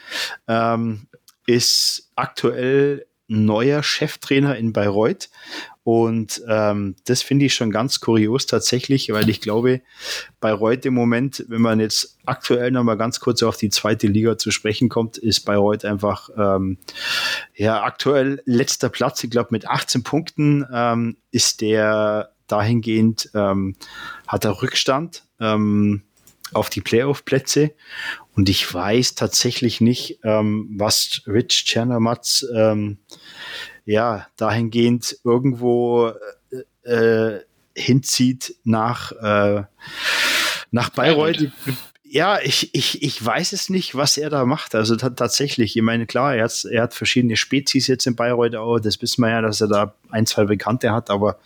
ähm, 0.46 1.06
ist 1.46 2.10
aktuell 2.16 3.06
neuer 3.26 3.82
Cheftrainer 3.82 4.56
in 4.56 4.72
Bayreuth 4.72 5.30
und 5.84 6.42
ähm, 6.48 6.94
das 7.06 7.22
finde 7.22 7.46
ich 7.46 7.54
schon 7.54 7.72
ganz 7.72 8.00
kurios 8.00 8.46
tatsächlich, 8.46 9.12
weil 9.12 9.28
ich 9.28 9.40
glaube, 9.40 9.82
Bayreuth 10.40 10.86
im 10.86 10.94
Moment, 10.94 11.44
wenn 11.48 11.60
man 11.60 11.80
jetzt 11.80 12.18
aktuell 12.24 12.70
noch 12.70 12.84
mal 12.84 12.96
ganz 12.96 13.18
kurz 13.18 13.42
auf 13.42 13.56
die 13.56 13.70
zweite 13.70 14.06
Liga 14.06 14.38
zu 14.38 14.52
sprechen 14.52 14.88
kommt, 14.88 15.18
ist 15.18 15.40
Bayreuth 15.40 15.84
einfach 15.84 16.30
ähm, 16.36 16.78
ja 17.56 17.82
aktuell 17.82 18.42
letzter 18.44 18.90
Platz. 18.90 19.24
Ich 19.24 19.30
glaube, 19.30 19.48
mit 19.50 19.66
18 19.66 20.04
Punkten 20.04 20.64
ähm, 20.72 21.16
ist 21.32 21.60
der 21.60 22.30
dahingehend, 22.46 23.30
ähm, 23.34 23.74
hat 24.28 24.44
er 24.44 24.62
Rückstand. 24.62 25.24
Ähm, 25.40 26.02
auf 26.54 26.70
die 26.70 26.80
Playoff-Plätze. 26.80 27.72
Und 28.34 28.48
ich 28.48 28.72
weiß 28.72 29.14
tatsächlich 29.14 29.80
nicht, 29.80 30.20
ähm, 30.22 30.68
was 30.76 31.22
Rich 31.26 31.64
Chernomatz 31.66 32.46
ähm, 32.54 32.98
ja, 33.84 34.26
dahingehend 34.36 35.16
irgendwo 35.24 36.12
äh, 36.84 36.90
äh, 36.90 37.40
hinzieht 37.74 38.54
nach, 38.64 39.12
äh, 39.12 39.64
nach 40.70 40.90
Bayreuth. 40.90 41.50
Ja, 42.04 42.38
ich, 42.42 42.74
ich, 42.74 43.02
ich 43.02 43.24
weiß 43.24 43.52
es 43.52 43.70
nicht, 43.70 43.94
was 43.94 44.18
er 44.18 44.28
da 44.28 44.44
macht. 44.44 44.74
Also 44.74 44.96
tatsächlich, 44.96 45.76
ich 45.76 45.82
meine, 45.82 46.06
klar, 46.06 46.36
er 46.36 46.44
hat, 46.44 46.66
er 46.70 46.82
hat 46.82 46.94
verschiedene 46.94 47.36
Spezies 47.36 47.86
jetzt 47.86 48.06
in 48.06 48.16
Bayreuth 48.16 48.54
auch. 48.54 48.78
Das 48.78 49.00
wissen 49.00 49.22
wir 49.22 49.30
ja, 49.30 49.40
dass 49.40 49.62
er 49.62 49.68
da 49.68 49.94
ein, 50.10 50.26
zwei 50.26 50.44
Bekannte 50.44 50.92
hat. 50.92 51.08
Aber 51.08 51.38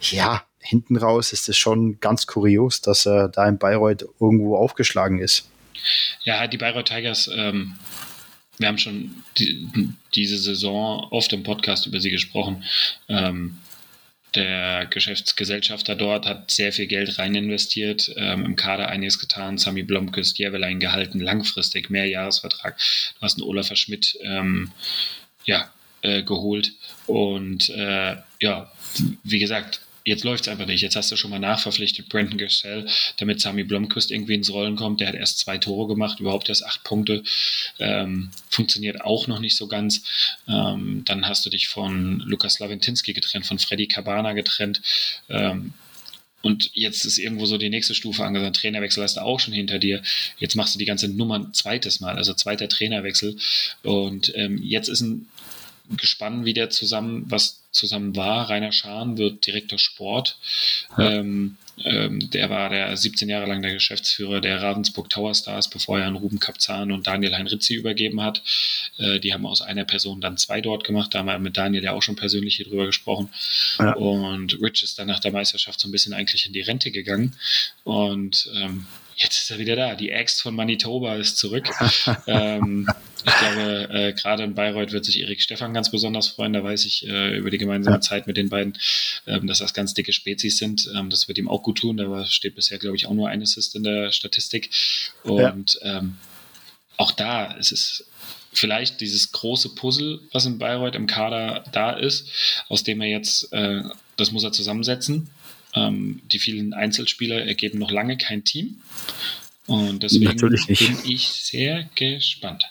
ja, 0.00 0.42
hinten 0.60 0.96
raus 0.96 1.34
ist 1.34 1.48
es 1.50 1.58
schon 1.58 2.00
ganz 2.00 2.26
kurios, 2.26 2.80
dass 2.80 3.06
er 3.06 3.28
da 3.28 3.46
in 3.46 3.58
Bayreuth 3.58 4.06
irgendwo 4.18 4.56
aufgeschlagen 4.56 5.18
ist. 5.18 5.50
Ja, 6.22 6.46
die 6.46 6.58
Bayreuth 6.58 6.86
Tigers 6.86 7.30
ähm, 7.34 7.74
wir 8.58 8.68
haben 8.68 8.78
schon 8.78 9.14
die, 9.38 9.68
diese 10.14 10.38
Saison 10.38 11.06
oft 11.10 11.32
im 11.32 11.42
Podcast 11.42 11.86
über 11.86 12.00
sie 12.00 12.10
gesprochen. 12.10 12.64
Ähm, 13.08 13.58
der 14.34 14.86
Geschäftsgesellschafter 14.86 15.94
dort 15.94 16.26
hat 16.26 16.50
sehr 16.50 16.72
viel 16.72 16.86
Geld 16.86 17.18
rein 17.18 17.34
investiert, 17.34 18.12
ähm, 18.16 18.44
im 18.44 18.56
Kader 18.56 18.88
einiges 18.88 19.18
getan, 19.18 19.56
Sami 19.56 19.82
Blomqvist, 19.82 20.38
Jävelein 20.38 20.80
gehalten, 20.80 21.20
langfristig, 21.20 21.88
Mehrjahresvertrag. 21.88 22.76
Du 22.76 23.20
hast 23.22 23.38
einen 23.38 23.48
Olaf 23.48 23.74
Schmidt 23.74 24.18
ähm, 24.22 24.72
ja, 25.44 25.72
äh, 26.02 26.22
geholt 26.22 26.72
und 27.06 27.70
äh, 27.70 28.16
ja, 28.40 28.70
wie 29.24 29.38
gesagt, 29.38 29.80
Jetzt 30.08 30.24
läuft 30.24 30.44
es 30.44 30.48
einfach 30.48 30.64
nicht. 30.64 30.80
Jetzt 30.80 30.96
hast 30.96 31.12
du 31.12 31.16
schon 31.16 31.30
mal 31.30 31.38
nachverpflichtet 31.38 32.08
Brandon 32.08 32.38
Gersell, 32.38 32.86
damit 33.18 33.42
Sami 33.42 33.62
Blomqvist 33.62 34.10
irgendwie 34.10 34.32
ins 34.32 34.50
Rollen 34.50 34.74
kommt. 34.74 35.00
Der 35.00 35.08
hat 35.08 35.14
erst 35.14 35.38
zwei 35.38 35.58
Tore 35.58 35.86
gemacht, 35.86 36.18
überhaupt 36.18 36.48
erst 36.48 36.64
acht 36.64 36.82
Punkte. 36.82 37.22
Ähm, 37.78 38.30
funktioniert 38.48 39.02
auch 39.02 39.26
noch 39.26 39.38
nicht 39.38 39.54
so 39.54 39.66
ganz. 39.66 40.32
Ähm, 40.48 41.02
dann 41.04 41.28
hast 41.28 41.44
du 41.44 41.50
dich 41.50 41.68
von 41.68 42.20
Lukas 42.20 42.58
Laventinski 42.58 43.12
getrennt, 43.12 43.44
von 43.44 43.58
Freddy 43.58 43.86
Cabana 43.86 44.32
getrennt. 44.32 44.80
Ähm, 45.28 45.74
und 46.40 46.70
jetzt 46.72 47.04
ist 47.04 47.18
irgendwo 47.18 47.44
so 47.44 47.58
die 47.58 47.68
nächste 47.68 47.94
Stufe 47.94 48.24
angesagt. 48.24 48.56
Trainerwechsel 48.56 49.02
hast 49.02 49.18
du 49.18 49.20
auch 49.20 49.40
schon 49.40 49.52
hinter 49.52 49.78
dir. 49.78 50.00
Jetzt 50.38 50.54
machst 50.54 50.74
du 50.74 50.78
die 50.78 50.86
ganze 50.86 51.08
Nummer 51.08 51.38
ein 51.38 51.52
zweites 51.52 52.00
Mal, 52.00 52.16
also 52.16 52.32
zweiter 52.32 52.70
Trainerwechsel. 52.70 53.36
Und 53.82 54.32
ähm, 54.36 54.58
jetzt 54.62 54.88
ist 54.88 55.02
ein 55.02 55.26
Gespann 55.96 56.44
wieder 56.44 56.70
zusammen, 56.70 57.24
was 57.28 57.62
zusammen 57.70 58.16
war. 58.16 58.50
Rainer 58.50 58.72
Schahn 58.72 59.18
wird 59.18 59.46
Direktor 59.46 59.78
Sport. 59.78 60.38
Ja. 60.96 61.10
Ähm, 61.10 61.56
ähm, 61.84 62.30
der 62.30 62.50
war 62.50 62.70
der 62.70 62.96
17 62.96 63.28
Jahre 63.28 63.46
lang 63.46 63.62
der 63.62 63.72
Geschäftsführer 63.72 64.40
der 64.40 64.62
Ravensburg 64.62 65.08
Tower 65.10 65.34
Stars, 65.34 65.70
bevor 65.70 66.00
er 66.00 66.06
an 66.06 66.16
Ruben 66.16 66.40
Kapzahn 66.40 66.90
und 66.90 67.06
Daniel 67.06 67.36
Heinritzi 67.36 67.74
übergeben 67.74 68.22
hat. 68.22 68.42
Äh, 68.98 69.20
die 69.20 69.32
haben 69.32 69.46
aus 69.46 69.62
einer 69.62 69.84
Person 69.84 70.20
dann 70.20 70.36
zwei 70.36 70.60
dort 70.60 70.84
gemacht. 70.84 71.14
Da 71.14 71.20
haben 71.20 71.26
wir 71.26 71.38
mit 71.38 71.56
Daniel 71.56 71.84
ja 71.84 71.92
auch 71.92 72.02
schon 72.02 72.16
persönlich 72.16 72.56
hier 72.56 72.66
drüber 72.66 72.86
gesprochen. 72.86 73.30
Ja. 73.78 73.92
Und 73.92 74.60
Rich 74.60 74.82
ist 74.82 74.98
dann 74.98 75.06
nach 75.06 75.20
der 75.20 75.32
Meisterschaft 75.32 75.78
so 75.80 75.88
ein 75.88 75.92
bisschen 75.92 76.14
eigentlich 76.14 76.46
in 76.46 76.52
die 76.52 76.62
Rente 76.62 76.90
gegangen. 76.90 77.36
Und 77.84 78.50
ähm, 78.56 78.86
jetzt 79.18 79.42
ist 79.42 79.50
er 79.50 79.58
wieder 79.58 79.76
da. 79.76 79.94
Die 79.94 80.12
Axt 80.12 80.40
von 80.40 80.54
Manitoba 80.54 81.16
ist 81.16 81.36
zurück. 81.36 81.68
ähm, 82.26 82.88
ich 83.26 83.36
glaube, 83.36 83.88
äh, 83.92 84.12
gerade 84.12 84.44
in 84.44 84.54
Bayreuth 84.54 84.92
wird 84.92 85.04
sich 85.04 85.20
Erik 85.20 85.42
Stefan 85.42 85.74
ganz 85.74 85.90
besonders 85.90 86.28
freuen. 86.28 86.52
Da 86.52 86.62
weiß 86.62 86.84
ich 86.86 87.06
äh, 87.06 87.36
über 87.36 87.50
die 87.50 87.58
gemeinsame 87.58 87.96
ja. 87.96 88.00
Zeit 88.00 88.26
mit 88.26 88.36
den 88.36 88.48
beiden, 88.48 88.78
ähm, 89.26 89.46
dass 89.46 89.58
das 89.58 89.74
ganz 89.74 89.92
dicke 89.92 90.12
Spezies 90.12 90.58
sind. 90.58 90.88
Ähm, 90.96 91.10
das 91.10 91.28
wird 91.28 91.38
ihm 91.38 91.48
auch 91.48 91.62
gut 91.62 91.78
tun. 91.78 91.96
Da 91.96 92.26
steht 92.26 92.54
bisher, 92.54 92.78
glaube 92.78 92.96
ich, 92.96 93.06
auch 93.06 93.14
nur 93.14 93.28
ein 93.28 93.42
Assist 93.42 93.74
in 93.74 93.82
der 93.82 94.12
Statistik. 94.12 94.70
Und 95.24 95.78
ja. 95.82 95.98
ähm, 95.98 96.16
auch 96.96 97.10
da 97.10 97.52
ist 97.52 97.72
es 97.72 98.06
vielleicht 98.52 99.00
dieses 99.00 99.32
große 99.32 99.74
Puzzle, 99.74 100.20
was 100.32 100.46
in 100.46 100.58
Bayreuth 100.58 100.94
im 100.94 101.06
Kader 101.06 101.64
da 101.72 101.92
ist, 101.92 102.28
aus 102.68 102.82
dem 102.82 103.00
er 103.00 103.08
jetzt, 103.08 103.52
äh, 103.52 103.82
das 104.16 104.32
muss 104.32 104.44
er 104.44 104.52
zusammensetzen. 104.52 105.30
Ähm, 105.78 106.20
die 106.32 106.38
vielen 106.38 106.72
Einzelspieler 106.72 107.44
ergeben 107.44 107.78
noch 107.78 107.90
lange 107.90 108.16
kein 108.16 108.44
Team. 108.44 108.80
Und 109.66 110.02
deswegen 110.02 110.36
bin 110.36 110.98
ich 111.04 111.28
sehr 111.28 111.88
gespannt. 111.94 112.64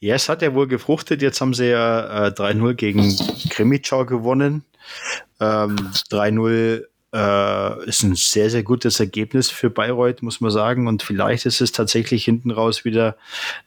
Ja, 0.00 0.14
es 0.14 0.28
hat 0.28 0.42
ja 0.42 0.54
wohl 0.54 0.66
gefruchtet. 0.66 1.22
Jetzt 1.22 1.40
haben 1.40 1.54
sie 1.54 1.70
ja 1.70 2.26
äh, 2.26 2.30
3-0 2.30 2.74
gegen 2.74 3.16
Krimitschau 3.50 4.04
gewonnen. 4.04 4.64
Ähm, 5.40 5.76
3-0 6.10 6.84
äh, 7.14 7.88
ist 7.88 8.02
ein 8.02 8.14
sehr, 8.14 8.50
sehr 8.50 8.62
gutes 8.62 8.98
Ergebnis 8.98 9.50
für 9.50 9.70
Bayreuth, 9.70 10.22
muss 10.22 10.40
man 10.40 10.50
sagen. 10.50 10.88
Und 10.88 11.02
vielleicht 11.02 11.46
ist 11.46 11.60
es 11.60 11.72
tatsächlich 11.72 12.24
hinten 12.24 12.50
raus 12.50 12.84
wieder 12.84 13.16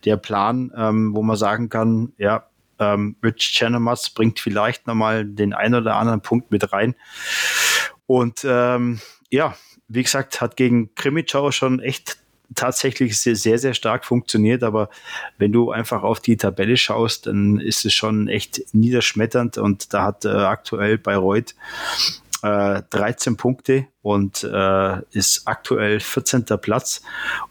der 0.03 0.17
Plan, 0.17 0.71
ähm, 0.75 1.15
wo 1.15 1.21
man 1.21 1.37
sagen 1.37 1.69
kann, 1.69 2.11
ja, 2.17 2.47
ähm, 2.79 3.15
Rich 3.23 3.53
Chenematz 3.55 4.09
bringt 4.09 4.39
vielleicht 4.39 4.87
nochmal 4.87 5.25
den 5.25 5.53
einen 5.53 5.75
oder 5.75 5.95
anderen 5.95 6.21
Punkt 6.21 6.51
mit 6.51 6.73
rein. 6.73 6.95
Und 8.07 8.45
ähm, 8.47 8.99
ja, 9.29 9.55
wie 9.87 10.03
gesagt, 10.03 10.41
hat 10.41 10.55
gegen 10.57 10.93
Krimitschau 10.95 11.51
schon 11.51 11.79
echt 11.79 12.17
tatsächlich 12.53 13.19
sehr, 13.19 13.35
sehr, 13.35 13.57
sehr 13.57 13.73
stark 13.73 14.05
funktioniert. 14.05 14.63
Aber 14.63 14.89
wenn 15.37 15.51
du 15.51 15.71
einfach 15.71 16.03
auf 16.03 16.19
die 16.19 16.37
Tabelle 16.37 16.77
schaust, 16.77 17.27
dann 17.27 17.59
ist 17.59 17.85
es 17.85 17.93
schon 17.93 18.27
echt 18.27 18.61
niederschmetternd. 18.73 19.57
Und 19.57 19.93
da 19.93 20.03
hat 20.03 20.25
äh, 20.25 20.29
aktuell 20.29 20.97
Bayreuth 20.97 21.55
äh, 22.45 22.83
13 22.91 23.37
Punkte 23.37 23.87
und 24.03 24.43
äh, 24.43 25.01
ist 25.11 25.47
aktuell 25.47 25.99
14. 25.99 26.45
Platz. 26.61 27.01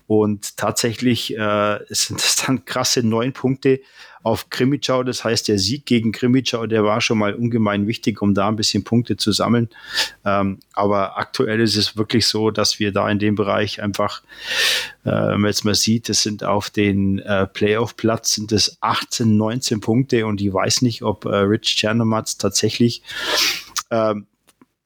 Und 0.06 0.56
tatsächlich 0.56 1.36
äh, 1.36 1.80
sind 1.88 2.20
das 2.20 2.36
dann 2.36 2.64
krasse 2.64 3.02
neun 3.02 3.32
Punkte 3.32 3.80
auf 4.22 4.50
Krimitschau. 4.50 5.02
Das 5.02 5.24
heißt, 5.24 5.48
der 5.48 5.58
Sieg 5.58 5.84
gegen 5.84 6.12
Krimitschau, 6.12 6.66
der 6.66 6.84
war 6.84 7.00
schon 7.00 7.18
mal 7.18 7.34
ungemein 7.34 7.88
wichtig, 7.88 8.22
um 8.22 8.34
da 8.34 8.48
ein 8.48 8.56
bisschen 8.56 8.84
Punkte 8.84 9.16
zu 9.16 9.32
sammeln. 9.32 9.68
Ähm, 10.24 10.60
aber 10.74 11.18
aktuell 11.18 11.60
ist 11.60 11.76
es 11.76 11.96
wirklich 11.96 12.28
so, 12.28 12.52
dass 12.52 12.78
wir 12.78 12.92
da 12.92 13.10
in 13.10 13.18
dem 13.18 13.34
Bereich 13.34 13.82
einfach, 13.82 14.22
äh, 15.04 15.10
wenn 15.10 15.40
man 15.40 15.50
jetzt 15.50 15.64
mal 15.64 15.74
sieht, 15.74 16.08
das 16.08 16.22
sind 16.22 16.44
auf 16.44 16.70
den 16.70 17.18
äh, 17.18 17.48
Playoff-Platz 17.48 18.34
sind 18.34 18.52
es 18.52 18.78
18, 18.80 19.36
19 19.36 19.80
Punkte 19.80 20.24
und 20.24 20.40
ich 20.40 20.52
weiß 20.52 20.82
nicht, 20.82 21.02
ob 21.02 21.24
äh, 21.24 21.34
Rich 21.34 21.74
Chernomatz 21.76 22.38
tatsächlich 22.38 23.02
ähm, 23.90 24.26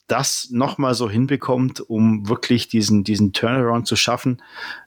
das 0.09 0.49
nochmal 0.51 0.95
so 0.95 1.09
hinbekommt, 1.09 1.81
um 1.81 2.29
wirklich 2.29 2.67
diesen, 2.69 3.05
diesen 3.05 3.33
Turnaround 3.33 3.87
zu 3.87 3.95
schaffen. 3.95 4.43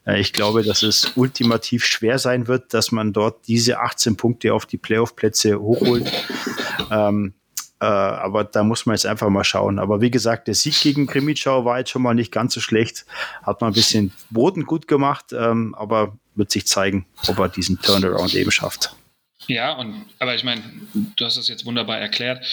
Äh, 0.06 0.20
ich 0.20 0.34
glaube, 0.34 0.64
dass 0.64 0.84
es 0.84 1.14
ultimativ 1.16 1.86
schwer 1.86 2.20
sein 2.20 2.48
wird, 2.48 2.74
dass 2.74 2.92
man 2.92 3.14
dort 3.14 3.48
diese 3.48 3.80
18 3.80 4.18
Punkte 4.18 4.54
auf 4.54 4.66
die 4.66 4.78
Playoff-Plätze 4.78 5.62
hochholt. 5.62 6.12
ähm, 6.92 7.34
äh, 7.80 7.86
aber 7.86 8.44
da 8.44 8.64
muss 8.64 8.86
man 8.86 8.96
jetzt 8.96 9.06
einfach 9.06 9.30
mal 9.30 9.44
schauen. 9.44 9.80
Aber 9.80 10.02
wie 10.02 10.12
gesagt, 10.12 10.48
der 10.48 10.56
Sieg 10.56 10.80
gegen 10.82 11.08
Krimitschau 11.08 11.66
war 11.66 11.80
jetzt 11.80 11.92
schon 11.92 12.02
mal 12.02 12.14
nicht 12.14 12.32
ganz 12.32 12.54
so 12.54 12.60
schlecht. 12.60 13.06
Hat 13.44 13.62
man 13.62 13.72
ein 13.72 13.74
bisschen 13.74 14.12
Boden 14.30 14.66
gut 14.66 14.88
gemacht, 14.88 15.34
ähm, 15.34 15.74
aber 15.76 16.18
wird 16.36 16.52
sich 16.52 16.68
zeigen, 16.68 17.06
ob 17.28 17.40
er 17.40 17.50
diesen 17.50 17.80
Turnaround 17.80 18.34
eben 18.36 18.52
schafft. 18.52 18.96
Ja, 19.48 19.74
und 19.74 20.06
aber 20.20 20.36
ich 20.36 20.44
meine, 20.44 20.62
du 20.94 21.26
hast 21.26 21.38
es 21.38 21.48
jetzt 21.48 21.66
wunderbar 21.66 21.98
erklärt. 21.98 22.46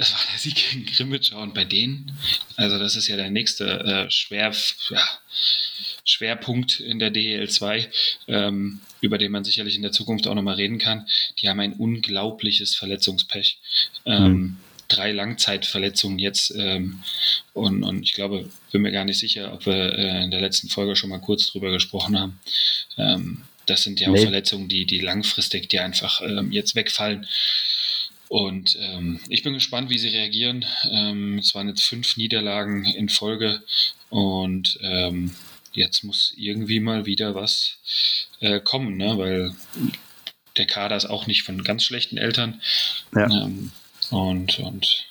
Das 0.00 0.14
war 0.14 0.20
der 0.32 0.38
Sieg 0.38 0.54
gegen 0.54 0.86
Grimmitschau 0.86 1.42
und 1.42 1.52
bei 1.52 1.66
denen, 1.66 2.10
also 2.56 2.78
das 2.78 2.96
ist 2.96 3.06
ja 3.08 3.16
der 3.16 3.28
nächste 3.28 3.66
äh, 3.80 4.10
Schwer, 4.10 4.50
ja, 4.88 5.02
Schwerpunkt 6.06 6.80
in 6.80 6.98
der 6.98 7.12
DEL2, 7.12 7.86
ähm, 8.26 8.80
über 9.02 9.18
den 9.18 9.30
man 9.30 9.44
sicherlich 9.44 9.76
in 9.76 9.82
der 9.82 9.92
Zukunft 9.92 10.26
auch 10.26 10.34
nochmal 10.34 10.54
reden 10.54 10.78
kann. 10.78 11.06
Die 11.38 11.50
haben 11.50 11.60
ein 11.60 11.74
unglaubliches 11.74 12.74
Verletzungspech. 12.76 13.58
Ähm, 14.06 14.32
mhm. 14.32 14.56
Drei 14.88 15.12
Langzeitverletzungen 15.12 16.18
jetzt 16.18 16.54
ähm, 16.56 17.02
und, 17.52 17.84
und 17.84 18.02
ich 18.02 18.14
glaube, 18.14 18.48
bin 18.72 18.80
mir 18.80 18.92
gar 18.92 19.04
nicht 19.04 19.18
sicher, 19.18 19.52
ob 19.52 19.66
wir 19.66 19.98
äh, 19.98 20.24
in 20.24 20.30
der 20.30 20.40
letzten 20.40 20.70
Folge 20.70 20.96
schon 20.96 21.10
mal 21.10 21.20
kurz 21.20 21.48
drüber 21.48 21.70
gesprochen 21.72 22.18
haben. 22.18 22.40
Ähm, 22.96 23.42
das 23.66 23.82
sind 23.82 24.00
ja 24.00 24.08
auch 24.08 24.14
nee. 24.14 24.22
Verletzungen, 24.22 24.68
die, 24.68 24.86
die 24.86 25.00
langfristig, 25.00 25.68
die 25.68 25.78
einfach 25.78 26.22
ähm, 26.22 26.52
jetzt 26.52 26.74
wegfallen. 26.74 27.26
Und 28.30 28.78
ähm, 28.80 29.18
ich 29.28 29.42
bin 29.42 29.54
gespannt, 29.54 29.90
wie 29.90 29.98
sie 29.98 30.06
reagieren. 30.06 30.64
Ähm, 30.88 31.38
es 31.38 31.52
waren 31.56 31.66
jetzt 31.66 31.82
fünf 31.82 32.16
Niederlagen 32.16 32.84
in 32.84 33.08
Folge 33.08 33.60
und 34.08 34.78
ähm, 34.82 35.34
jetzt 35.72 36.04
muss 36.04 36.32
irgendwie 36.36 36.78
mal 36.78 37.06
wieder 37.06 37.34
was 37.34 37.78
äh, 38.38 38.60
kommen, 38.60 38.96
ne? 38.96 39.18
weil 39.18 39.52
der 40.56 40.66
Kader 40.66 40.94
ist 40.94 41.06
auch 41.06 41.26
nicht 41.26 41.42
von 41.42 41.64
ganz 41.64 41.82
schlechten 41.82 42.18
Eltern. 42.18 42.60
Ja. 43.16 43.28
Ähm, 43.28 43.72
und, 44.10 44.60
und 44.60 45.06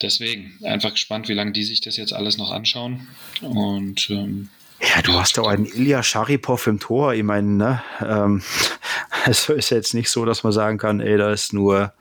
deswegen 0.00 0.56
einfach 0.62 0.92
gespannt, 0.92 1.28
wie 1.28 1.34
lange 1.34 1.50
die 1.50 1.64
sich 1.64 1.80
das 1.80 1.96
jetzt 1.96 2.12
alles 2.12 2.36
noch 2.36 2.52
anschauen. 2.52 3.08
Und 3.40 4.08
ähm, 4.08 4.50
ja, 4.80 5.02
du 5.02 5.12
hast 5.14 5.36
ja 5.36 5.42
auch 5.42 5.48
einen 5.48 5.66
Ilya 5.66 6.02
Sharipov 6.02 6.66
im 6.66 6.78
Tor. 6.80 7.12
Ich 7.14 7.22
meine, 7.22 7.48
ne? 7.48 7.82
Ähm, 8.00 8.42
also 9.24 9.52
ist 9.52 9.70
jetzt 9.70 9.94
nicht 9.94 10.10
so, 10.10 10.24
dass 10.24 10.42
man 10.42 10.52
sagen 10.52 10.78
kann, 10.78 11.00
ey, 11.00 11.16
da 11.16 11.32
ist 11.32 11.52
nur, 11.52 11.92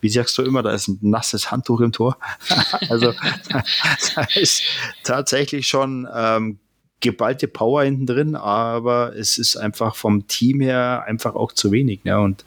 wie 0.00 0.10
sagst 0.10 0.36
du 0.38 0.42
immer, 0.42 0.62
da 0.62 0.72
ist 0.72 0.88
ein 0.88 0.98
nasses 1.00 1.50
Handtuch 1.50 1.80
im 1.80 1.92
Tor. 1.92 2.18
also 2.90 3.14
da 4.14 4.26
ist 4.34 4.62
tatsächlich 5.04 5.68
schon 5.68 6.06
ähm, 6.14 6.58
geballte 7.00 7.48
Power 7.48 7.84
hinten 7.84 8.06
drin, 8.06 8.34
aber 8.34 9.14
es 9.16 9.38
ist 9.38 9.56
einfach 9.56 9.94
vom 9.94 10.26
Team 10.26 10.60
her 10.60 11.04
einfach 11.06 11.34
auch 11.34 11.52
zu 11.52 11.72
wenig. 11.72 12.04
Ne? 12.04 12.18
Und 12.20 12.44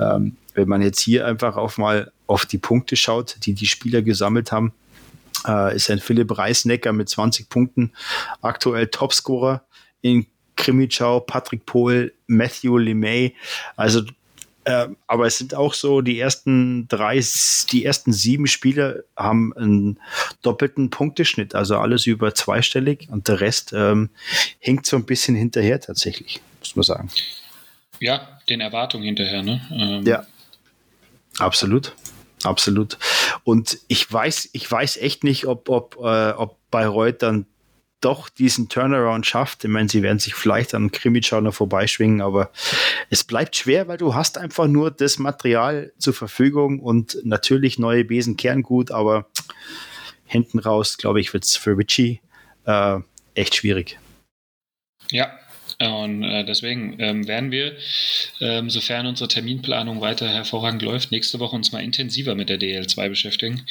ähm, 0.00 0.36
wenn 0.54 0.68
man 0.68 0.82
jetzt 0.82 1.00
hier 1.00 1.26
einfach 1.26 1.56
auch 1.56 1.76
mal 1.76 2.10
auf 2.26 2.46
die 2.46 2.58
Punkte 2.58 2.96
schaut, 2.96 3.36
die 3.42 3.54
die 3.54 3.66
Spieler 3.66 4.02
gesammelt 4.02 4.50
haben, 4.52 4.72
äh, 5.46 5.74
ist 5.76 5.90
ein 5.90 6.00
Philipp 6.00 6.36
Reisnecker 6.36 6.92
mit 6.92 7.08
20 7.08 7.48
Punkten 7.48 7.92
aktuell 8.40 8.88
Topscorer 8.88 9.64
in 10.00 10.26
Krimitschau, 10.56 11.20
Patrick 11.20 11.66
Pohl, 11.66 12.12
Matthew 12.26 12.78
LeMay. 12.78 13.34
Also 13.76 14.02
äh, 14.64 14.88
aber 15.08 15.26
es 15.26 15.38
sind 15.38 15.54
auch 15.54 15.74
so, 15.74 16.02
die 16.02 16.20
ersten 16.20 16.86
drei, 16.86 17.20
die 17.72 17.84
ersten 17.84 18.12
sieben 18.12 18.46
Spieler 18.46 19.00
haben 19.16 19.52
einen 19.56 19.98
doppelten 20.42 20.90
Punkteschnitt, 20.90 21.54
also 21.54 21.78
alles 21.78 22.06
über 22.06 22.34
zweistellig 22.34 23.08
und 23.10 23.26
der 23.26 23.40
Rest 23.40 23.72
ähm, 23.74 24.10
hinkt 24.60 24.86
so 24.86 24.96
ein 24.96 25.04
bisschen 25.04 25.34
hinterher 25.34 25.80
tatsächlich, 25.80 26.40
muss 26.60 26.76
man 26.76 26.82
sagen. 26.84 27.10
Ja, 27.98 28.38
den 28.48 28.60
Erwartungen 28.60 29.04
hinterher, 29.04 29.42
ne? 29.42 29.60
Ähm. 29.72 30.06
Ja, 30.06 30.26
absolut. 31.38 31.94
Absolut. 32.44 32.98
Und 33.44 33.78
ich 33.88 34.10
weiß, 34.10 34.50
ich 34.52 34.70
weiß 34.70 34.96
echt 34.96 35.24
nicht, 35.24 35.46
ob, 35.46 35.68
ob, 35.68 35.96
äh, 36.02 36.30
ob 36.32 36.58
Bayreuth 36.70 37.22
dann 37.22 37.46
doch 38.00 38.28
diesen 38.28 38.68
Turnaround 38.68 39.26
schafft. 39.26 39.64
Ich 39.64 39.70
meine, 39.70 39.88
sie 39.88 40.02
werden 40.02 40.18
sich 40.18 40.34
vielleicht 40.34 40.74
an 40.74 40.90
Krimic 40.90 41.30
noch 41.32 41.54
vorbeischwingen, 41.54 42.20
aber 42.20 42.50
es 43.10 43.24
bleibt 43.24 43.56
schwer, 43.56 43.88
weil 43.88 43.96
du 43.96 44.14
hast 44.14 44.38
einfach 44.38 44.66
nur 44.66 44.90
das 44.90 45.18
Material 45.18 45.92
zur 45.98 46.12
Verfügung 46.12 46.80
und 46.80 47.16
natürlich 47.22 47.78
neue 47.78 48.04
Besen 48.04 48.36
Kerngut, 48.36 48.90
aber 48.90 49.26
hinten 50.24 50.58
raus, 50.58 50.98
glaube 50.98 51.20
ich, 51.20 51.32
wird 51.32 51.44
es 51.44 51.56
für 51.56 51.78
Richie 51.78 52.20
äh, 52.64 52.98
echt 53.34 53.54
schwierig. 53.54 53.98
Ja, 55.10 55.30
und 55.88 56.22
äh, 56.22 56.44
deswegen 56.44 56.96
ähm, 56.98 57.26
werden 57.26 57.50
wir, 57.50 57.76
ähm, 58.40 58.70
sofern 58.70 59.06
unsere 59.06 59.28
Terminplanung 59.28 60.00
weiter 60.00 60.28
hervorragend 60.28 60.82
läuft, 60.82 61.12
nächste 61.12 61.40
Woche 61.40 61.56
uns 61.56 61.72
mal 61.72 61.82
intensiver 61.82 62.34
mit 62.34 62.48
der 62.48 62.58
DL2 62.58 63.08
beschäftigen. 63.08 63.62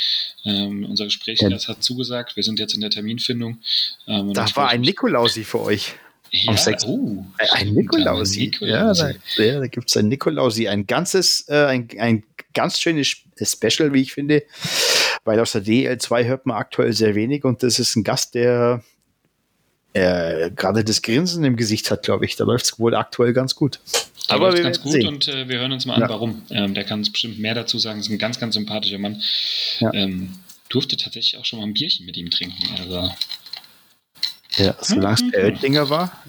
Ähm, 0.46 0.86
unser 0.86 1.06
Gesprächsgast 1.06 1.68
ja. 1.68 1.74
hat 1.76 1.84
zugesagt, 1.84 2.36
wir 2.36 2.44
sind 2.44 2.60
jetzt 2.60 2.74
in 2.74 2.82
der 2.82 2.90
Terminfindung. 2.90 3.60
Ähm, 4.08 4.34
da 4.34 4.48
war 4.56 4.70
ein 4.70 4.82
Nikolausi 4.82 5.44
für 5.44 5.62
euch. 5.62 5.94
Ja, 6.34 6.56
oh, 6.86 7.26
ein 7.52 7.74
Nikolausi. 7.74 8.40
Nikolausi. 8.40 9.04
Ja, 9.04 9.14
da, 9.38 9.44
ja, 9.44 9.68
gibt 9.68 9.90
es 9.90 9.98
ein 9.98 10.08
Nikolausi. 10.08 10.70
Ein 10.70 10.88
ganzes, 10.88 11.46
äh, 11.50 11.66
ein, 11.66 11.90
ein 12.00 12.24
ganz 12.54 12.80
schönes 12.80 13.18
Special, 13.42 13.94
wie 13.94 14.02
ich 14.02 14.14
finde, 14.14 14.44
weil 15.26 15.40
aus 15.42 15.52
der 15.52 15.64
DL2 15.64 16.26
hört 16.26 16.46
man 16.46 16.56
aktuell 16.58 16.94
sehr 16.94 17.16
wenig 17.16 17.44
und 17.44 17.64
das 17.64 17.80
ist 17.80 17.98
ein 17.98 18.04
Gast, 18.04 18.36
der 18.36 18.82
äh, 19.94 20.52
gerade 20.52 20.84
das 20.84 21.02
Grinsen 21.02 21.44
im 21.44 21.56
Gesicht 21.56 21.92
hat, 21.92 22.04
glaube 22.04 22.26
ich. 22.26 22.36
Da 22.36 22.44
läuft 22.44 22.66
es 22.66 22.80
wohl 22.80 22.96
aktuell 22.96 23.34
ganz 23.34 23.56
gut. 23.56 23.80
Da 24.28 24.36
Aber 24.36 24.52
läuft 24.52 24.64
ganz 24.64 24.82
gut 24.82 24.94
sehen. 24.94 25.08
und 25.08 25.28
äh, 25.28 25.50
wir 25.50 25.60
hören 25.60 25.72
uns 25.74 25.86
mal 25.86 25.96
an, 25.96 26.02
ja. 26.02 26.10
warum. 26.10 26.44
Ähm, 26.50 26.74
der 26.74 26.84
kann 26.84 27.00
uns 27.00 27.12
bestimmt 27.12 27.40
mehr 27.40 27.56
dazu 27.56 27.80
sagen. 27.80 28.00
Ist 28.00 28.10
ein 28.10 28.18
ganz, 28.18 28.40
ganz 28.40 28.56
sympathischer 28.56 28.98
Mann. 28.98 29.22
Ja. 29.80 29.94
Ähm, 29.94 30.36
durfte 30.70 30.96
tatsächlich 30.96 31.38
auch 31.38 31.46
schon 31.46 31.60
mal 31.60 31.66
ein 31.66 31.74
Bierchen 31.74 32.06
mit 32.06 32.16
ihm 32.16 32.30
trinken. 32.30 32.64
Also, 32.80 33.12
ja, 34.58 34.76
solange 34.80 35.16
es 35.16 35.32
der 35.32 35.46
Oettinger 35.46 35.90
war, 35.90 36.24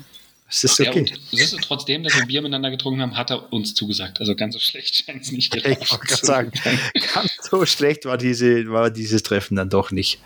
es 0.53 0.65
ist 0.65 0.81
okay. 0.81 1.07
Ja, 1.09 1.17
siehst 1.31 1.55
du, 1.55 1.57
trotzdem, 1.57 2.03
dass 2.03 2.15
wir 2.15 2.27
Bier 2.27 2.43
miteinander 2.43 2.71
getrunken 2.71 3.01
haben, 3.01 3.17
hat 3.17 3.31
er 3.31 3.51
uns 3.55 3.75
zugesagt. 3.75 4.21
Also 4.21 4.35
ganz 4.35 4.53
so 4.53 4.61
schlecht 4.61 4.95
scheint 4.95 5.23
es 5.23 5.33
nicht. 5.33 5.55
Ich 5.65 5.91
wollte 5.91 6.27
sagen, 6.27 6.53
ganz 7.15 7.39
so 7.51 7.65
schlecht 7.65 8.05
war, 8.05 8.19
diese, 8.19 8.71
war 8.71 8.91
dieses 8.91 9.23
Treffen 9.23 9.57
dann 9.57 9.71
doch 9.71 9.91
nicht. 9.91 10.21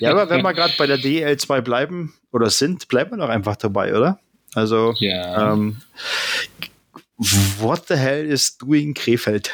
Ja, 0.00 0.10
aber 0.10 0.28
wenn 0.30 0.42
wir 0.42 0.52
gerade 0.52 0.74
bei 0.76 0.88
der 0.88 0.98
DL2 0.98 1.60
bleiben 1.60 2.12
oder 2.32 2.50
sind, 2.50 2.88
bleiben 2.88 3.12
wir 3.12 3.18
doch 3.18 3.28
einfach 3.28 3.54
dabei, 3.54 3.94
oder? 3.94 4.18
Also, 4.54 4.94
ja. 4.98 5.52
ähm, 5.52 5.80
what 7.58 7.84
the 7.86 7.94
hell 7.94 8.26
is 8.26 8.58
doing 8.58 8.94
Krefeld? 8.94 9.50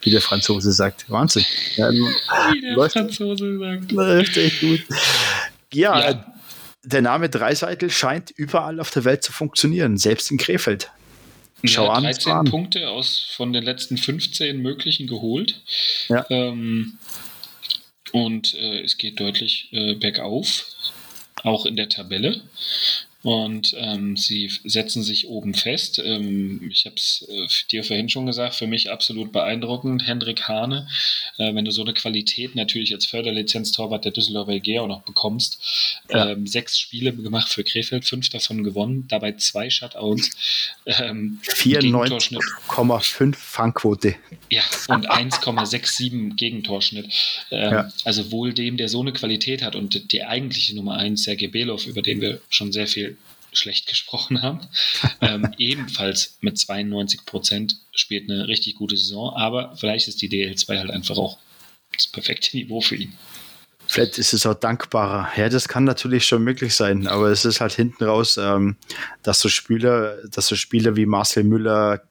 Wie 0.00 0.10
der 0.10 0.20
Franzose 0.20 0.72
sagt. 0.72 1.08
Wahnsinn. 1.08 1.44
Ja, 1.76 1.90
wie 1.92 2.60
der 2.60 2.74
läuft, 2.74 2.94
Franzose 2.94 3.58
sagt. 3.58 3.92
Läuft 3.92 4.36
echt 4.36 4.60
gut. 4.60 4.80
ja. 5.72 6.00
ja 6.00 6.32
der 6.84 7.02
Name 7.02 7.28
Dreiseitel 7.28 7.90
scheint 7.90 8.30
überall 8.30 8.80
auf 8.80 8.90
der 8.90 9.04
Welt 9.04 9.22
zu 9.22 9.32
funktionieren, 9.32 9.96
selbst 9.96 10.30
in 10.30 10.38
Krefeld. 10.38 10.90
Schau 11.64 11.86
ja, 11.86 12.00
13 12.00 12.32
an. 12.32 12.46
Punkte 12.46 12.88
aus 12.88 13.32
von 13.36 13.52
den 13.52 13.62
letzten 13.62 13.96
15 13.96 14.60
möglichen 14.60 15.06
geholt. 15.06 15.60
Ja. 16.08 16.26
Ähm, 16.28 16.98
und 18.10 18.54
äh, 18.54 18.82
es 18.82 18.98
geht 18.98 19.20
deutlich 19.20 19.68
äh, 19.72 19.94
bergauf, 19.94 20.66
auch 21.44 21.66
in 21.66 21.76
der 21.76 21.88
Tabelle 21.88 22.42
und 23.22 23.74
ähm, 23.78 24.16
sie 24.16 24.50
setzen 24.64 25.02
sich 25.02 25.28
oben 25.28 25.54
fest. 25.54 26.00
Ähm, 26.04 26.68
ich 26.70 26.86
habe 26.86 26.96
es 26.96 27.24
äh, 27.28 27.46
dir 27.70 27.84
vorhin 27.84 28.08
schon 28.08 28.26
gesagt, 28.26 28.56
für 28.56 28.66
mich 28.66 28.90
absolut 28.90 29.30
beeindruckend. 29.30 30.06
Hendrik 30.06 30.48
Hane, 30.48 30.88
äh, 31.38 31.54
wenn 31.54 31.64
du 31.64 31.70
so 31.70 31.82
eine 31.82 31.94
Qualität 31.94 32.56
natürlich 32.56 32.92
als 32.92 33.06
Förderlizenztorwart 33.06 34.04
der 34.04 34.12
Düsseldorfer 34.12 34.52
EG 34.52 34.80
auch 34.80 34.88
noch 34.88 35.02
bekommst. 35.02 35.60
Ja. 36.10 36.30
Ähm, 36.30 36.48
sechs 36.48 36.78
Spiele 36.78 37.12
gemacht 37.12 37.48
für 37.48 37.62
Krefeld, 37.62 38.04
fünf 38.04 38.28
davon 38.28 38.64
gewonnen, 38.64 39.06
dabei 39.08 39.32
zwei 39.32 39.70
Shutouts. 39.70 40.30
Ähm, 40.86 41.38
94,5 41.44 43.36
Fangquote. 43.36 44.16
Ja, 44.50 44.62
und 44.88 45.08
1,67 45.10 46.34
Gegentorschnitt. 46.34 47.06
Ähm, 47.52 47.72
ja. 47.72 47.88
Also 48.04 48.32
wohl 48.32 48.52
dem, 48.52 48.76
der 48.76 48.88
so 48.88 49.00
eine 49.00 49.12
Qualität 49.12 49.62
hat 49.62 49.76
und 49.76 50.12
die 50.12 50.24
eigentliche 50.24 50.74
Nummer 50.74 50.96
eins, 50.96 51.22
Sergei 51.22 51.46
Belov, 51.46 51.86
über 51.86 52.02
den 52.02 52.20
wir 52.20 52.40
schon 52.48 52.72
sehr 52.72 52.88
viel 52.88 53.11
schlecht 53.52 53.86
gesprochen 53.88 54.42
haben. 54.42 54.60
ähm, 55.20 55.54
ebenfalls 55.58 56.38
mit 56.40 56.58
92 56.58 57.24
Prozent 57.24 57.76
spielt 57.92 58.30
eine 58.30 58.48
richtig 58.48 58.76
gute 58.76 58.96
Saison, 58.96 59.34
aber 59.34 59.76
vielleicht 59.76 60.08
ist 60.08 60.22
die 60.22 60.28
DL2 60.28 60.78
halt 60.78 60.90
einfach 60.90 61.16
auch 61.16 61.38
das 61.94 62.06
perfekte 62.06 62.56
Niveau 62.56 62.80
für 62.80 62.96
ihn. 62.96 63.12
Vielleicht 63.86 64.16
ist 64.16 64.32
es 64.32 64.46
auch 64.46 64.54
dankbarer. 64.54 65.28
Ja, 65.36 65.48
das 65.48 65.68
kann 65.68 65.84
natürlich 65.84 66.24
schon 66.24 66.42
möglich 66.42 66.74
sein, 66.74 67.06
aber 67.06 67.28
es 67.28 67.44
ist 67.44 67.60
halt 67.60 67.72
hinten 67.72 68.04
raus, 68.04 68.38
ähm, 68.38 68.76
dass 69.22 69.40
so 69.40 69.48
Spieler, 69.48 70.16
dass 70.28 70.46
so 70.46 70.56
Spieler 70.56 70.96
wie 70.96 71.04
Marcel 71.04 71.44
Müller, 71.44 72.02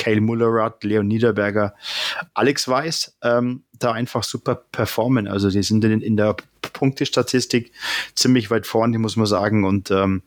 Kyle 0.00 0.22
Mullerath, 0.22 0.82
Leon 0.82 1.06
Niederberger, 1.06 1.74
Alex 2.32 2.66
Weiß 2.66 3.16
ähm, 3.22 3.62
da 3.78 3.92
einfach 3.92 4.24
super 4.24 4.54
performen. 4.54 5.28
Also 5.28 5.50
die 5.50 5.62
sind 5.62 5.84
in, 5.84 6.00
in 6.00 6.16
der 6.16 6.36
Punktestatistik 6.72 7.72
ziemlich 8.14 8.50
weit 8.50 8.66
vorne, 8.66 8.98
muss 8.98 9.16
man 9.16 9.26
sagen. 9.26 9.64
Und 9.64 9.90
ähm, 9.90 10.22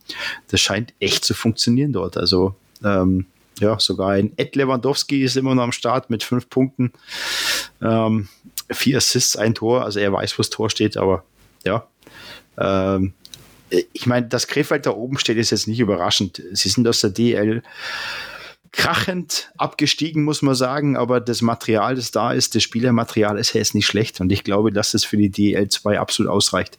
das 0.49 0.61
scheint 0.61 0.93
echt 0.99 1.25
zu 1.25 1.33
funktionieren 1.33 1.91
dort. 1.91 2.17
Also 2.17 2.55
ähm, 2.83 3.25
ja, 3.59 3.79
sogar 3.79 4.11
ein 4.11 4.33
Ed 4.37 4.55
Lewandowski 4.55 5.23
ist 5.23 5.37
immer 5.37 5.55
noch 5.55 5.63
am 5.63 5.71
Start 5.71 6.11
mit 6.11 6.23
fünf 6.23 6.49
Punkten. 6.49 6.93
Ähm, 7.81 8.27
vier 8.69 8.97
Assists, 8.97 9.35
ein 9.35 9.55
Tor. 9.55 9.83
Also 9.83 9.99
er 9.99 10.13
weiß, 10.13 10.37
wo 10.37 10.43
das 10.43 10.51
Tor 10.51 10.69
steht, 10.69 10.97
aber 10.97 11.23
ja. 11.63 11.87
Ähm, 12.59 13.13
ich 13.91 14.05
meine, 14.05 14.27
dass 14.27 14.45
Krefeld 14.45 14.85
da 14.85 14.91
oben 14.91 15.17
steht, 15.17 15.37
ist 15.37 15.49
jetzt 15.49 15.67
nicht 15.67 15.79
überraschend. 15.79 16.43
Sie 16.51 16.69
sind 16.69 16.87
aus 16.87 17.01
der 17.01 17.09
DL 17.09 17.63
krachend 18.73 19.51
abgestiegen, 19.57 20.23
muss 20.23 20.41
man 20.41 20.55
sagen, 20.55 20.97
aber 20.97 21.21
das 21.21 21.41
Material, 21.41 21.95
das 21.95 22.11
da 22.11 22.33
ist, 22.33 22.55
das 22.55 22.63
Spielermaterial 22.63 23.37
ist 23.37 23.53
jetzt 23.53 23.75
nicht 23.75 23.85
schlecht 23.85 24.19
und 24.19 24.31
ich 24.31 24.43
glaube, 24.43 24.73
dass 24.73 24.91
das 24.91 25.05
für 25.05 25.15
die 25.15 25.31
DL2 25.31 25.97
absolut 25.97 26.31
ausreicht. 26.31 26.77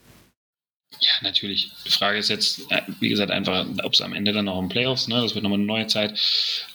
Ja, 1.01 1.11
natürlich. 1.22 1.70
Die 1.86 1.90
Frage 1.90 2.18
ist 2.18 2.28
jetzt, 2.28 2.70
äh, 2.70 2.82
wie 3.01 3.09
gesagt, 3.09 3.30
einfach, 3.30 3.66
ob 3.82 3.95
es 3.95 4.01
am 4.01 4.12
Ende 4.12 4.32
dann 4.32 4.45
noch 4.45 4.59
im 4.59 4.68
Playoffs, 4.68 5.09
ne, 5.09 5.20
das 5.22 5.34
wird 5.34 5.42
nochmal 5.42 5.59
eine 5.59 5.66
neue 5.66 5.86
Zeit, 5.86 6.18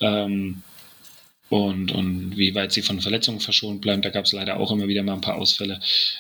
ähm, 0.02 0.64
und, 1.50 1.92
und 1.92 2.38
wie 2.38 2.54
weit 2.54 2.72
sie 2.72 2.84
von 2.84 3.02
Verletzungen 3.02 3.40
verschont 3.40 3.82
bleiben. 3.82 4.04
Da 4.04 4.12
gab 4.12 4.26
es 4.26 4.34
leider 4.34 4.58
auch 4.58 4.72
immer 4.72 4.88
wieder 4.88 5.02
mal 5.04 5.14
ein 5.14 5.22
paar 5.22 5.36
Ausfälle, 5.36 5.80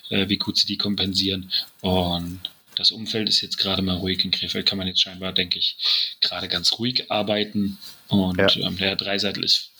äh, 0.09 0.27
wie 0.27 0.37
gut 0.37 0.57
sie 0.57 0.65
die 0.65 0.77
kompensieren. 0.77 1.51
Und 1.81 2.39
das 2.79 2.91
Umfeld 2.91 3.27
ist 3.27 3.41
jetzt 3.41 3.57
gerade 3.57 3.81
mal 3.81 3.97
ruhig. 3.97 4.23
In 4.23 4.31
Krefeld 4.31 4.65
kann 4.65 4.77
man 4.77 4.87
jetzt 4.87 5.01
scheinbar, 5.01 5.33
denke 5.33 5.59
ich, 5.59 5.75
gerade 6.21 6.47
ganz 6.47 6.79
ruhig 6.79 7.11
arbeiten. 7.11 7.77
Und 8.07 8.37
ja. 8.37 8.47
ähm, 8.65 8.77
der 8.77 8.95
Dreiseitel 8.95 9.43
ist, 9.43 9.71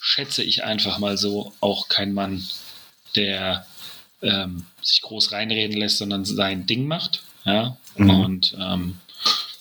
schätze 0.00 0.42
ich 0.42 0.64
einfach 0.64 0.98
mal 0.98 1.16
so, 1.16 1.52
auch 1.60 1.88
kein 1.88 2.12
Mann, 2.12 2.44
der 3.14 3.66
ähm, 4.20 4.66
sich 4.82 5.00
groß 5.02 5.30
reinreden 5.30 5.76
lässt, 5.76 5.98
sondern 5.98 6.24
sein 6.24 6.66
Ding 6.66 6.88
macht. 6.88 7.22
Ja? 7.44 7.76
Mhm. 7.96 8.10
Und 8.10 8.56
ähm, 8.58 8.98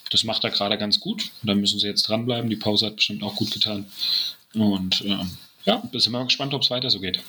das 0.09 0.23
macht 0.23 0.43
er 0.43 0.49
gerade 0.49 0.79
ganz 0.79 0.99
gut. 0.99 1.29
Und 1.43 1.47
da 1.47 1.53
müssen 1.53 1.79
sie 1.79 1.85
jetzt 1.85 2.09
dranbleiben. 2.09 2.49
Die 2.49 2.55
Pause 2.55 2.87
hat 2.87 2.95
bestimmt 2.95 3.21
auch 3.21 3.35
gut 3.35 3.51
getan. 3.51 3.85
Und 4.55 5.03
ähm, 5.05 5.37
ja, 5.63 5.83
sind 5.91 6.05
wir 6.05 6.17
mal 6.17 6.23
gespannt, 6.23 6.55
ob 6.55 6.63
es 6.63 6.71
weiter 6.71 6.89
so 6.89 6.99
geht. 6.99 7.19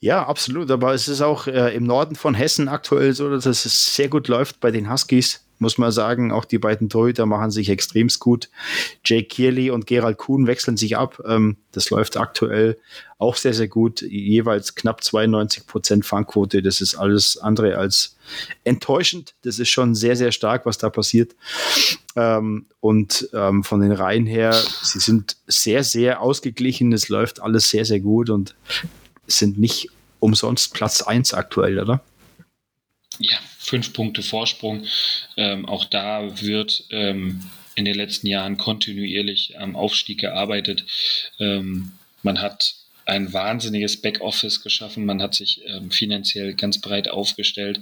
Ja, 0.00 0.26
absolut. 0.26 0.70
Aber 0.70 0.94
es 0.94 1.08
ist 1.08 1.20
auch 1.20 1.46
äh, 1.46 1.74
im 1.74 1.84
Norden 1.84 2.14
von 2.14 2.34
Hessen 2.34 2.68
aktuell 2.68 3.14
so, 3.14 3.30
dass 3.30 3.46
es 3.46 3.94
sehr 3.96 4.08
gut 4.08 4.28
läuft 4.28 4.60
bei 4.60 4.70
den 4.70 4.90
Huskies 4.90 5.44
muss 5.58 5.78
man 5.78 5.92
sagen. 5.92 6.32
Auch 6.32 6.44
die 6.44 6.58
beiden 6.58 6.88
Torhüter 6.88 7.26
machen 7.26 7.50
sich 7.50 7.68
extremst 7.68 8.20
gut. 8.20 8.48
Jake 9.04 9.26
Kierley 9.26 9.70
und 9.70 9.86
Gerald 9.86 10.18
Kuhn 10.18 10.46
wechseln 10.46 10.76
sich 10.76 10.96
ab. 10.96 11.20
Ähm, 11.26 11.56
das 11.72 11.90
läuft 11.90 12.16
aktuell 12.16 12.78
auch 13.18 13.36
sehr, 13.36 13.54
sehr 13.54 13.68
gut. 13.68 14.02
Jeweils 14.02 14.74
knapp 14.74 15.02
92 15.02 15.66
Prozent 15.66 16.06
Fangquote. 16.06 16.62
Das 16.62 16.80
ist 16.80 16.94
alles 16.94 17.38
andere 17.38 17.76
als 17.76 18.16
enttäuschend. 18.64 19.34
Das 19.42 19.58
ist 19.58 19.70
schon 19.70 19.94
sehr, 19.94 20.16
sehr 20.16 20.32
stark, 20.32 20.66
was 20.66 20.78
da 20.78 20.90
passiert. 20.90 21.34
Ähm, 22.14 22.66
und 22.80 23.28
ähm, 23.32 23.64
von 23.64 23.80
den 23.80 23.92
Reihen 23.92 24.26
her, 24.26 24.52
sie 24.82 25.00
sind 25.00 25.36
sehr, 25.46 25.82
sehr 25.82 26.20
ausgeglichen. 26.20 26.92
Es 26.92 27.08
läuft 27.08 27.40
alles 27.40 27.70
sehr, 27.70 27.84
sehr 27.84 28.00
gut 28.00 28.30
und 28.30 28.54
sind 29.28 29.58
nicht 29.58 29.88
umsonst 30.20 30.74
Platz 30.74 31.02
1 31.02 31.34
aktuell, 31.34 31.78
oder? 31.78 32.02
Ja, 33.18 33.36
fünf 33.58 33.92
Punkte 33.92 34.22
Vorsprung. 34.22 34.84
Ähm, 35.36 35.66
auch 35.66 35.84
da 35.84 36.40
wird 36.42 36.84
ähm, 36.90 37.44
in 37.74 37.84
den 37.84 37.94
letzten 37.94 38.26
Jahren 38.26 38.56
kontinuierlich 38.56 39.58
am 39.58 39.76
Aufstieg 39.76 40.20
gearbeitet. 40.20 40.84
Ähm, 41.38 41.92
man 42.22 42.40
hat 42.40 42.74
ein 43.08 43.32
wahnsinniges 43.32 44.02
Backoffice 44.02 44.62
geschaffen. 44.62 45.06
Man 45.06 45.22
hat 45.22 45.34
sich 45.34 45.62
ähm, 45.66 45.90
finanziell 45.90 46.52
ganz 46.52 46.78
breit 46.78 47.08
aufgestellt. 47.08 47.80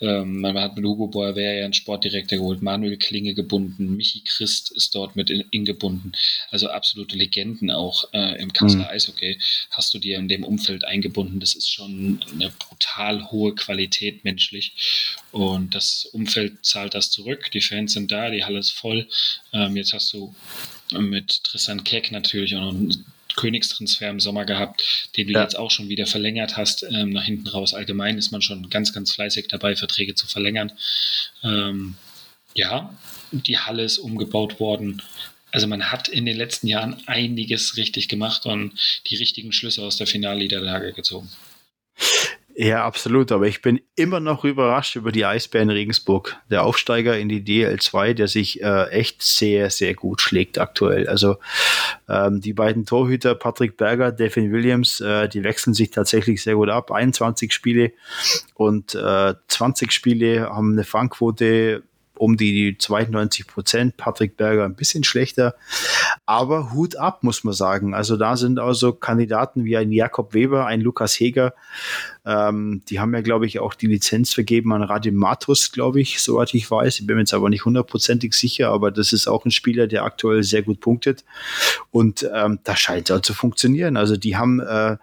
Ähm, 0.00 0.40
man 0.40 0.58
hat 0.58 0.76
mit 0.76 0.84
Hugo 0.86 1.08
Boerwer 1.08 1.54
ja 1.54 1.64
einen 1.66 1.74
Sportdirektor 1.74 2.38
geholt, 2.38 2.62
Manuel 2.62 2.96
Klinge 2.96 3.34
gebunden, 3.34 3.94
Michi 3.96 4.22
Christ 4.24 4.70
ist 4.70 4.94
dort 4.94 5.14
mit 5.14 5.28
in, 5.28 5.44
in 5.50 5.66
gebunden. 5.66 6.12
Also 6.50 6.70
absolute 6.70 7.16
Legenden 7.16 7.70
auch 7.70 8.04
äh, 8.14 8.40
im 8.40 8.54
Kasseler 8.54 8.84
mhm. 8.84 8.90
Eishockey 8.90 9.38
hast 9.70 9.92
du 9.92 9.98
dir 9.98 10.16
in 10.16 10.28
dem 10.28 10.42
Umfeld 10.42 10.86
eingebunden. 10.86 11.38
Das 11.38 11.54
ist 11.54 11.70
schon 11.70 12.24
eine 12.32 12.50
brutal 12.50 13.30
hohe 13.30 13.54
Qualität 13.54 14.24
menschlich. 14.24 14.72
Und 15.32 15.74
das 15.74 16.06
Umfeld 16.06 16.64
zahlt 16.64 16.94
das 16.94 17.10
zurück. 17.10 17.50
Die 17.52 17.60
Fans 17.60 17.92
sind 17.92 18.10
da, 18.10 18.30
die 18.30 18.44
Halle 18.44 18.60
ist 18.60 18.70
voll. 18.70 19.06
Ähm, 19.52 19.76
jetzt 19.76 19.92
hast 19.92 20.14
du 20.14 20.34
mit 20.98 21.44
Tristan 21.44 21.84
Keck 21.84 22.10
natürlich 22.10 22.56
auch 22.56 22.60
noch 22.60 22.70
einen 22.70 23.04
Königstransfer 23.36 24.08
im 24.08 24.20
Sommer 24.20 24.44
gehabt, 24.44 25.08
den 25.16 25.28
du 25.28 25.34
ja. 25.34 25.42
jetzt 25.42 25.58
auch 25.58 25.70
schon 25.70 25.88
wieder 25.88 26.06
verlängert 26.06 26.56
hast, 26.56 26.82
ähm, 26.84 27.10
nach 27.10 27.24
hinten 27.24 27.48
raus. 27.48 27.74
Allgemein 27.74 28.18
ist 28.18 28.30
man 28.30 28.42
schon 28.42 28.68
ganz, 28.70 28.92
ganz 28.92 29.12
fleißig 29.12 29.48
dabei, 29.48 29.76
Verträge 29.76 30.14
zu 30.14 30.26
verlängern. 30.26 30.72
Ähm, 31.42 31.96
ja, 32.54 32.94
die 33.30 33.58
Halle 33.58 33.84
ist 33.84 33.98
umgebaut 33.98 34.60
worden. 34.60 35.02
Also 35.50 35.66
man 35.66 35.92
hat 35.92 36.08
in 36.08 36.24
den 36.24 36.36
letzten 36.36 36.66
Jahren 36.66 37.02
einiges 37.06 37.76
richtig 37.76 38.08
gemacht 38.08 38.46
und 38.46 38.72
die 39.08 39.16
richtigen 39.16 39.52
Schlüsse 39.52 39.82
aus 39.82 39.96
der 39.96 40.06
Finalniederlage 40.06 40.92
gezogen. 40.92 41.30
Ja, 42.54 42.84
absolut. 42.84 43.32
Aber 43.32 43.46
ich 43.46 43.62
bin 43.62 43.80
immer 43.96 44.20
noch 44.20 44.44
überrascht 44.44 44.96
über 44.96 45.10
die 45.10 45.24
Eisbären 45.24 45.70
Regensburg. 45.70 46.36
Der 46.50 46.64
Aufsteiger 46.64 47.18
in 47.18 47.28
die 47.28 47.42
DL2, 47.42 48.12
der 48.12 48.28
sich 48.28 48.62
äh, 48.62 48.88
echt 48.90 49.22
sehr, 49.22 49.70
sehr 49.70 49.94
gut 49.94 50.20
schlägt 50.20 50.58
aktuell. 50.58 51.08
Also 51.08 51.36
ähm, 52.08 52.40
die 52.40 52.52
beiden 52.52 52.84
Torhüter, 52.84 53.34
Patrick 53.34 53.78
Berger, 53.78 54.12
Devin 54.12 54.52
Williams, 54.52 55.00
äh, 55.00 55.28
die 55.28 55.44
wechseln 55.44 55.72
sich 55.72 55.90
tatsächlich 55.90 56.42
sehr 56.42 56.56
gut 56.56 56.68
ab. 56.68 56.90
21 56.92 57.52
Spiele 57.52 57.92
und 58.54 58.94
äh, 58.94 59.34
20 59.48 59.90
Spiele 59.90 60.50
haben 60.50 60.72
eine 60.72 60.84
Fangquote 60.84 61.82
um 62.22 62.36
die 62.36 62.76
92 62.78 63.48
Prozent. 63.48 63.96
Patrick 63.96 64.36
Berger 64.36 64.64
ein 64.64 64.76
bisschen 64.76 65.02
schlechter. 65.02 65.56
Aber 66.24 66.72
Hut 66.72 66.94
ab, 66.94 67.24
muss 67.24 67.42
man 67.42 67.52
sagen. 67.52 67.94
Also 67.94 68.16
da 68.16 68.36
sind 68.36 68.60
also 68.60 68.92
Kandidaten 68.92 69.64
wie 69.64 69.76
ein 69.76 69.90
Jakob 69.90 70.32
Weber, 70.32 70.66
ein 70.66 70.80
Lukas 70.80 71.18
Heger, 71.18 71.52
ähm, 72.24 72.82
die 72.88 73.00
haben 73.00 73.12
ja, 73.14 73.20
glaube 73.20 73.46
ich, 73.46 73.58
auch 73.58 73.74
die 73.74 73.88
Lizenz 73.88 74.32
vergeben 74.32 74.72
an 74.72 74.82
Radim 74.82 75.16
Matus, 75.16 75.72
glaube 75.72 76.00
ich, 76.00 76.22
soweit 76.22 76.54
ich 76.54 76.70
weiß. 76.70 77.00
Ich 77.00 77.06
bin 77.06 77.16
mir 77.16 77.22
jetzt 77.22 77.34
aber 77.34 77.50
nicht 77.50 77.64
hundertprozentig 77.64 78.34
sicher, 78.34 78.68
aber 78.68 78.92
das 78.92 79.12
ist 79.12 79.26
auch 79.26 79.44
ein 79.44 79.50
Spieler, 79.50 79.88
der 79.88 80.04
aktuell 80.04 80.44
sehr 80.44 80.62
gut 80.62 80.78
punktet. 80.78 81.24
Und 81.90 82.28
ähm, 82.32 82.60
das 82.62 82.78
scheint 82.78 83.08
ja 83.08 83.20
zu 83.20 83.34
funktionieren. 83.34 83.96
Also 83.96 84.16
die 84.16 84.36
haben 84.36 84.60
äh, 84.60 84.98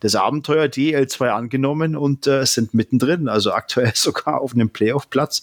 das 0.00 0.16
Abenteuer 0.16 0.64
DL2 0.64 1.28
angenommen 1.28 1.94
und 1.94 2.26
äh, 2.26 2.44
sind 2.44 2.74
mittendrin. 2.74 3.28
Also 3.28 3.52
aktuell 3.52 3.92
sogar 3.94 4.40
auf 4.40 4.54
einem 4.54 4.70
Playoff-Platz. 4.70 5.42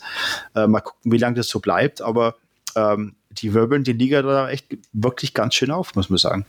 Äh, 0.53 0.67
mal 0.67 0.81
gucken, 0.81 1.13
wie 1.13 1.17
lange 1.17 1.37
das 1.37 1.47
so 1.47 1.61
bleibt. 1.61 2.01
Aber 2.01 2.35
ähm, 2.75 3.15
die 3.29 3.53
wirbeln 3.53 3.85
die 3.85 3.93
Liga 3.93 4.21
da 4.21 4.49
echt 4.49 4.65
wirklich 4.91 5.33
ganz 5.33 5.55
schön 5.55 5.71
auf, 5.71 5.95
muss 5.95 6.09
man 6.09 6.17
sagen. 6.17 6.45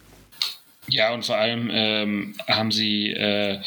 Ja, 0.89 1.15
und 1.15 1.25
vor 1.25 1.37
allem 1.37 1.71
ähm, 1.73 2.35
haben 2.49 2.73
sie 2.73 3.11
äh, 3.11 3.61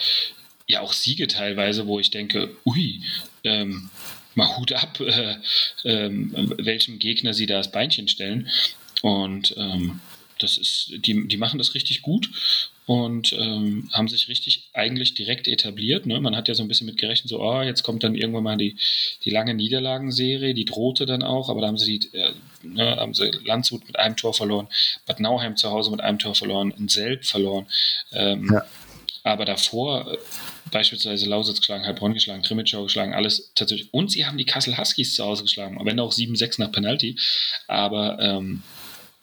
ja 0.68 0.82
auch 0.82 0.94
Siege 0.94 1.28
teilweise, 1.28 1.88
wo 1.88 2.00
ich 2.00 2.10
denke, 2.10 2.56
ui, 2.66 3.02
ähm, 3.44 3.90
mal 4.36 4.58
Hut 4.58 4.74
ab, 4.74 5.00
äh, 5.00 5.36
äh, 5.84 6.10
welchem 6.58 7.00
Gegner 7.00 7.34
sie 7.34 7.46
da 7.46 7.58
das 7.58 7.72
Beinchen 7.72 8.08
stellen. 8.08 8.50
Und 9.02 9.56
ähm, 9.58 10.00
das 10.40 10.58
ist, 10.58 10.92
die, 10.98 11.28
die 11.28 11.38
machen 11.38 11.58
das 11.58 11.76
richtig 11.76 12.02
gut 12.02 12.30
und 12.86 13.34
ähm, 13.34 13.90
haben 13.94 14.08
sich 14.08 14.28
richtig 14.28 14.70
eigentlich 14.74 15.14
direkt 15.14 15.48
etabliert. 15.48 16.06
Ne? 16.06 16.20
Man 16.20 16.36
hat 16.36 16.48
ja 16.48 16.54
so 16.54 16.64
ein 16.64 16.68
bisschen 16.68 16.88
mit 16.88 16.98
gerechnet, 16.98 17.30
so, 17.30 17.42
oh, 17.42 17.62
jetzt 17.62 17.84
kommt 17.84 18.04
dann 18.04 18.16
irgendwann 18.16 18.44
mal 18.44 18.58
die, 18.58 18.78
die 19.24 19.30
lange 19.30 19.54
Niederlagenserie, 19.54 20.54
die 20.54 20.66
drohte 20.66 21.06
dann 21.06 21.24
auch, 21.24 21.50
aber 21.50 21.62
da 21.62 21.68
haben 21.68 21.78
sie, 21.78 22.00
die, 22.00 22.18
äh, 22.18 22.34
ne, 22.64 22.98
haben 22.98 23.14
sie 23.14 23.32
Landshut 23.44 23.88
mit 23.88 23.98
einem 23.98 24.16
Tor 24.16 24.34
verloren, 24.34 24.68
Bad 25.06 25.20
Nauheim 25.20 25.56
zu 25.56 25.72
Hause 25.72 25.90
mit 25.90 26.02
einem 26.02 26.20
Tor 26.20 26.36
verloren, 26.36 26.74
in 26.78 26.88
Selb 26.88 27.26
verloren. 27.26 27.66
Ähm, 28.12 28.52
ja. 28.54 28.66
Aber 29.24 29.46
davor 29.46 30.14
äh, 30.14 30.18
beispielsweise 30.76 31.26
Lausitz 31.26 31.60
geschlagen, 31.60 31.86
Heilbronn 31.86 32.14
geschlagen, 32.14 32.42
Krimitschau 32.42 32.84
geschlagen, 32.84 33.14
alles 33.14 33.50
tatsächlich. 33.56 33.94
Und 33.94 34.12
sie 34.12 34.26
haben 34.26 34.38
die 34.38 34.44
Kassel 34.44 34.78
Huskies 34.78 35.16
zu 35.16 35.24
Hause 35.24 35.44
geschlagen, 35.44 35.80
am 35.80 35.88
Ende 35.88 36.04
auch 36.04 36.12
7-6 36.12 36.60
nach 36.60 36.70
Penalty. 36.70 37.18
Aber 37.66 38.20
ähm, 38.20 38.62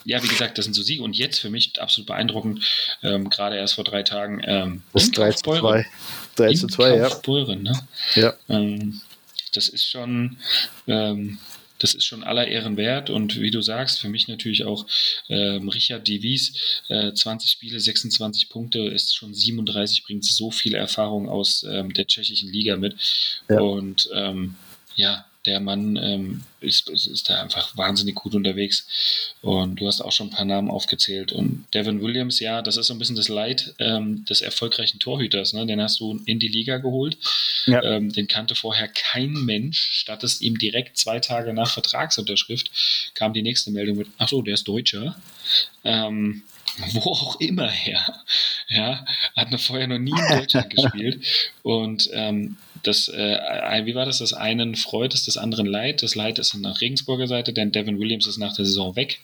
ja, 0.06 0.22
wie 0.22 0.28
gesagt, 0.28 0.56
das 0.56 0.64
sind 0.64 0.72
so 0.72 0.82
Siege. 0.82 1.02
Und 1.02 1.14
jetzt 1.14 1.40
für 1.40 1.50
mich 1.50 1.78
absolut 1.78 2.06
beeindruckend, 2.06 2.64
ähm, 3.02 3.28
gerade 3.28 3.56
erst 3.56 3.74
vor 3.74 3.84
drei 3.84 4.02
Tagen. 4.02 4.40
Ähm, 4.46 4.82
das 4.94 5.10
3 5.10 5.32
zu 5.32 5.42
2. 5.42 5.86
3 6.36 6.54
zu 6.54 6.66
2, 6.68 6.96
ja. 6.96 7.54
Ne? 7.56 7.72
Ja. 8.14 8.32
Ähm, 8.48 9.02
das 9.52 9.68
ist 9.68 9.86
schon, 9.90 10.38
ähm, 10.86 11.38
das 11.82 11.94
ist 11.94 12.04
schon 12.04 12.22
aller 12.22 12.46
Ehren 12.46 12.76
wert. 12.76 13.10
Und 13.10 13.40
wie 13.40 13.50
du 13.50 13.60
sagst, 13.60 14.00
für 14.00 14.08
mich 14.08 14.28
natürlich 14.28 14.64
auch 14.64 14.86
ähm, 15.28 15.68
Richard 15.68 16.06
Devies, 16.06 16.80
äh, 16.88 17.12
20 17.12 17.50
Spiele, 17.50 17.80
26 17.80 18.48
Punkte, 18.48 18.78
ist 18.78 19.16
schon 19.16 19.34
37, 19.34 20.04
bringt 20.04 20.24
so 20.24 20.52
viel 20.52 20.74
Erfahrung 20.74 21.28
aus 21.28 21.64
ähm, 21.68 21.92
der 21.92 22.06
tschechischen 22.06 22.52
Liga 22.52 22.76
mit. 22.76 22.94
Ja. 23.48 23.60
Und 23.60 24.08
ähm, 24.14 24.54
ja, 24.94 25.26
der 25.46 25.60
Mann 25.60 25.96
ähm, 25.96 26.42
ist, 26.60 26.88
ist 26.88 27.28
da 27.28 27.42
einfach 27.42 27.76
wahnsinnig 27.76 28.14
gut 28.14 28.34
unterwegs. 28.34 29.34
Und 29.42 29.76
du 29.76 29.86
hast 29.86 30.00
auch 30.00 30.12
schon 30.12 30.28
ein 30.28 30.32
paar 30.32 30.44
Namen 30.44 30.70
aufgezählt. 30.70 31.32
Und 31.32 31.66
Devin 31.74 32.00
Williams, 32.00 32.38
ja, 32.38 32.62
das 32.62 32.76
ist 32.76 32.86
so 32.86 32.94
ein 32.94 32.98
bisschen 32.98 33.16
das 33.16 33.28
Leid 33.28 33.74
ähm, 33.78 34.24
des 34.24 34.40
erfolgreichen 34.40 35.00
Torhüters. 35.00 35.52
Ne? 35.52 35.66
Den 35.66 35.80
hast 35.80 36.00
du 36.00 36.20
in 36.26 36.38
die 36.38 36.48
Liga 36.48 36.78
geholt. 36.78 37.18
Ja. 37.66 37.82
Ähm, 37.82 38.12
den 38.12 38.28
kannte 38.28 38.54
vorher 38.54 38.88
kein 38.88 39.32
Mensch. 39.32 39.80
Statt 39.92 40.22
es 40.22 40.40
ihm 40.40 40.58
direkt 40.58 40.96
zwei 40.96 41.18
Tage 41.18 41.52
nach 41.52 41.70
Vertragsunterschrift 41.70 42.70
kam 43.14 43.32
die 43.32 43.42
nächste 43.42 43.70
Meldung 43.70 43.96
mit, 43.96 44.08
ach 44.18 44.28
so, 44.28 44.42
der 44.42 44.54
ist 44.54 44.68
Deutscher. 44.68 45.16
Ähm, 45.84 46.42
wo 46.92 47.00
auch 47.00 47.40
immer 47.40 47.68
her. 47.68 48.22
Ja, 48.68 49.04
hat 49.36 49.60
vorher 49.60 49.88
noch 49.88 49.98
nie 49.98 50.12
in 50.12 50.28
Deutschland 50.38 50.70
gespielt. 50.70 51.24
Und 51.62 52.08
ähm, 52.12 52.56
das, 52.82 53.08
äh, 53.08 53.82
wie 53.84 53.94
war 53.94 54.04
das? 54.04 54.18
Das 54.18 54.32
einen 54.32 54.74
freut 54.74 55.14
es, 55.14 55.24
des 55.24 55.36
anderen 55.36 55.66
leid. 55.66 56.02
Das 56.02 56.14
Leid 56.14 56.38
ist 56.38 56.54
nach 56.54 56.80
Regensburger 56.80 57.26
Seite, 57.26 57.52
denn 57.52 57.72
Devin 57.72 57.98
Williams 57.98 58.26
ist 58.26 58.38
nach 58.38 58.54
der 58.54 58.64
Saison 58.64 58.96
weg. 58.96 59.20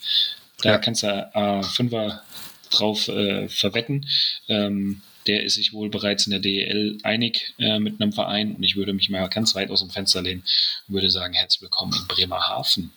Da 0.63 0.71
ja. 0.71 0.79
kannst 0.79 1.03
du 1.03 1.09
äh, 1.09 1.63
Fünfer 1.63 2.23
drauf 2.71 3.09
äh, 3.09 3.49
verwetten. 3.49 4.07
Ähm, 4.49 5.03
der 5.27 5.45
ist 5.45 5.55
sich 5.55 5.73
wohl 5.73 5.91
bereits 5.91 6.27
in 6.27 6.31
der 6.31 6.41
DEL 6.41 6.99
einig 7.03 7.55
äh, 7.59 7.79
mit 7.79 8.01
einem 8.01 8.13
Verein 8.13 8.55
und 8.57 8.63
ich 8.63 8.77
würde 8.77 8.95
mich 8.95 9.11
mal 9.11 9.29
ganz 9.29 9.55
weit 9.55 9.71
aus 9.71 9.81
dem 9.81 9.91
Fenster 9.91 10.23
lehnen 10.23 10.43
und 10.89 10.95
würde 10.95 11.11
sagen, 11.11 11.35
herzlich 11.35 11.63
willkommen 11.63 11.93
in 11.93 12.07
Bremerhaven. 12.09 12.93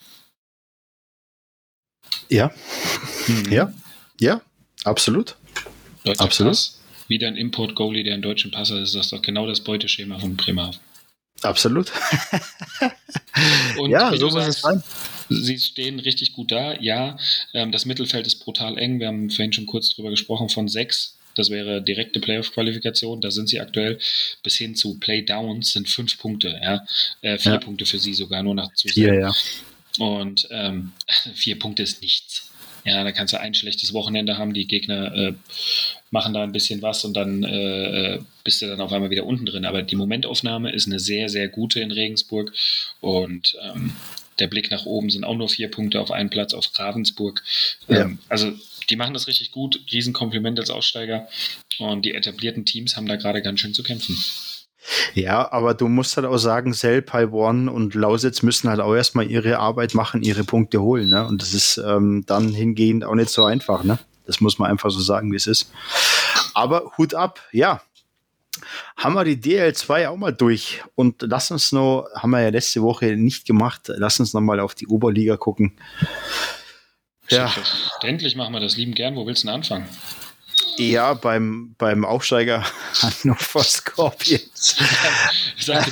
Ja, 2.29 2.51
mhm. 3.27 3.51
ja, 3.51 3.73
ja, 4.19 4.41
absolut. 4.85 5.35
Deutscher 6.05 6.23
absolut. 6.23 6.51
Pass, 6.53 6.80
wieder 7.11 7.27
ein 7.27 7.37
Import-Goalie, 7.37 8.03
der 8.03 8.15
einen 8.15 8.23
deutschen 8.23 8.49
Pass 8.49 8.71
hat, 8.71 8.79
ist 8.79 8.95
das 8.95 9.09
doch 9.09 9.21
genau 9.21 9.45
das 9.45 9.61
Beuteschema 9.61 10.17
von 10.17 10.35
Bremerhaven. 10.35 10.79
Absolut. 11.43 11.91
und 13.77 13.91
ja, 13.91 14.15
so 14.15 14.29
muss 14.29 14.47
es 14.47 14.61
sein. 14.61 14.83
Sie 15.29 15.57
stehen 15.59 15.99
richtig 15.99 16.33
gut 16.33 16.51
da. 16.51 16.73
Ja, 16.79 17.17
ähm, 17.53 17.71
das 17.71 17.85
Mittelfeld 17.85 18.27
ist 18.27 18.43
brutal 18.43 18.77
eng. 18.77 18.99
Wir 18.99 19.07
haben 19.07 19.29
vorhin 19.29 19.53
schon 19.53 19.65
kurz 19.65 19.89
drüber 19.89 20.09
gesprochen 20.09 20.49
von 20.49 20.67
sechs. 20.67 21.17
Das 21.35 21.49
wäre 21.49 21.81
direkte 21.81 22.19
Playoff-Qualifikation. 22.19 23.21
Da 23.21 23.31
sind 23.31 23.47
sie 23.47 23.61
aktuell 23.61 23.97
bis 24.43 24.57
hin 24.57 24.75
zu 24.75 24.99
Playdowns 24.99 25.71
sind 25.71 25.89
fünf 25.89 26.17
Punkte. 26.17 26.59
Ja? 26.61 26.85
Äh, 27.21 27.37
vier 27.37 27.53
ja. 27.53 27.57
Punkte 27.59 27.85
für 27.85 27.99
sie 27.99 28.13
sogar 28.13 28.43
nur 28.43 28.55
nach. 28.55 28.69
Ja, 28.95 29.13
ja. 29.13 29.33
Und 29.99 30.47
ähm, 30.51 30.91
vier 31.33 31.57
Punkte 31.57 31.83
ist 31.83 32.01
nichts. 32.01 32.49
Ja, 32.83 33.03
da 33.03 33.11
kannst 33.11 33.33
du 33.33 33.39
ein 33.39 33.53
schlechtes 33.53 33.93
Wochenende 33.93 34.37
haben, 34.37 34.53
die 34.53 34.67
Gegner 34.67 35.13
äh, 35.13 35.33
machen 36.11 36.33
da 36.33 36.43
ein 36.43 36.51
bisschen 36.51 36.81
was 36.81 37.03
und 37.05 37.15
dann 37.15 37.43
äh, 37.43 38.19
bist 38.43 38.61
du 38.61 38.67
dann 38.67 38.81
auf 38.81 38.91
einmal 38.91 39.09
wieder 39.09 39.25
unten 39.25 39.45
drin. 39.45 39.65
Aber 39.65 39.81
die 39.81 39.95
Momentaufnahme 39.95 40.71
ist 40.71 40.87
eine 40.87 40.99
sehr, 40.99 41.29
sehr 41.29 41.47
gute 41.47 41.79
in 41.79 41.91
Regensburg 41.91 42.51
und 42.99 43.57
ähm, 43.61 43.93
der 44.39 44.47
Blick 44.47 44.71
nach 44.71 44.85
oben 44.85 45.09
sind 45.09 45.23
auch 45.23 45.35
nur 45.35 45.49
vier 45.49 45.71
Punkte 45.71 46.01
auf 46.01 46.11
einen 46.11 46.29
Platz 46.29 46.53
auf 46.53 46.67
Ravensburg. 46.77 47.41
Ja. 47.87 48.01
Ähm, 48.01 48.19
also 48.27 48.51
die 48.89 48.95
machen 48.95 49.13
das 49.13 49.27
richtig 49.27 49.51
gut. 49.51 49.81
Riesenkompliment 49.91 50.59
als 50.59 50.69
Aussteiger. 50.69 51.27
Und 51.79 52.03
die 52.05 52.13
etablierten 52.13 52.65
Teams 52.65 52.97
haben 52.97 53.07
da 53.07 53.15
gerade 53.15 53.41
ganz 53.41 53.59
schön 53.59 53.73
zu 53.73 53.83
kämpfen. 53.83 54.17
Ja, 55.13 55.51
aber 55.51 55.75
du 55.75 55.87
musst 55.87 56.17
halt 56.17 56.25
auch 56.25 56.37
sagen, 56.37 56.73
Selb, 56.73 57.13
Heilbronn 57.13 57.69
und 57.69 57.93
Lausitz 57.93 58.41
müssen 58.41 58.67
halt 58.67 58.79
auch 58.79 58.95
erstmal 58.95 59.29
ihre 59.29 59.59
Arbeit 59.59 59.93
machen, 59.93 60.23
ihre 60.23 60.43
Punkte 60.43 60.81
holen. 60.81 61.09
Ne? 61.09 61.25
Und 61.25 61.41
das 61.41 61.53
ist 61.53 61.77
ähm, 61.77 62.23
dann 62.25 62.49
hingehend 62.49 63.03
auch 63.03 63.15
nicht 63.15 63.29
so 63.29 63.45
einfach. 63.45 63.83
Ne? 63.83 63.99
Das 64.31 64.39
muss 64.39 64.57
man 64.57 64.71
einfach 64.71 64.89
so 64.89 65.01
sagen, 65.01 65.29
wie 65.33 65.35
es 65.35 65.45
ist. 65.45 65.73
Aber 66.53 66.93
Hut 66.97 67.13
ab, 67.13 67.41
ja. 67.51 67.81
Haben 68.95 69.15
wir 69.15 69.25
die 69.25 69.35
DL2 69.35 70.07
auch 70.07 70.15
mal 70.15 70.31
durch 70.31 70.83
und 70.95 71.21
lass 71.21 71.51
uns 71.51 71.73
noch, 71.73 72.07
haben 72.15 72.31
wir 72.31 72.41
ja 72.41 72.49
letzte 72.49 72.81
Woche 72.81 73.17
nicht 73.17 73.45
gemacht, 73.45 73.83
lass 73.87 74.21
uns 74.21 74.33
noch 74.33 74.39
mal 74.39 74.61
auf 74.61 74.73
die 74.73 74.87
Oberliga 74.87 75.35
gucken. 75.35 75.77
Ja. 77.29 77.49
Selbstverständlich 77.49 78.35
machen 78.37 78.53
wir 78.53 78.61
das 78.61 78.77
lieben 78.77 78.93
gern. 78.93 79.15
Wo 79.17 79.25
willst 79.25 79.43
du 79.43 79.47
denn 79.47 79.55
anfangen? 79.55 79.89
Ja, 80.77 81.13
beim, 81.13 81.75
beim 81.77 82.05
Aufsteiger 82.05 82.63
Hannover 83.01 83.63
Scorpions. 83.63 84.75
Sag, 85.57 85.91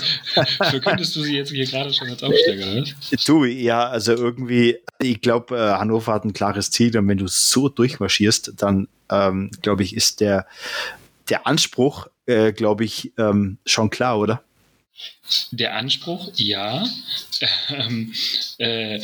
verkündest 0.57 1.15
du 1.15 1.22
sie 1.22 1.38
jetzt 1.38 1.51
hier 1.51 1.65
gerade 1.65 1.93
schon 1.93 2.09
als 2.09 2.24
Aufsteiger, 2.24 2.72
oder? 2.72 2.86
Du, 3.26 3.45
ja, 3.45 3.88
also 3.88 4.13
irgendwie, 4.13 4.78
ich 4.99 5.22
glaube, 5.22 5.55
äh, 5.55 5.78
Hannover 5.78 6.13
hat 6.13 6.26
ein 6.26 6.34
klares 6.34 6.72
Ziel 6.72 6.97
und 6.97 7.07
wenn 7.07 7.17
du 7.17 7.28
so 7.28 7.70
durchmarschierst, 7.70 8.53
dann 8.57 8.88
ähm, 9.09 9.51
glaube 9.61 9.84
ich, 9.84 9.95
ist 9.95 10.22
der, 10.22 10.47
der 11.30 11.45
Anspruch, 11.45 12.07
äh, 12.26 12.51
glaube 12.51 12.86
ich, 12.86 13.13
ähm, 13.17 13.57
schon 13.65 13.89
klar, 13.89 14.20
oder? 14.20 14.43
Der 15.51 15.76
Anspruch, 15.76 16.32
ja. 16.36 16.86
Ähm, 17.70 18.13
äh, 18.57 18.99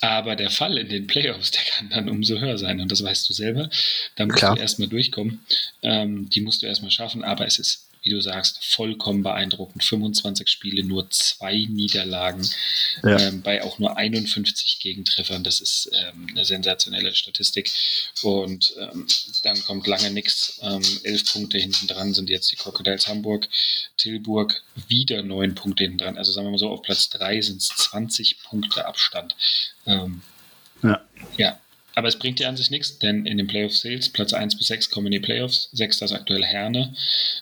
aber 0.00 0.36
der 0.36 0.50
Fall 0.50 0.78
in 0.78 0.88
den 0.88 1.06
Playoffs, 1.06 1.50
der 1.50 1.62
kann 1.62 1.88
dann 1.90 2.08
umso 2.08 2.38
höher 2.38 2.58
sein. 2.58 2.80
Und 2.80 2.92
das 2.92 3.02
weißt 3.02 3.28
du 3.28 3.32
selber. 3.32 3.70
Da 4.16 4.26
musst 4.26 4.38
Klar. 4.38 4.54
du 4.54 4.60
erstmal 4.60 4.88
durchkommen. 4.88 5.40
Ähm, 5.82 6.28
die 6.30 6.40
musst 6.40 6.62
du 6.62 6.66
erstmal 6.66 6.90
schaffen. 6.90 7.24
Aber 7.24 7.46
es 7.46 7.58
ist 7.58 7.85
wie 8.06 8.10
du 8.10 8.20
sagst, 8.20 8.64
vollkommen 8.64 9.24
beeindruckend. 9.24 9.82
25 9.82 10.48
Spiele, 10.48 10.84
nur 10.84 11.10
zwei 11.10 11.66
Niederlagen 11.68 12.48
ja. 13.02 13.18
ähm, 13.18 13.42
bei 13.42 13.64
auch 13.64 13.80
nur 13.80 13.96
51 13.96 14.78
Gegentreffern. 14.78 15.42
Das 15.42 15.60
ist 15.60 15.90
ähm, 15.92 16.28
eine 16.30 16.44
sensationelle 16.44 17.12
Statistik. 17.16 17.68
Und 18.22 18.74
ähm, 18.78 19.08
dann 19.42 19.60
kommt 19.64 19.88
lange 19.88 20.12
nichts. 20.12 20.60
Ähm, 20.62 20.82
elf 21.02 21.32
Punkte 21.32 21.58
hinten 21.58 21.88
dran 21.88 22.14
sind 22.14 22.30
jetzt 22.30 22.52
die 22.52 22.56
Crocodiles 22.56 23.08
Hamburg. 23.08 23.48
Tilburg 23.96 24.62
wieder 24.86 25.24
neun 25.24 25.56
Punkte 25.56 25.82
hinten 25.82 25.98
dran. 25.98 26.16
Also 26.16 26.30
sagen 26.30 26.46
wir 26.46 26.52
mal 26.52 26.58
so, 26.58 26.70
auf 26.70 26.82
Platz 26.82 27.08
drei 27.08 27.40
sind 27.40 27.60
es 27.60 27.68
20 27.70 28.40
Punkte 28.44 28.86
Abstand. 28.86 29.34
Ähm, 29.84 30.22
ja. 30.84 31.04
ja, 31.36 31.58
aber 31.96 32.08
es 32.08 32.18
bringt 32.18 32.38
dir 32.38 32.48
an 32.48 32.58
sich 32.58 32.70
nichts, 32.70 32.98
denn 32.98 33.24
in 33.24 33.38
den 33.38 33.46
Playoff 33.46 33.76
Sales, 33.76 34.10
Platz 34.10 34.34
1 34.34 34.58
bis 34.58 34.66
6 34.68 34.90
kommen 34.90 35.06
in 35.06 35.12
die 35.12 35.20
Playoffs. 35.20 35.70
6 35.72 36.02
ist 36.02 36.12
aktuell 36.12 36.44
Herne. 36.44 36.94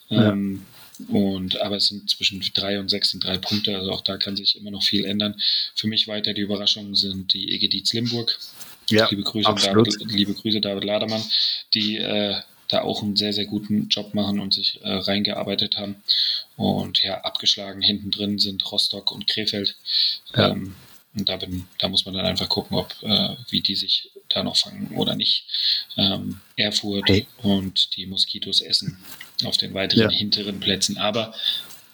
Ja. 0.08 0.30
Ähm, 0.30 0.64
und, 1.08 1.60
aber 1.60 1.76
es 1.76 1.88
sind 1.88 2.08
zwischen 2.08 2.40
3 2.40 2.78
und 2.78 2.88
6 2.88 3.10
sind 3.10 3.24
drei 3.24 3.36
Punkte, 3.36 3.76
also 3.76 3.90
auch 3.90 4.00
da 4.00 4.16
kann 4.16 4.36
sich 4.36 4.56
immer 4.56 4.70
noch 4.70 4.84
viel 4.84 5.04
ändern. 5.04 5.34
Für 5.74 5.88
mich 5.88 6.06
weiter 6.06 6.34
die 6.34 6.42
Überraschungen 6.42 6.94
sind 6.94 7.34
die 7.34 7.52
EGDs 7.52 7.92
Limburg. 7.94 8.38
Ja, 8.90 9.08
liebe, 9.10 9.22
Grüße, 9.22 9.52
David, 9.60 9.96
liebe 10.12 10.34
Grüße, 10.34 10.60
David 10.60 10.84
Ladermann, 10.84 11.24
die 11.72 11.96
äh, 11.96 12.36
da 12.68 12.82
auch 12.82 13.02
einen 13.02 13.16
sehr, 13.16 13.32
sehr 13.32 13.46
guten 13.46 13.88
Job 13.88 14.14
machen 14.14 14.38
und 14.38 14.54
sich 14.54 14.80
äh, 14.82 14.88
reingearbeitet 14.88 15.78
haben. 15.78 15.96
Und 16.56 17.02
ja, 17.02 17.22
abgeschlagen 17.22 17.82
hinten 17.82 18.12
drin 18.12 18.38
sind 18.38 18.70
Rostock 18.70 19.10
und 19.10 19.26
Krefeld. 19.26 19.74
Ja. 20.36 20.50
Ähm, 20.50 20.76
und 21.16 21.28
da, 21.28 21.36
bin, 21.36 21.66
da 21.78 21.88
muss 21.88 22.04
man 22.04 22.14
dann 22.14 22.26
einfach 22.26 22.48
gucken, 22.48 22.76
ob 22.76 22.94
äh, 23.02 23.36
wie 23.50 23.60
die 23.60 23.76
sich 23.76 24.10
da 24.28 24.42
noch 24.42 24.56
fangen 24.56 24.92
oder 24.96 25.14
nicht. 25.14 25.44
Ähm, 25.96 26.40
Erfurt 26.56 27.08
hey. 27.08 27.26
und 27.42 27.96
die 27.96 28.06
Moskitos 28.06 28.60
essen 28.60 28.98
auf 29.44 29.56
den 29.56 29.74
weiteren 29.74 30.10
ja. 30.10 30.16
hinteren 30.16 30.60
Plätzen. 30.60 30.98
Aber 30.98 31.34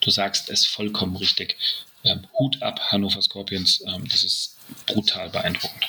du 0.01 0.11
sagst 0.11 0.49
es 0.49 0.67
vollkommen 0.67 1.17
richtig. 1.17 1.57
Ähm, 2.05 2.27
Hut 2.39 2.63
ab, 2.63 2.81
Hannover 2.91 3.21
Scorpions. 3.21 3.85
Ähm, 3.87 4.09
das 4.09 4.25
ist 4.25 4.57
brutal 4.87 5.29
beeindruckend. 5.29 5.87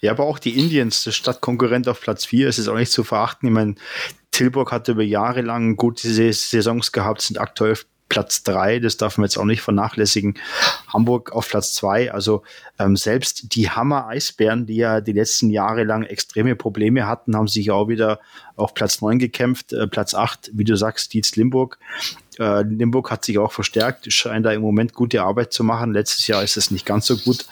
Ja, 0.00 0.12
aber 0.12 0.24
auch 0.24 0.38
die 0.38 0.58
Indians, 0.58 1.04
der 1.04 1.12
Stadtkonkurrent 1.12 1.88
auf 1.88 2.00
Platz 2.00 2.24
4, 2.24 2.48
ist 2.48 2.58
es 2.58 2.68
auch 2.68 2.76
nicht 2.76 2.92
zu 2.92 3.04
verachten. 3.04 3.48
Ich 3.48 3.52
meine, 3.52 3.74
Tilburg 4.30 4.72
hatte 4.72 4.92
über 4.92 5.02
Jahre 5.02 5.42
lang 5.42 5.76
gute 5.76 6.08
Saisons 6.32 6.92
gehabt, 6.92 7.20
sind 7.20 7.38
aktuell 7.38 7.76
Platz 8.10 8.42
drei, 8.42 8.80
das 8.80 8.98
darf 8.98 9.16
man 9.16 9.24
jetzt 9.24 9.38
auch 9.38 9.44
nicht 9.46 9.62
vernachlässigen. 9.62 10.34
Hamburg 10.92 11.32
auf 11.32 11.48
Platz 11.48 11.74
zwei. 11.74 12.12
Also 12.12 12.42
ähm, 12.78 12.96
selbst 12.96 13.54
die 13.54 13.70
Hammer 13.70 14.08
Eisbären, 14.08 14.66
die 14.66 14.76
ja 14.76 15.00
die 15.00 15.12
letzten 15.12 15.48
Jahre 15.48 15.84
lang 15.84 16.02
extreme 16.02 16.56
Probleme 16.56 17.06
hatten, 17.06 17.36
haben 17.36 17.48
sich 17.48 17.70
auch 17.70 17.88
wieder 17.88 18.20
auf 18.56 18.74
Platz 18.74 19.00
neun 19.00 19.18
gekämpft. 19.18 19.72
Äh, 19.72 19.86
Platz 19.86 20.12
acht, 20.12 20.50
wie 20.52 20.64
du 20.64 20.76
sagst, 20.76 21.14
Dietz 21.14 21.36
Limburg. 21.36 21.78
Äh, 22.38 22.62
Limburg 22.62 23.12
hat 23.12 23.24
sich 23.24 23.38
auch 23.38 23.52
verstärkt, 23.52 24.12
scheint 24.12 24.44
da 24.44 24.50
im 24.50 24.60
Moment 24.60 24.92
gute 24.92 25.22
Arbeit 25.22 25.52
zu 25.52 25.62
machen. 25.62 25.92
Letztes 25.92 26.26
Jahr 26.26 26.42
ist 26.42 26.56
es 26.56 26.72
nicht 26.72 26.84
ganz 26.84 27.06
so 27.06 27.16
gut 27.16 27.46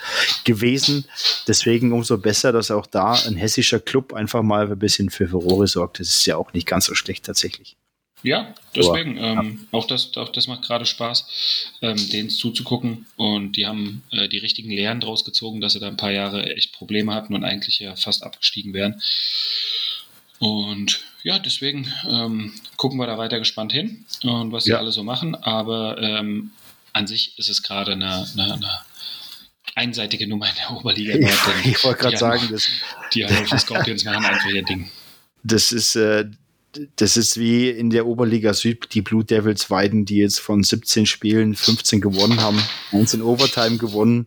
gewesen. 0.44 1.04
Deswegen 1.46 1.92
umso 1.92 2.18
besser, 2.18 2.50
dass 2.50 2.72
auch 2.72 2.86
da 2.86 3.12
ein 3.12 3.36
hessischer 3.36 3.78
Club 3.78 4.12
einfach 4.12 4.42
mal 4.42 4.70
ein 4.70 4.78
bisschen 4.78 5.08
für 5.08 5.28
Furore 5.28 5.68
sorgt. 5.68 6.00
Das 6.00 6.08
ist 6.08 6.26
ja 6.26 6.36
auch 6.36 6.52
nicht 6.52 6.66
ganz 6.66 6.86
so 6.86 6.96
schlecht 6.96 7.26
tatsächlich. 7.26 7.76
Ja, 8.22 8.54
deswegen. 8.74 9.16
Ähm. 9.16 9.68
Auch, 9.70 9.86
das, 9.86 10.16
auch 10.16 10.30
das 10.30 10.48
macht 10.48 10.62
gerade 10.62 10.86
Spaß, 10.86 11.72
ähm, 11.82 12.10
denen 12.10 12.30
zuzugucken. 12.30 13.06
Und 13.16 13.52
die 13.52 13.66
haben 13.66 14.02
äh, 14.10 14.28
die 14.28 14.38
richtigen 14.38 14.70
Lehren 14.70 15.00
draus 15.00 15.24
gezogen, 15.24 15.60
dass 15.60 15.74
sie 15.74 15.80
da 15.80 15.88
ein 15.88 15.96
paar 15.96 16.10
Jahre 16.10 16.54
echt 16.56 16.72
Probleme 16.72 17.14
hatten 17.14 17.34
und 17.34 17.44
eigentlich 17.44 17.78
ja 17.78 17.94
fast 17.96 18.24
abgestiegen 18.24 18.74
wären. 18.74 19.00
Und 20.40 21.00
ja, 21.22 21.38
deswegen 21.38 21.92
ähm, 22.08 22.52
gucken 22.76 22.98
wir 22.98 23.06
da 23.06 23.18
weiter 23.18 23.38
gespannt 23.38 23.72
hin 23.72 24.04
und 24.22 24.52
was 24.52 24.64
sie 24.64 24.70
ja. 24.70 24.78
alle 24.78 24.92
so 24.92 25.02
machen. 25.02 25.34
Aber 25.34 26.00
ähm, 26.00 26.52
an 26.92 27.06
sich 27.06 27.38
ist 27.38 27.48
es 27.48 27.62
gerade 27.62 27.92
eine, 27.92 28.26
eine, 28.34 28.54
eine 28.54 28.78
einseitige 29.74 30.26
Nummer 30.26 30.48
in 30.48 30.54
der 30.56 30.76
Oberliga. 30.76 31.14
Ja, 31.18 31.30
ich 31.64 31.84
wollte 31.84 32.00
gerade 32.00 32.16
sagen, 32.16 32.48
das, 32.50 32.68
die 33.14 33.24
Hannover 33.24 33.58
Scorpions 33.58 34.04
machen 34.04 34.24
einfach 34.24 34.48
ihr 34.50 34.64
Ding. 34.64 34.90
Das 35.42 35.72
ist, 35.72 35.96
äh, 35.96 36.26
das 36.96 37.16
ist 37.16 37.38
wie 37.38 37.70
in 37.70 37.90
der 37.90 38.06
Oberliga 38.06 38.52
Süd 38.54 38.88
die 38.92 39.02
Blue 39.02 39.24
Devils 39.24 39.70
Weiden, 39.70 40.04
die 40.04 40.18
jetzt 40.18 40.40
von 40.40 40.62
17 40.62 41.06
Spielen 41.06 41.54
15 41.54 42.00
gewonnen 42.00 42.40
haben, 42.40 42.62
eins 42.92 43.14
in 43.14 43.22
Overtime 43.22 43.78
gewonnen. 43.78 44.26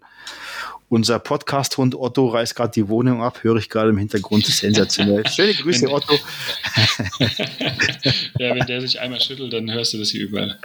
Unser 0.89 1.19
Podcast-Hund 1.19 1.95
Otto 1.95 2.27
reißt 2.27 2.53
gerade 2.53 2.73
die 2.73 2.89
Wohnung 2.89 3.23
ab, 3.23 3.43
höre 3.43 3.55
ich 3.55 3.69
gerade 3.69 3.91
im 3.91 3.97
Hintergrund. 3.97 4.45
Sensationell. 4.45 5.25
Schöne 5.33 5.53
Grüße, 5.53 5.87
Otto. 5.89 6.15
ja, 8.37 8.53
wenn 8.53 8.65
der 8.65 8.81
sich 8.81 8.99
einmal 8.99 9.21
schüttelt, 9.21 9.53
dann 9.53 9.71
hörst 9.71 9.93
du 9.93 9.99
das 9.99 10.09
hier 10.09 10.23
überall. 10.23 10.59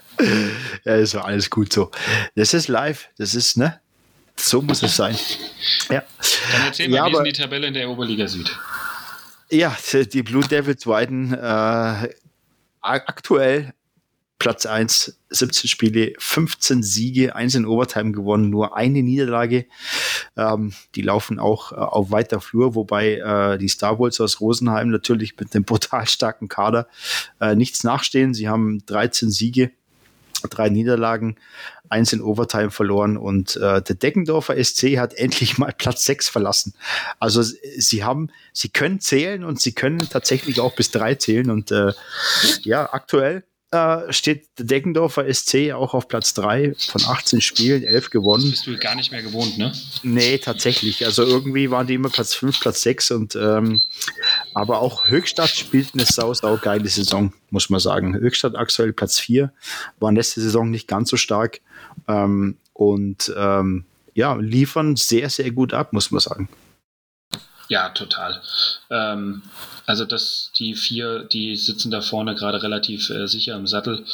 Ja, 0.84 0.96
ist 0.96 1.14
alles 1.14 1.48
gut 1.48 1.72
so. 1.72 1.92
Das 2.34 2.54
ist 2.54 2.66
live. 2.66 3.08
Das 3.18 3.36
ist, 3.36 3.56
ne? 3.56 3.78
So 4.34 4.62
muss 4.62 4.82
es 4.82 4.96
sein. 4.96 5.16
Ja. 5.90 6.02
Dann 6.52 6.62
erzähl 6.66 6.88
mal, 6.88 6.96
ja, 6.96 7.06
wie 7.06 7.28
ist 7.28 7.36
die 7.36 7.42
Tabelle 7.42 7.68
in 7.68 7.74
der 7.74 7.88
Oberliga 7.88 8.26
Süd? 8.26 8.50
Ja, 9.49 9.76
die 9.92 10.22
Blue 10.22 10.42
Devils 10.42 10.86
Weiden 10.86 11.32
äh, 11.32 12.09
aktuell 12.80 13.72
Platz 14.38 14.66
1, 14.66 15.18
17 15.30 15.68
Spiele, 15.68 16.12
15 16.18 16.82
Siege, 16.82 17.34
1 17.34 17.55
in 17.55 17.66
Overtime 17.66 18.12
gewonnen, 18.12 18.51
nur 18.51 18.76
eine 18.76 19.03
Niederlage. 19.03 19.66
Ähm, 20.36 20.74
die 20.94 21.03
laufen 21.03 21.38
auch 21.38 21.72
äh, 21.72 21.76
auf 21.76 22.11
weiter 22.11 22.40
Flur, 22.40 22.74
wobei 22.74 23.14
äh, 23.14 23.59
die 23.59 23.68
Star 23.68 23.99
Wars 23.99 24.20
aus 24.20 24.40
Rosenheim 24.40 24.90
natürlich 24.90 25.36
mit 25.38 25.55
einem 25.55 25.64
brutal 25.64 26.07
starken 26.07 26.49
Kader 26.49 26.86
äh, 27.40 27.55
nichts 27.55 27.82
nachstehen. 27.82 28.34
Sie 28.34 28.49
haben 28.49 28.84
13 28.86 29.30
Siege, 29.30 29.70
drei 30.51 30.68
Niederlagen, 30.68 31.36
eins 31.89 32.12
in 32.12 32.20
Overtime 32.20 32.70
verloren 32.70 33.16
und 33.16 33.57
äh, 33.57 33.82
der 33.82 33.97
Deckendorfer 33.97 34.62
SC 34.62 34.99
hat 34.99 35.14
endlich 35.14 35.59
mal 35.59 35.72
Platz 35.76 36.05
sechs 36.05 36.28
verlassen. 36.28 36.74
Also 37.18 37.43
sie 37.43 38.05
haben, 38.05 38.30
sie 38.53 38.68
können 38.68 39.01
zählen 39.01 39.45
und 39.45 39.61
sie 39.61 39.72
können 39.72 40.09
tatsächlich 40.09 40.61
auch 40.61 40.74
bis 40.74 40.91
drei 40.91 41.14
zählen 41.14 41.51
und 41.51 41.70
äh, 41.70 41.93
ja, 42.62 42.93
aktuell 42.93 43.45
äh, 43.72 44.12
steht 44.12 44.49
der 44.59 44.66
Deckendorfer 44.66 45.32
SC 45.32 45.72
auch 45.72 45.93
auf 45.93 46.07
Platz 46.07 46.34
3 46.34 46.74
von 46.78 47.03
18 47.05 47.41
Spielen, 47.41 47.82
11 47.82 48.11
gewonnen. 48.11 48.45
Das 48.45 48.51
bist 48.53 48.66
du 48.68 48.78
gar 48.78 48.95
nicht 48.95 49.11
mehr 49.11 49.22
gewohnt, 49.22 49.59
ne? 49.59 49.72
Nee, 50.05 50.39
tatsächlich. 50.39 51.05
Also 51.05 51.24
irgendwie 51.24 51.70
waren 51.70 51.87
die 51.87 51.95
immer 51.95 52.09
Platz 52.09 52.34
5, 52.34 52.61
Platz 52.61 52.82
6 52.82 53.11
und 53.11 53.34
ähm, 53.34 53.82
aber 54.55 54.80
auch 54.80 55.09
Höchstadt 55.09 55.51
spielt 55.51 55.95
eine 55.95 56.05
sau, 56.05 56.32
sau 56.32 56.57
geile 56.59 56.89
Saison, 56.89 57.32
muss 57.51 57.68
man 57.68 57.80
sagen. 57.80 58.14
Höchstadt 58.14 58.55
aktuell 58.55 58.93
Platz 58.93 59.18
4, 59.18 59.53
war 59.99 60.12
letzte 60.12 60.41
Saison 60.41 60.70
nicht 60.70 60.87
ganz 60.87 61.11
so 61.11 61.16
stark 61.16 61.61
ähm, 62.09 62.57
und 62.72 63.32
ähm, 63.36 63.84
ja, 64.14 64.34
liefern 64.34 64.97
sehr, 64.97 65.30
sehr 65.30 65.51
gut 65.51 65.74
ab, 65.74 65.92
muss 65.92 66.11
man 66.11 66.20
sagen. 66.20 66.49
Ja, 67.68 67.88
total. 67.90 68.40
Ähm, 68.90 69.42
also 69.86 70.05
dass 70.05 70.51
die 70.57 70.74
vier, 70.74 71.24
die 71.24 71.57
sitzen 71.57 71.90
da 71.90 72.01
vorne 72.01 72.34
gerade 72.34 72.62
relativ 72.62 73.11
äh, 73.11 73.26
sicher 73.26 73.57
im 73.57 73.66
Sattel 73.66 74.05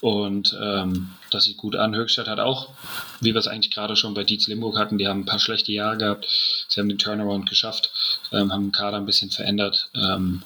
und 0.00 0.56
ähm, 0.60 1.10
das 1.30 1.44
sieht 1.44 1.56
gut 1.56 1.76
an. 1.76 1.94
Höchstadt 1.94 2.28
hat 2.28 2.40
auch, 2.40 2.70
wie 3.20 3.32
wir 3.32 3.38
es 3.38 3.46
eigentlich 3.48 3.72
gerade 3.72 3.96
schon 3.96 4.14
bei 4.14 4.24
Dietz 4.24 4.46
Limburg 4.48 4.76
hatten, 4.76 4.98
die 4.98 5.06
haben 5.06 5.20
ein 5.20 5.26
paar 5.26 5.38
schlechte 5.38 5.72
Jahre 5.72 5.98
gehabt. 5.98 6.26
Sie 6.68 6.80
haben 6.80 6.88
den 6.88 6.98
Turnaround 6.98 7.48
geschafft, 7.48 7.90
ähm, 8.32 8.52
haben 8.52 8.66
den 8.66 8.72
Kader 8.72 8.96
ein 8.96 9.06
bisschen 9.06 9.30
verändert 9.30 9.88
ähm, 9.94 10.42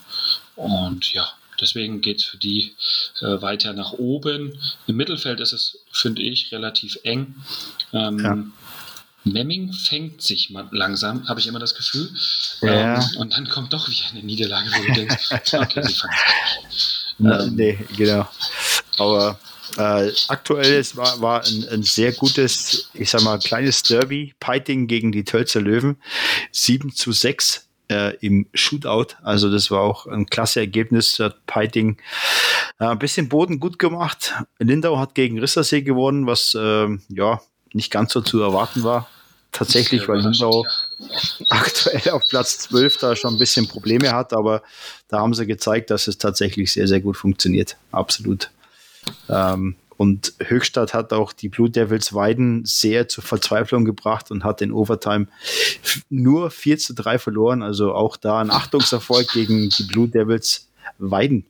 und 0.56 1.12
ja, 1.12 1.28
Deswegen 1.60 2.00
geht 2.00 2.18
es 2.18 2.24
für 2.24 2.36
die 2.36 2.72
äh, 3.20 3.40
weiter 3.42 3.72
nach 3.72 3.92
oben. 3.92 4.58
Im 4.86 4.96
Mittelfeld 4.96 5.40
ist 5.40 5.52
es, 5.52 5.78
finde 5.92 6.22
ich, 6.22 6.52
relativ 6.52 6.98
eng. 7.02 7.34
Ähm, 7.92 8.18
ja. 8.18 8.44
Memming 9.24 9.72
fängt 9.72 10.22
sich 10.22 10.50
langsam, 10.70 11.28
habe 11.28 11.40
ich 11.40 11.46
immer 11.46 11.58
das 11.58 11.74
Gefühl. 11.74 12.10
Ja. 12.62 12.96
Ähm, 12.96 13.16
und 13.18 13.34
dann 13.34 13.48
kommt 13.48 13.72
doch 13.72 13.88
wieder 13.88 14.06
eine 14.10 14.22
Niederlage, 14.22 14.70
wo 14.70 14.86
du 14.86 14.92
denkst, 14.92 15.30
okay, 15.52 15.82
sie 15.82 15.94
fangen 15.94 16.14
ähm, 17.20 17.54
Nee, 17.54 17.78
genau. 17.96 18.28
Aber 18.98 19.38
äh, 19.76 20.10
aktuell 20.28 20.74
es 20.74 20.96
war, 20.96 21.20
war 21.20 21.44
ein, 21.44 21.68
ein, 21.68 21.82
sehr 21.82 22.12
gutes, 22.12 22.88
ich 22.94 23.10
sag 23.10 23.22
mal, 23.22 23.38
kleines 23.38 23.82
Derby, 23.82 24.34
Piting 24.40 24.86
gegen 24.86 25.12
die 25.12 25.24
Tölzer 25.24 25.60
Löwen. 25.60 25.96
7 26.52 26.94
zu 26.94 27.12
6 27.12 27.68
äh, 27.90 28.16
im 28.20 28.46
Shootout. 28.54 29.16
Also 29.22 29.50
das 29.50 29.70
war 29.70 29.80
auch 29.80 30.06
ein 30.06 30.26
klasse 30.26 30.60
Ergebnis. 30.60 31.18
Hat 31.18 31.44
Peiting 31.46 31.98
äh, 32.78 32.86
ein 32.86 32.98
bisschen 32.98 33.28
Boden 33.28 33.60
gut 33.60 33.78
gemacht. 33.78 34.34
Lindau 34.58 34.98
hat 34.98 35.14
gegen 35.14 35.38
Rissersee 35.38 35.82
gewonnen, 35.82 36.26
was 36.26 36.54
äh, 36.54 36.88
ja 37.08 37.40
nicht 37.72 37.90
ganz 37.90 38.12
so 38.12 38.20
zu 38.20 38.40
erwarten 38.40 38.84
war. 38.84 39.08
Tatsächlich, 39.52 40.06
weil 40.06 40.20
Lindau 40.20 40.64
aktuell 41.50 42.10
auf 42.12 42.22
Platz 42.28 42.58
12 42.60 42.98
da 42.98 43.16
schon 43.16 43.34
ein 43.34 43.38
bisschen 43.38 43.66
Probleme 43.66 44.12
hat, 44.12 44.32
aber 44.32 44.62
da 45.08 45.18
haben 45.18 45.34
sie 45.34 45.44
gezeigt, 45.44 45.90
dass 45.90 46.06
es 46.06 46.18
tatsächlich 46.18 46.72
sehr, 46.72 46.86
sehr 46.86 47.00
gut 47.00 47.16
funktioniert. 47.16 47.76
Absolut. 47.90 48.50
Ähm, 49.28 49.74
und 50.00 50.32
Höchstadt 50.42 50.94
hat 50.94 51.12
auch 51.12 51.34
die 51.34 51.50
Blue 51.50 51.68
Devils 51.68 52.14
Weiden 52.14 52.64
sehr 52.64 53.06
zur 53.08 53.22
Verzweiflung 53.22 53.84
gebracht 53.84 54.30
und 54.30 54.44
hat 54.44 54.62
in 54.62 54.72
Overtime 54.72 55.26
nur 56.08 56.50
4 56.50 56.78
zu 56.78 56.94
3 56.94 57.18
verloren. 57.18 57.62
Also 57.62 57.92
auch 57.92 58.16
da 58.16 58.40
ein 58.40 58.50
Achtungserfolg 58.50 59.28
gegen 59.28 59.68
die 59.68 59.82
Blue 59.82 60.08
Devils 60.08 60.70
Weiden. 60.96 61.44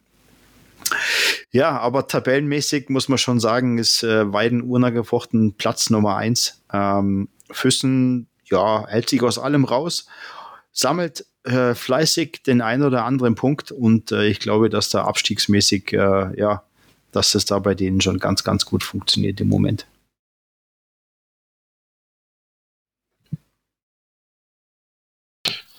Ja, 1.53 1.79
aber 1.79 2.09
tabellenmäßig 2.09 2.89
muss 2.89 3.09
man 3.09 3.19
schon 3.19 3.39
sagen, 3.39 3.79
ist 3.79 4.03
äh, 4.03 4.33
Weiden 4.33 4.63
urnergefochten 4.63 5.55
Platz 5.55 5.89
Nummer 5.89 6.17
1. 6.17 6.61
Ähm, 6.73 7.29
Füssen, 7.53 8.27
ja, 8.47 8.85
hält 8.89 9.11
sich 9.11 9.23
aus 9.23 9.39
allem 9.39 9.65
raus, 9.65 10.07
sammelt 10.73 11.25
äh, 11.45 11.77
fleißig 11.77 12.43
den 12.43 12.63
einen 12.63 12.83
oder 12.83 13.05
anderen 13.05 13.37
Punkt 13.37 13.71
und 13.71 14.11
äh, 14.11 14.27
ich 14.27 14.41
glaube, 14.41 14.71
dass 14.71 14.91
da 14.91 15.05
abstiegsmäßig 15.05 15.93
äh, 15.93 16.37
ja 16.37 16.65
dass 17.13 17.35
es 17.35 17.45
da 17.45 17.59
bei 17.59 17.75
denen 17.75 18.01
schon 18.01 18.19
ganz, 18.19 18.45
ganz 18.45 18.65
gut 18.65 18.83
funktioniert 18.83 19.41
im 19.41 19.49
Moment. 19.49 19.87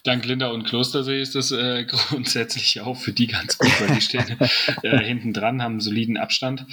Dank 0.04 0.26
Linda 0.26 0.48
und 0.48 0.64
Klostersee 0.64 1.22
ist 1.22 1.36
das 1.36 1.52
äh, 1.52 1.84
grundsätzlich 1.88 2.82
auch 2.82 2.98
für 2.98 3.12
die 3.12 3.28
ganz 3.28 3.58
gut, 3.58 3.70
weil 3.82 3.96
die 3.96 4.02
stehen 4.02 4.38
äh, 4.84 4.98
hinten 4.98 5.34
dran, 5.34 5.62
haben 5.62 5.74
einen 5.74 5.82
soliden 5.82 6.18
Abstand. 6.18 6.66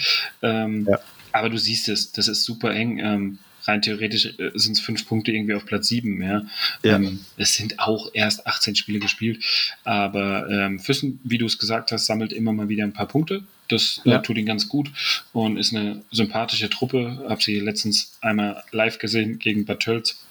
Ähm, 0.42 0.86
ja. 0.88 0.98
Aber 1.32 1.50
du 1.50 1.58
siehst 1.58 1.88
es, 1.88 2.12
das 2.12 2.28
ist 2.28 2.44
super 2.44 2.72
eng. 2.72 2.98
Ähm, 2.98 3.38
rein 3.64 3.82
theoretisch 3.82 4.26
äh, 4.38 4.50
sind 4.54 4.72
es 4.72 4.80
fünf 4.80 5.06
Punkte 5.06 5.32
irgendwie 5.32 5.54
auf 5.54 5.66
Platz 5.66 5.88
sieben. 5.88 6.22
Ja. 6.22 6.42
ja. 6.82 6.96
Ähm, 6.96 7.20
es 7.36 7.54
sind 7.54 7.78
auch 7.80 8.10
erst 8.14 8.46
18 8.46 8.76
Spiele 8.76 8.98
gespielt. 8.98 9.44
Aber 9.84 10.48
ähm, 10.48 10.80
Füssen, 10.80 11.20
wie 11.22 11.38
du 11.38 11.44
es 11.44 11.58
gesagt 11.58 11.92
hast, 11.92 12.06
sammelt 12.06 12.32
immer 12.32 12.54
mal 12.54 12.70
wieder 12.70 12.84
ein 12.84 12.94
paar 12.94 13.08
Punkte. 13.08 13.44
Das 13.68 14.00
ja. 14.04 14.16
äh, 14.16 14.22
tut 14.22 14.38
ihn 14.38 14.46
ganz 14.46 14.68
gut 14.68 14.90
und 15.32 15.56
ist 15.56 15.74
eine 15.74 16.02
sympathische 16.10 16.70
Truppe. 16.70 17.24
Habe 17.28 17.42
sie 17.42 17.60
letztens 17.60 18.16
einmal 18.20 18.62
live 18.72 18.98
gesehen 18.98 19.38
gegen 19.38 19.64
Bad 19.64 19.80
Tölz. 19.80 20.24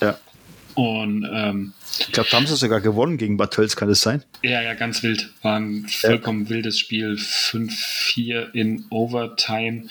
Ja. 0.00 0.18
Und 0.74 1.28
ähm, 1.32 1.72
ich 2.00 2.10
glaube, 2.10 2.28
da 2.30 2.36
haben 2.36 2.46
sie 2.46 2.56
sogar 2.56 2.80
gewonnen 2.80 3.16
gegen 3.16 3.36
Bad 3.36 3.52
Tölz, 3.52 3.76
kann 3.76 3.88
das 3.88 4.00
sein? 4.00 4.24
Ja, 4.42 4.60
ja, 4.60 4.74
ganz 4.74 5.02
wild. 5.04 5.32
War 5.42 5.58
ein 5.58 5.86
vollkommen 5.88 6.44
ja. 6.44 6.50
wildes 6.50 6.80
Spiel. 6.80 7.14
5-4 7.14 8.52
in 8.52 8.84
Overtime. 8.90 9.84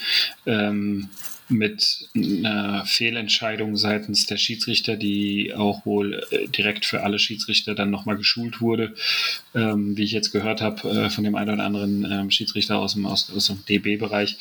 Ähm, 0.45 1.09
mit 1.49 2.07
einer 2.15 2.85
Fehlentscheidung 2.85 3.75
seitens 3.77 4.25
der 4.25 4.37
Schiedsrichter, 4.37 4.95
die 4.95 5.53
auch 5.55 5.85
wohl 5.85 6.23
äh, 6.31 6.47
direkt 6.47 6.85
für 6.85 7.03
alle 7.03 7.19
Schiedsrichter 7.19 7.75
dann 7.75 7.89
nochmal 7.89 8.17
geschult 8.17 8.61
wurde, 8.61 8.93
ähm, 9.53 9.97
wie 9.97 10.03
ich 10.03 10.11
jetzt 10.11 10.31
gehört 10.31 10.61
habe 10.61 10.89
äh, 10.89 11.09
von 11.09 11.23
dem 11.23 11.35
einen 11.35 11.53
oder 11.53 11.63
anderen 11.63 12.09
ähm, 12.09 12.31
Schiedsrichter 12.31 12.77
aus 12.77 12.93
dem, 12.93 13.05
aus, 13.05 13.31
aus 13.35 13.47
dem 13.47 13.63
DB-Bereich, 13.65 14.37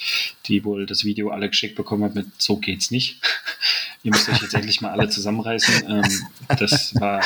die 0.46 0.64
wohl 0.64 0.86
das 0.86 1.04
Video 1.04 1.30
alle 1.30 1.48
geschickt 1.48 1.74
bekommen 1.74 2.04
hat 2.04 2.14
mit 2.14 2.26
so 2.38 2.56
geht's 2.56 2.90
nicht. 2.90 3.20
Ihr 4.04 4.10
müsst 4.10 4.28
euch 4.28 4.42
jetzt 4.42 4.54
endlich 4.54 4.80
mal 4.80 4.90
alle 4.90 5.08
zusammenreißen. 5.08 5.88
Ähm, 5.88 6.56
das 6.58 6.94
war, 7.00 7.22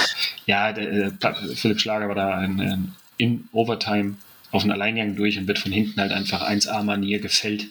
ja, 0.47 0.72
der, 0.72 1.07
äh, 1.07 1.11
Philipp 1.55 1.81
Schlager 1.81 2.09
war 2.09 2.14
da 2.14 2.35
ein, 2.37 2.61
ein 2.61 2.95
in 3.18 3.49
Overtime 3.53 4.16
auf 4.51 4.63
einen 4.63 4.73
Alleingang 4.73 5.17
durch 5.17 5.39
und 5.39 5.49
wird 5.49 5.59
von 5.59 5.73
hinten 5.73 6.01
halt 6.01 6.13
einfach 6.13 6.49
1A-Manier 6.49 7.21
gefällt. 7.21 7.67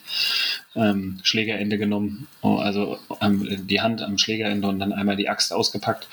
Ähm, 0.76 1.20
Schlägerende 1.24 1.78
genommen, 1.78 2.28
oh, 2.42 2.58
also 2.58 3.00
ähm, 3.22 3.66
die 3.68 3.82
Hand 3.82 4.02
am 4.02 4.18
Schlägerende 4.18 4.68
und 4.68 4.80
dann 4.80 4.92
einmal 4.92 5.16
die 5.16 5.30
Axt 5.30 5.54
ausgepackt 5.54 6.08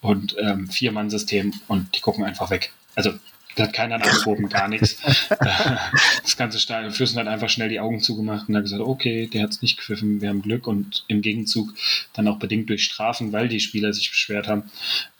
und 0.00 0.36
ähm, 0.40 0.68
Vier-Mann-System 0.68 1.52
und 1.68 1.94
die 1.96 2.00
gucken 2.00 2.24
einfach 2.24 2.50
weg. 2.50 2.72
Also 2.96 3.12
da 3.58 3.64
hat 3.64 3.72
keiner 3.72 3.96
angehoben, 3.96 4.48
gar 4.48 4.68
nichts. 4.68 5.00
das 6.22 6.36
ganze 6.36 6.60
Stadion 6.60 6.92
Fürsten 6.92 7.18
hat 7.18 7.26
einfach 7.26 7.48
schnell 7.48 7.68
die 7.68 7.80
Augen 7.80 8.00
zugemacht 8.00 8.48
und 8.48 8.54
hat 8.54 8.62
gesagt, 8.62 8.80
okay, 8.80 9.26
der 9.26 9.42
hat 9.42 9.50
es 9.50 9.62
nicht 9.62 9.76
gepfiffen, 9.76 10.20
wir 10.20 10.28
haben 10.28 10.42
Glück 10.42 10.68
und 10.68 11.04
im 11.08 11.22
Gegenzug 11.22 11.74
dann 12.12 12.28
auch 12.28 12.38
bedingt 12.38 12.70
durch 12.70 12.84
Strafen, 12.84 13.32
weil 13.32 13.48
die 13.48 13.58
Spieler 13.58 13.92
sich 13.92 14.10
beschwert 14.10 14.46
haben, 14.46 14.70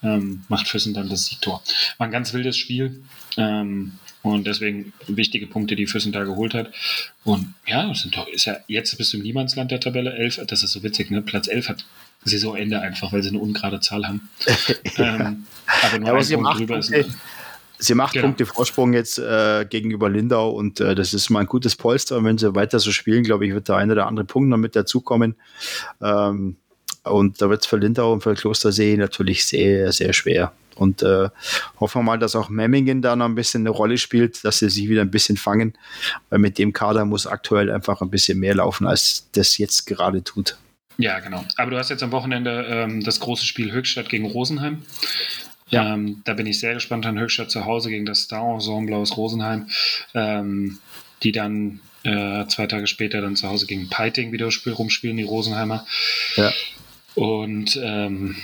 ähm, 0.05 0.45
macht 0.49 0.69
Füssen 0.69 0.95
dann 0.95 1.09
das 1.09 1.27
Siegtor. 1.27 1.63
War 1.97 2.07
ein 2.07 2.13
ganz 2.13 2.33
wildes 2.33 2.57
Spiel. 2.57 3.03
Ähm, 3.37 3.99
und 4.35 4.47
deswegen 4.47 4.93
wichtige 5.07 5.47
Punkte, 5.47 5.77
die 5.77 5.87
Füssen 5.87 6.13
da 6.13 6.25
geholt 6.25 6.55
hat. 6.55 6.73
Und 7.25 7.55
ja, 7.67 7.93
sind 7.95 8.17
doch, 8.17 8.27
ist 8.29 8.47
ja 8.47 8.57
jetzt 8.67 8.97
bis 8.99 9.11
zum 9.11 9.21
Niemandsland 9.21 9.71
der 9.71 9.81
Tabelle 9.81 10.13
11. 10.13 10.43
Das 10.47 10.63
ist 10.63 10.73
so 10.73 10.83
witzig, 10.83 11.11
ne? 11.11 11.23
Platz 11.23 11.49
11 11.49 11.69
hat 11.69 11.87
Saisonende 12.25 12.81
einfach, 12.81 13.13
weil 13.13 13.23
sie 13.23 13.31
eine 13.31 13.39
ungerade 13.39 13.81
Zahl 13.81 14.07
haben. 14.07 14.29
ähm, 14.97 15.47
aber 15.83 15.99
nur 15.99 16.21
ja, 16.21 16.37
ein 16.37 16.43
Punkt 16.43 16.61
drüber 16.61 16.79
ist. 16.79 16.93
Sie 17.81 17.95
macht 17.95 18.15
genau. 18.15 18.27
Punkte 18.27 18.45
Vorsprung 18.45 18.93
jetzt 18.93 19.19
äh, 19.19 19.65
gegenüber 19.65 20.11
Lindau 20.11 20.51
und 20.51 20.81
äh, 20.81 20.97
das 20.97 21.15
ist 21.15 21.31
mal 21.31 21.41
ein 21.41 21.47
gutes 21.47 21.77
Polster. 21.77 22.17
Und 22.17 22.25
wenn 22.25 22.37
sie 22.37 22.55
weiter 22.57 22.81
so 22.81 22.91
spielen, 22.91 23.23
glaube 23.23 23.47
ich, 23.47 23.55
wird 23.55 23.69
der 23.69 23.77
eine 23.77 23.93
oder 23.93 24.09
andere 24.09 24.27
Punkt 24.27 24.49
noch 24.49 24.57
mit 24.57 24.75
dazukommen. 24.75 25.37
Ähm, 26.03 26.57
und 27.05 27.41
da 27.41 27.49
wird 27.49 27.63
es 27.63 27.67
für 27.69 27.77
Lindau 27.77 28.13
und 28.13 28.23
für 28.23 28.35
Klostersee 28.35 28.97
natürlich 28.97 29.47
sehr, 29.47 29.93
sehr 29.93 30.13
schwer. 30.13 30.53
Und 30.79 31.03
äh, 31.03 31.29
hoffen 31.81 32.01
wir 32.01 32.05
mal, 32.05 32.19
dass 32.19 32.37
auch 32.37 32.49
Memmingen 32.49 33.03
da 33.03 33.17
noch 33.17 33.27
ein 33.27 33.35
bisschen 33.35 33.63
eine 33.63 33.71
Rolle 33.71 33.99
spielt, 33.99 34.45
dass 34.45 34.61
sie 34.61 34.71
sich 34.71 34.89
wieder 34.89 35.03
ein 35.03 35.11
bisschen 35.11 35.37
fangen, 35.37 35.75
weil 36.31 36.39
mit 36.39 36.59
dem 36.59 36.73
Kader 36.73 37.05
muss 37.05 37.27
aktuell 37.27 37.71
einfach 37.71 38.01
ein 38.01 38.11
bisschen 38.11 38.39
mehr 38.39 38.55
laufen, 38.55 38.87
als 38.87 39.29
das 39.33 39.59
jetzt 39.59 39.87
gerade 39.87 40.23
tut. 40.23 40.57
Ja, 40.99 41.21
genau. 41.21 41.45
Aber 41.57 41.71
du 41.71 41.79
hast 41.79 41.91
jetzt 41.91 42.03
am 42.03 42.11
Wochenende 42.11 42.67
ähm, 42.69 43.05
das 43.05 43.21
große 43.21 43.47
Spiel 43.47 43.73
Höchstadt 43.73 44.09
gegen 44.09 44.27
Rosenheim. 44.27 44.83
Ja. 45.69 45.95
Ähm, 45.95 46.23
da 46.25 46.35
bin 46.35 46.47
ich 46.47 46.59
sehr 46.61 46.75
gespannt 46.75 47.07
an 47.07 47.19
Höchstadt 47.19 47.51
zu 47.51 47.65
Hause 47.65 47.91
gegen 47.91 48.07
das 48.07 48.23
Star-Ensemble 48.23 48.97
aus 48.97 49.17
Rosenheim, 49.17 49.69
ähm, 50.15 50.79
die 51.23 51.33
dann 51.33 51.81
äh, 52.05 52.47
zwei 52.47 52.67
Tage 52.67 52.87
später 52.87 53.21
dann 53.21 53.37
zu 53.37 53.49
Hause 53.49 53.67
gegen 53.67 53.89
Peiting 53.89 54.33
wieder 54.33 54.49
rumspielen, 54.67 55.17
die 55.17 55.25
Rosenheimer. 55.25 55.87
Ja. 56.37 56.53
Und 57.15 57.79
ähm, 57.83 58.37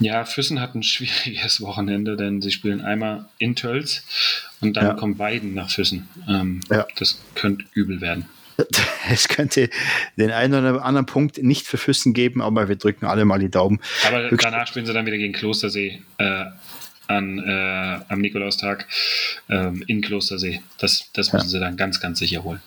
ja, 0.00 0.24
Füssen 0.24 0.60
hat 0.60 0.74
ein 0.74 0.82
schwieriges 0.84 1.60
Wochenende, 1.60 2.16
denn 2.16 2.42
sie 2.42 2.50
spielen 2.50 2.80
einmal 2.80 3.26
in 3.38 3.56
Tölz 3.56 4.02
und 4.60 4.76
dann 4.76 4.86
ja. 4.86 4.94
kommt 4.94 5.18
Weiden 5.18 5.54
nach 5.54 5.70
Füssen. 5.70 6.08
Ähm, 6.28 6.60
ja. 6.70 6.86
Das 6.96 7.20
könnte 7.34 7.64
übel 7.74 8.00
werden. 8.00 8.26
Es 9.10 9.28
könnte 9.28 9.70
den 10.16 10.30
einen 10.30 10.52
oder 10.52 10.84
anderen 10.84 11.06
Punkt 11.06 11.42
nicht 11.42 11.66
für 11.66 11.78
Füssen 11.78 12.12
geben, 12.12 12.42
aber 12.42 12.68
wir 12.68 12.76
drücken 12.76 13.06
alle 13.06 13.24
mal 13.24 13.38
die 13.38 13.50
Daumen. 13.50 13.80
Aber 14.06 14.28
danach 14.28 14.66
spielen 14.66 14.84
sie 14.84 14.92
dann 14.92 15.06
wieder 15.06 15.16
gegen 15.16 15.32
Klostersee 15.32 16.02
äh, 16.18 16.44
an, 17.06 17.38
äh, 17.38 18.00
am 18.08 18.20
Nikolaustag 18.20 18.86
ähm, 19.48 19.82
in 19.86 20.02
Klostersee. 20.02 20.60
Das, 20.78 21.08
das 21.14 21.32
müssen 21.32 21.46
ja. 21.46 21.50
sie 21.50 21.60
dann 21.60 21.76
ganz, 21.76 22.00
ganz 22.00 22.18
sicher 22.18 22.44
holen. 22.44 22.60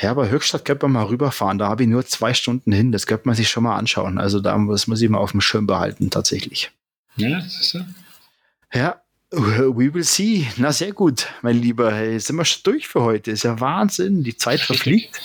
Ja, 0.00 0.10
aber 0.10 0.28
Höchstadt 0.28 0.64
könnte 0.64 0.86
man 0.86 0.92
mal 0.92 1.08
rüberfahren. 1.08 1.58
Da 1.58 1.68
habe 1.68 1.84
ich 1.84 1.88
nur 1.88 2.04
zwei 2.04 2.34
Stunden 2.34 2.72
hin. 2.72 2.90
Das 2.90 3.06
könnte 3.06 3.26
man 3.26 3.36
sich 3.36 3.48
schon 3.48 3.62
mal 3.62 3.76
anschauen. 3.76 4.18
Also 4.18 4.40
da 4.40 4.56
muss 4.58 4.86
man 4.86 4.96
sich 4.96 5.08
mal 5.08 5.18
auf 5.18 5.30
dem 5.30 5.40
Schirm 5.40 5.66
behalten, 5.66 6.10
tatsächlich. 6.10 6.72
Ja, 7.16 7.38
das 7.38 7.60
ist 7.60 7.70
so. 7.70 7.80
Ja, 8.72 9.00
we 9.30 9.94
will 9.94 10.02
see. 10.02 10.48
Na, 10.56 10.72
sehr 10.72 10.92
gut, 10.92 11.28
mein 11.42 11.60
Lieber. 11.60 11.92
Hey, 11.92 12.18
sind 12.18 12.36
wir 12.36 12.44
schon 12.44 12.62
durch 12.64 12.88
für 12.88 13.02
heute. 13.02 13.30
Ist 13.30 13.44
ja 13.44 13.60
Wahnsinn. 13.60 14.24
Die 14.24 14.36
Zeit 14.36 14.60
verfliegt. 14.60 15.20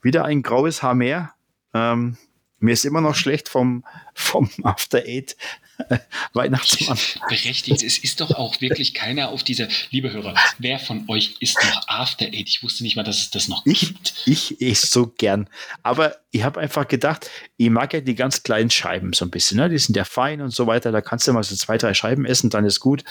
Wieder 0.00 0.24
ein 0.24 0.42
graues 0.42 0.82
Haar 0.82 0.94
mehr. 0.94 1.32
Ähm, 1.74 2.16
mir 2.58 2.72
ist 2.72 2.86
immer 2.86 3.02
noch 3.02 3.14
schlecht 3.14 3.48
vom, 3.50 3.84
vom 4.14 4.50
After 4.62 4.98
Eight 4.98 5.36
Weihnachtsmann. 6.32 6.98
Berechtigt. 7.28 7.82
Es 7.82 7.98
ist 7.98 8.20
doch 8.20 8.30
auch 8.32 8.60
wirklich 8.60 8.94
keiner 8.94 9.28
auf 9.30 9.42
dieser, 9.42 9.68
liebe 9.90 10.12
Hörer, 10.12 10.34
wer 10.58 10.78
von 10.78 11.04
euch 11.08 11.36
ist 11.40 11.56
noch 11.56 11.88
After 11.88 12.26
Eight? 12.26 12.48
Ich 12.48 12.62
wusste 12.62 12.82
nicht 12.82 12.96
mal, 12.96 13.02
dass 13.02 13.18
es 13.18 13.30
das 13.30 13.48
noch 13.48 13.64
ich, 13.66 13.80
gibt. 13.88 14.14
Ich 14.26 14.60
esse 14.60 14.86
so 14.86 15.06
gern. 15.06 15.48
Aber 15.82 16.16
ich 16.30 16.42
habe 16.42 16.60
einfach 16.60 16.88
gedacht, 16.88 17.30
ich 17.56 17.70
mag 17.70 17.92
ja 17.92 18.00
die 18.00 18.14
ganz 18.14 18.42
kleinen 18.42 18.70
Scheiben 18.70 19.12
so 19.12 19.24
ein 19.24 19.30
bisschen. 19.30 19.58
Ne? 19.58 19.68
Die 19.68 19.78
sind 19.78 19.96
ja 19.96 20.04
fein 20.04 20.40
und 20.40 20.50
so 20.50 20.66
weiter. 20.66 20.92
Da 20.92 21.00
kannst 21.00 21.26
du 21.26 21.32
mal 21.32 21.42
so 21.42 21.54
zwei, 21.56 21.78
drei 21.78 21.94
Scheiben 21.94 22.24
essen, 22.24 22.50
dann 22.50 22.64
ist 22.64 22.80
gut. 22.80 23.04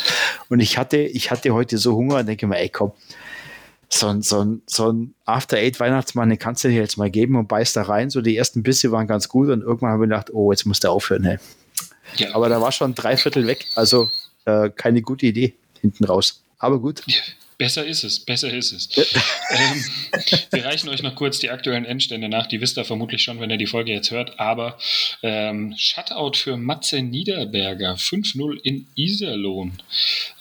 Und 0.49 0.59
ich 0.59 0.78
hatte, 0.78 0.97
ich 0.97 1.32
hatte 1.32 1.53
heute 1.53 1.78
so 1.78 1.95
Hunger 1.95 2.18
und 2.18 2.26
denke 2.28 2.47
mir, 2.47 2.59
ey 2.59 2.70
komm, 2.70 2.91
so 3.89 4.07
ein, 4.07 4.22
so 4.22 4.43
ein, 4.43 4.61
so 4.66 4.91
ein 4.91 5.14
After 5.26 5.57
Eight 5.57 5.80
Weihnachtsmann, 5.80 6.30
den 6.30 6.39
kannst 6.39 6.64
du 6.64 6.70
dir 6.70 6.80
jetzt 6.80 6.97
mal 6.97 7.11
geben 7.11 7.36
und 7.36 7.47
beißt 7.47 7.76
da 7.76 7.84
rein. 7.84 8.09
So 8.09 8.22
die 8.22 8.36
ersten 8.36 8.64
Bisse 8.64 8.91
waren 8.91 9.07
ganz 9.07 9.30
gut 9.30 9.49
und 9.49 9.61
irgendwann 9.61 9.91
habe 9.91 10.05
ich 10.05 10.09
gedacht, 10.09 10.34
oh, 10.34 10.51
jetzt 10.51 10.66
muss 10.66 10.80
der 10.80 10.91
aufhören. 10.91 11.24
Hey. 11.24 11.38
Ja. 12.18 12.36
Aber 12.36 12.49
da 12.49 12.61
war 12.61 12.72
schon 12.72 12.95
drei 12.95 13.18
Viertel 13.18 13.47
weg. 13.47 13.66
Also 13.76 14.09
äh, 14.45 14.70
keine 14.70 15.01
gute 15.01 15.26
Idee 15.26 15.53
hinten 15.82 16.05
raus. 16.05 16.43
Aber 16.59 16.80
gut. 16.80 17.03
Besser 17.57 17.86
ist 17.86 18.03
es, 18.03 18.20
besser 18.20 18.51
ist 18.51 18.72
es. 18.72 18.89
ähm, 18.97 19.86
wir 20.51 20.66
reichen 20.66 20.89
euch 20.89 21.03
noch 21.03 21.16
kurz 21.16 21.39
die 21.39 21.49
aktuellen 21.49 21.86
Endstände 21.86 22.28
nach. 22.28 22.47
Die 22.47 22.61
wisst 22.61 22.78
ihr 22.78 22.86
vermutlich 22.86 23.22
schon, 23.22 23.39
wenn 23.39 23.49
ihr 23.49 23.57
die 23.57 23.68
Folge 23.68 23.91
jetzt 23.91 24.11
hört. 24.11 24.39
Aber 24.39 24.78
ähm, 25.22 25.74
Shutout 25.78 26.34
für 26.36 26.57
Matze 26.57 27.01
Niederberger, 27.01 27.95
5-0 27.95 28.59
in 28.64 28.88
Iserlohn. 28.95 29.74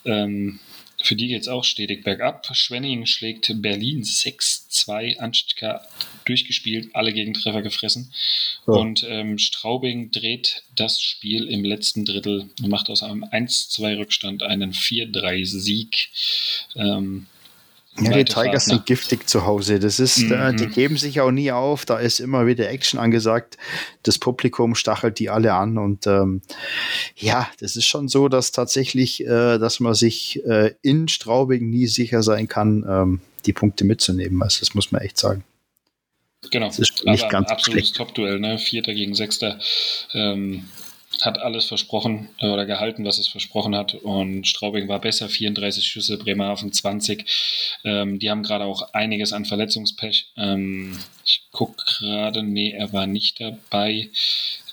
Ähm, 0.05 0.59
für 1.03 1.17
die 1.17 1.29
geht 1.29 1.43
es 1.43 1.49
auch 1.49 1.65
stetig 1.65 2.05
bergab. 2.05 2.47
Schwenning 2.55 3.07
schlägt 3.07 3.53
Berlin 3.61 4.03
6-2. 4.03 5.19
Anstika 5.19 5.87
durchgespielt, 6.25 6.91
alle 6.95 7.13
Gegentreffer 7.13 7.63
gefressen. 7.63 8.13
Ja. 8.67 8.75
Und 8.75 9.05
ähm, 9.09 9.39
Straubing 9.39 10.11
dreht 10.11 10.63
das 10.77 11.03
Spiel 11.03 11.49
im 11.49 11.65
letzten 11.65 12.05
Drittel 12.05 12.51
und 12.63 12.69
macht 12.69 12.91
aus 12.91 13.03
einem 13.03 13.25
1-2 13.25 13.99
Rückstand 13.99 14.43
einen 14.43 14.73
4-3-Sieg. 14.73 16.09
Ähm, 16.77 17.27
ja, 18.01 18.13
die 18.13 18.25
Tigers 18.25 18.65
sind 18.65 18.87
giftig 18.87 19.29
zu 19.29 19.45
Hause. 19.45 19.79
Das 19.79 20.01
ist, 20.01 20.19
mhm. 20.19 20.33
äh, 20.33 20.55
die 20.55 20.67
geben 20.67 20.97
sich 20.97 21.21
auch 21.21 21.31
nie 21.31 21.53
auf. 21.53 21.85
Da 21.85 21.99
ist 21.99 22.21
immer 22.21 22.47
wieder 22.47 22.71
Action 22.71 22.99
angesagt. 22.99 23.59
Das 24.03 24.19
Publikum 24.19 24.75
stachelt 24.75 25.19
die 25.19 25.29
alle 25.29 25.53
an. 25.53 25.77
Und 25.77 26.07
ähm, 26.07 26.41
ja, 27.17 27.49
das 27.61 27.77
ist 27.77 27.87
schon 27.87 28.09
so, 28.09 28.29
dass 28.29 28.51
tatsächlich, 28.51 29.25
äh, 29.25 29.59
dass 29.59 29.79
man 29.79 29.95
sich 29.95 30.43
äh, 30.47 30.75
in 30.81 31.09
Straubing 31.09 31.69
nie 31.69 31.87
sicher 31.87 32.23
sein 32.23 32.49
kann, 32.49 32.85
ähm, 32.89 33.21
die 33.45 33.53
Punkte 33.53 33.85
mitzunehmen. 33.85 34.43
Also 34.43 34.61
das 34.61 34.75
muss 34.75 34.91
man 34.91 35.03
echt 35.03 35.19
sagen. 35.19 35.45
Genau, 36.51 36.67
das 36.67 36.79
ist 36.79 37.05
nicht 37.05 37.29
ganz 37.29 37.51
absolutes 37.51 37.93
Top-Duell, 37.93 38.41
ne? 38.41 38.59
Vierter 38.59 38.95
gegen 38.95 39.15
Sechster. 39.15 39.61
Ähm, 40.13 40.65
hat 41.25 41.39
alles 41.39 41.65
versprochen 41.67 42.29
äh, 42.39 42.49
oder 42.49 42.67
gehalten, 42.67 43.05
was 43.05 43.19
es 43.19 43.29
versprochen 43.29 43.75
hat. 43.75 43.95
Und 43.95 44.47
Straubing 44.47 44.89
war 44.89 45.01
besser, 45.01 45.29
34 45.29 45.85
Schüsse, 45.85 46.19
Bremerhaven 46.19 46.73
20. 46.73 47.81
Ähm, 47.85 48.19
die 48.19 48.31
haben 48.31 48.43
gerade 48.43 48.65
auch 48.65 48.93
einiges 48.93 49.33
an 49.33 49.45
Verletzungspech. 49.45 50.27
Ähm, 50.37 50.99
ich 51.25 51.43
gucke 51.51 51.83
gerade, 51.85 52.43
nee, 52.43 52.73
er 52.73 52.93
war 52.93 53.07
nicht 53.07 53.41
dabei. 53.41 54.11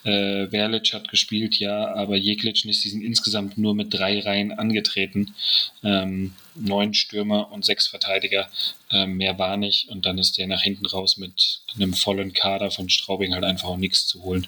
Äh, 0.10 0.50
Verlic 0.50 0.94
hat 0.94 1.10
gespielt, 1.10 1.60
ja, 1.60 1.94
aber 1.94 2.16
Jeglic 2.16 2.66
ist 2.66 2.84
diesen 2.84 3.02
insgesamt 3.02 3.58
nur 3.58 3.76
mit 3.76 3.94
drei 3.94 4.20
Reihen 4.20 4.52
angetreten. 4.52 5.36
Ähm, 5.84 6.34
neun 6.56 6.96
Stürmer 6.96 7.52
und 7.52 7.64
sechs 7.64 7.88
Verteidiger, 7.88 8.50
äh, 8.90 9.06
mehr 9.06 9.38
war 9.38 9.58
nicht. 9.58 9.88
Und 9.90 10.06
dann 10.06 10.18
ist 10.18 10.38
der 10.38 10.48
nach 10.48 10.62
hinten 10.62 10.88
raus 10.88 11.18
mit 11.18 11.62
einem 11.76 11.94
vollen 11.94 12.34
Kader 12.34 12.72
von 12.72 12.90
Straubing 12.90 13.34
halt 13.34 13.44
einfach 13.44 13.68
auch 13.68 13.78
nichts 13.78 14.08
zu 14.08 14.24
holen. 14.24 14.48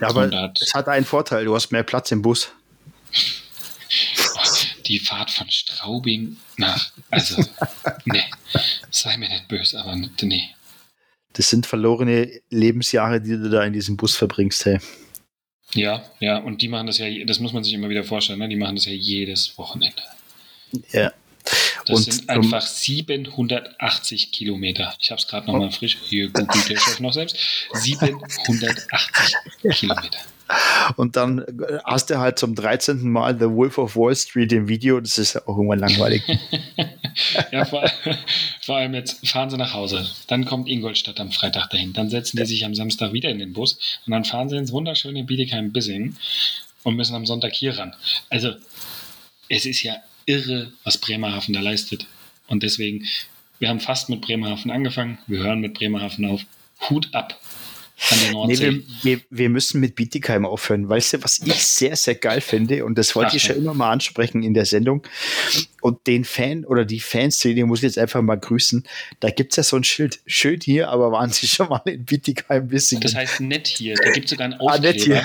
Ja, 0.00 0.08
aber 0.08 0.30
hat, 0.30 0.60
es 0.60 0.74
hat 0.74 0.88
einen 0.88 1.06
Vorteil, 1.06 1.44
du 1.44 1.54
hast 1.54 1.70
mehr 1.70 1.84
Platz 1.84 2.10
im 2.10 2.22
Bus. 2.22 2.50
Die 4.86 4.98
Fahrt 4.98 5.30
von 5.30 5.50
Straubing 5.50 6.38
nach, 6.56 6.90
also, 7.10 7.44
nee, 8.06 8.24
sei 8.90 9.16
mir 9.18 9.28
nicht 9.28 9.46
böse, 9.46 9.78
aber 9.78 9.96
nee. 10.22 10.48
Das 11.38 11.48
sind 11.50 11.66
verlorene 11.66 12.40
Lebensjahre, 12.50 13.20
die 13.20 13.30
du 13.30 13.48
da 13.48 13.62
in 13.62 13.72
diesem 13.72 13.96
Bus 13.96 14.16
verbringst, 14.16 14.64
hey. 14.64 14.80
Ja, 15.72 16.02
ja, 16.18 16.38
und 16.38 16.62
die 16.62 16.68
machen 16.68 16.88
das 16.88 16.98
ja, 16.98 17.06
das 17.24 17.38
muss 17.38 17.52
man 17.52 17.62
sich 17.62 17.74
immer 17.74 17.88
wieder 17.88 18.02
vorstellen, 18.02 18.40
ne? 18.40 18.48
die 18.48 18.56
machen 18.56 18.74
das 18.74 18.86
ja 18.86 18.92
jedes 18.92 19.56
Wochenende. 19.56 20.02
Ja. 20.90 21.12
Das 21.86 21.96
und 21.96 22.12
sind 22.12 22.28
einfach 22.28 22.66
780 22.66 24.32
Kilometer. 24.32 24.96
Ich 24.98 25.12
habe 25.12 25.20
es 25.20 25.28
gerade 25.28 25.46
nochmal 25.46 25.70
frisch. 25.70 25.96
Hier 26.08 26.28
googelt 26.28 26.68
der 26.68 26.76
Chef 26.76 26.98
noch 26.98 27.12
selbst. 27.12 27.36
780 27.72 29.34
Kilometer. 29.70 30.18
Und 30.96 31.16
dann 31.16 31.44
hast 31.84 32.10
du 32.10 32.18
halt 32.18 32.38
zum 32.38 32.54
13. 32.54 33.08
Mal 33.08 33.38
The 33.38 33.50
Wolf 33.50 33.78
of 33.78 33.96
Wall 33.96 34.14
Street 34.16 34.52
im 34.52 34.68
Video. 34.68 35.00
Das 35.00 35.18
ist 35.18 35.34
ja 35.34 35.42
auch 35.42 35.56
irgendwann 35.56 35.80
langweilig. 35.80 36.22
ja, 37.52 37.64
vor, 37.64 37.90
vor, 38.62 38.76
allem 38.76 38.94
jetzt 38.94 39.26
fahren 39.28 39.50
sie 39.50 39.56
nach 39.56 39.74
Hause. 39.74 40.08
Dann 40.26 40.44
kommt 40.44 40.68
Ingolstadt 40.68 41.20
am 41.20 41.32
Freitag 41.32 41.68
dahin. 41.70 41.92
Dann 41.92 42.08
setzen 42.08 42.36
die 42.36 42.46
sich 42.46 42.64
am 42.64 42.74
Samstag 42.74 43.12
wieder 43.12 43.28
in 43.28 43.38
den 43.38 43.52
Bus. 43.52 43.78
Und 44.06 44.12
dann 44.12 44.24
fahren 44.24 44.48
sie 44.48 44.56
ins 44.56 44.72
wunderschöne 44.72 45.24
Bietigheim-Bissing 45.24 46.16
und 46.82 46.96
müssen 46.96 47.14
am 47.14 47.26
Sonntag 47.26 47.52
hier 47.54 47.78
ran. 47.78 47.94
Also, 48.30 48.52
es 49.48 49.66
ist 49.66 49.82
ja 49.82 49.96
irre, 50.26 50.72
was 50.84 50.98
Bremerhaven 50.98 51.54
da 51.54 51.60
leistet. 51.60 52.06
Und 52.46 52.62
deswegen, 52.62 53.04
wir 53.58 53.68
haben 53.68 53.80
fast 53.80 54.08
mit 54.08 54.22
Bremerhaven 54.22 54.70
angefangen, 54.70 55.18
wir 55.26 55.40
hören 55.40 55.60
mit 55.60 55.74
Bremerhaven 55.74 56.24
auf. 56.26 56.42
Hut 56.88 57.08
ab 57.12 57.40
an 58.10 58.18
der 58.22 58.32
Nordsee. 58.32 58.70
Nee, 58.70 58.82
wir, 59.02 59.02
wir, 59.02 59.20
wir, 59.30 59.48
müssen 59.48 59.80
mit 59.80 59.94
Bietigheim 59.94 60.46
aufhören. 60.46 60.88
Weißt 60.88 61.14
du, 61.14 61.24
was 61.24 61.40
ich 61.44 61.64
sehr, 61.64 61.96
sehr 61.96 62.14
geil 62.14 62.40
finde, 62.40 62.84
und 62.84 62.96
das 62.96 63.14
wollte 63.16 63.30
Ach, 63.30 63.34
ich 63.34 63.42
schon 63.42 63.56
immer 63.56 63.74
mal 63.74 63.90
ansprechen 63.90 64.42
in 64.42 64.54
der 64.54 64.66
Sendung, 64.66 65.02
und 65.80 66.06
den 66.06 66.24
Fan 66.24 66.64
oder 66.64 66.84
die 66.84 67.00
Fanszene 67.00 67.64
muss 67.64 67.80
ich 67.80 67.84
jetzt 67.84 67.98
einfach 67.98 68.20
mal 68.22 68.36
grüßen. 68.36 68.84
Da 69.20 69.30
gibt 69.30 69.52
es 69.52 69.56
ja 69.56 69.62
so 69.62 69.76
ein 69.76 69.84
Schild. 69.84 70.20
Schön 70.26 70.60
hier, 70.60 70.88
aber 70.88 71.12
waren 71.12 71.30
Sie 71.30 71.46
schon 71.46 71.68
mal 71.68 71.82
in 71.84 72.04
Bietigheim 72.04 72.68
Bissingen? 72.68 73.02
Das 73.02 73.14
heißt 73.14 73.40
nett 73.40 73.66
hier. 73.66 73.94
Da 73.94 74.10
gibt 74.10 74.26
es 74.26 74.30
sogar 74.30 74.46
einen 74.46 74.60
Aufkleber. 74.60 74.74
Ah, 74.74 74.92
nett 74.92 75.00
hier. 75.00 75.22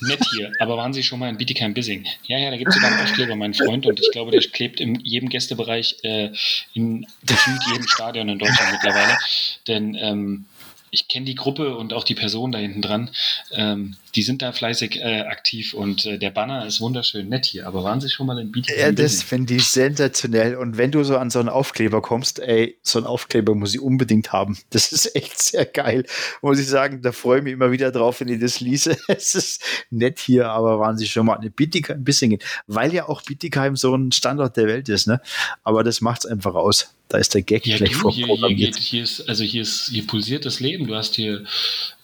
nett 0.00 0.20
hier, 0.32 0.52
aber 0.60 0.76
waren 0.76 0.92
Sie 0.92 1.02
schon 1.02 1.18
mal 1.18 1.28
in 1.28 1.36
Bietigheim 1.36 1.74
Bissingen? 1.74 2.06
Ja, 2.24 2.38
ja, 2.38 2.50
da 2.50 2.56
gibt 2.56 2.70
es 2.70 2.76
sogar 2.76 2.92
einen 2.92 3.00
Aufkleber, 3.00 3.36
mein 3.36 3.54
Freund. 3.54 3.86
Und 3.86 4.00
ich 4.00 4.10
glaube, 4.12 4.30
der 4.30 4.40
klebt 4.40 4.80
in 4.80 4.96
jedem 5.00 5.28
Gästebereich 5.28 5.96
äh, 6.02 6.30
in 6.74 7.06
gefühlt 7.24 7.60
jedem 7.70 7.86
Stadion 7.86 8.28
in 8.28 8.38
Deutschland 8.38 8.72
mittlerweile. 8.72 9.18
Denn 9.66 9.94
ähm, 10.00 10.44
ich 10.90 11.08
kenne 11.08 11.26
die 11.26 11.34
Gruppe 11.34 11.76
und 11.76 11.92
auch 11.92 12.04
die 12.04 12.14
Person 12.14 12.52
da 12.52 12.58
hinten 12.58 12.82
dran. 12.82 13.10
Ähm, 13.52 13.96
die 14.14 14.22
sind 14.22 14.42
da 14.42 14.52
fleißig 14.52 15.00
äh, 15.00 15.20
aktiv 15.22 15.74
und 15.74 16.06
äh, 16.06 16.18
der 16.18 16.30
Banner 16.30 16.66
ist 16.66 16.80
wunderschön 16.80 17.28
nett 17.28 17.46
hier. 17.46 17.66
Aber 17.66 17.84
waren 17.84 18.00
Sie 18.00 18.08
schon 18.08 18.26
mal 18.26 18.38
in 18.38 18.50
BTC? 18.50 18.78
Ja, 18.78 18.92
das 18.92 19.22
finde 19.22 19.54
ich 19.54 19.66
sensationell. 19.68 20.56
Und 20.56 20.76
wenn 20.76 20.90
du 20.90 21.04
so 21.04 21.16
an 21.18 21.30
so 21.30 21.38
einen 21.38 21.48
Aufkleber 21.48 22.00
kommst, 22.02 22.40
ey, 22.40 22.78
so 22.82 22.98
einen 22.98 23.06
Aufkleber 23.06 23.54
muss 23.54 23.74
ich 23.74 23.80
unbedingt 23.80 24.32
haben. 24.32 24.58
Das 24.78 24.92
ist 24.92 25.16
echt 25.16 25.40
sehr 25.42 25.66
geil. 25.66 26.04
Muss 26.40 26.60
ich 26.60 26.66
sagen, 26.66 27.02
da 27.02 27.10
freue 27.12 27.38
ich 27.38 27.44
mich 27.44 27.52
immer 27.52 27.72
wieder 27.72 27.90
drauf, 27.90 28.20
wenn 28.20 28.28
ich 28.28 28.40
das 28.40 28.60
lese. 28.60 28.96
es 29.08 29.34
ist 29.34 29.62
nett 29.90 30.18
hier, 30.18 30.48
aber 30.48 30.78
waren 30.78 30.96
Sie 30.96 31.06
schon 31.06 31.26
mal 31.26 31.42
in 31.42 31.50
Bietigheim, 31.50 32.04
Bissingen? 32.04 32.38
Weil 32.66 32.94
ja 32.94 33.08
auch 33.08 33.22
Bietigheim 33.22 33.76
so 33.76 33.94
ein 33.94 34.12
Standort 34.12 34.56
der 34.56 34.66
Welt 34.66 34.88
ist, 34.88 35.06
ne? 35.06 35.20
Aber 35.64 35.82
das 35.82 36.00
macht 36.00 36.24
es 36.24 36.30
einfach 36.30 36.54
aus. 36.54 36.94
Da 37.08 37.18
ist 37.18 37.34
der 37.34 37.42
Gag 37.42 37.66
ja, 37.66 37.76
gleich 37.78 37.92
du, 37.92 37.98
vorprogrammiert. 37.98 38.76
Hier, 38.76 38.84
hier, 38.84 39.02
ist, 39.02 39.28
also 39.28 39.42
hier 39.42 39.62
ist, 39.62 39.88
hier 39.90 40.06
pulsiert 40.06 40.44
das 40.44 40.60
Leben. 40.60 40.86
Du 40.86 40.94
hast 40.94 41.14
hier 41.14 41.44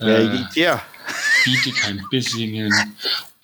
äh, 0.01 0.25
ja, 0.25 0.51
ja. 0.55 0.87
Bietigheim-Bissingen, 1.45 2.73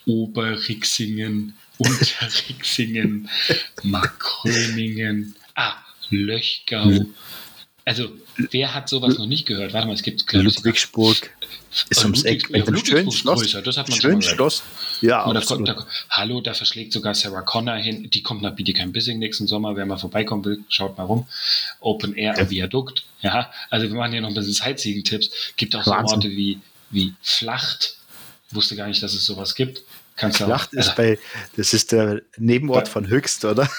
Oberrixingen, 0.06 1.54
Unterrixingen, 1.76 3.28
Markgröningen, 3.82 5.34
ah, 5.54 5.74
Löchgau. 6.08 7.04
Also, 7.90 8.08
wer 8.36 8.72
hat 8.72 8.88
sowas 8.88 9.18
noch 9.18 9.26
nicht 9.26 9.46
gehört? 9.46 9.72
Warte 9.72 9.88
mal, 9.88 9.94
es 9.94 10.04
gibt 10.04 10.32
Ludwigsburg. 10.32 11.28
Ist 11.88 12.04
ums 12.04 12.22
Eck. 12.22 12.48
Ja, 12.48 12.58
Ludwigsburg 12.58 13.08
ist 13.08 13.24
größer, 13.24 13.62
das 13.62 13.76
hat 13.78 13.88
man 13.88 14.00
schön 14.00 14.22
Schloss. 14.22 14.62
Ja, 15.00 15.28
da 15.32 15.40
kommt, 15.40 15.66
da, 15.66 15.84
hallo, 16.08 16.40
da 16.40 16.54
verschlägt 16.54 16.92
sogar 16.92 17.16
Sarah 17.16 17.42
Connor 17.42 17.74
hin. 17.74 18.08
Die 18.08 18.22
kommt 18.22 18.42
nach 18.42 18.54
Bietigheim-Bissing 18.54 19.18
nächsten 19.18 19.48
Sommer. 19.48 19.74
Wer 19.74 19.86
mal 19.86 19.98
vorbeikommen 19.98 20.44
will, 20.44 20.62
schaut 20.68 20.98
mal 20.98 21.02
rum. 21.02 21.26
Open 21.80 22.14
Air 22.14 22.38
am 22.38 22.48
Viadukt. 22.48 23.06
Ja, 23.22 23.50
also 23.70 23.88
wir 23.88 23.96
machen 23.96 24.12
hier 24.12 24.20
noch 24.20 24.28
ein 24.28 24.34
bisschen 24.34 24.52
Sightseeing-Tipps. 24.52 25.54
Gibt 25.56 25.74
auch 25.74 25.84
Wahnsinn. 25.84 26.20
so 26.20 26.28
Orte 26.28 26.30
wie, 26.30 26.60
wie 26.90 27.14
Flacht. 27.22 27.96
Wusste 28.52 28.76
gar 28.76 28.86
nicht, 28.86 29.02
dass 29.02 29.14
es 29.14 29.26
sowas 29.26 29.56
gibt. 29.56 29.82
Kannst 30.14 30.36
Flacht 30.36 30.68
auch, 30.68 30.74
ist 30.74 30.90
also, 30.90 30.92
bei, 30.96 31.18
das 31.56 31.74
ist 31.74 31.90
der 31.90 32.22
Nebenort 32.36 32.84
bei, 32.84 32.90
von 32.92 33.08
Höchst, 33.08 33.44
oder? 33.44 33.68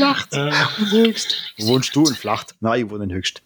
Flacht. 0.00 0.32
Äh, 0.32 0.50
Höchst. 0.90 1.36
Wohnst 1.58 1.94
du 1.94 2.06
in 2.06 2.14
Flacht? 2.14 2.54
Nein, 2.60 2.84
ich 2.84 2.90
wohne 2.90 3.04
in 3.04 3.12
Höchst. 3.12 3.42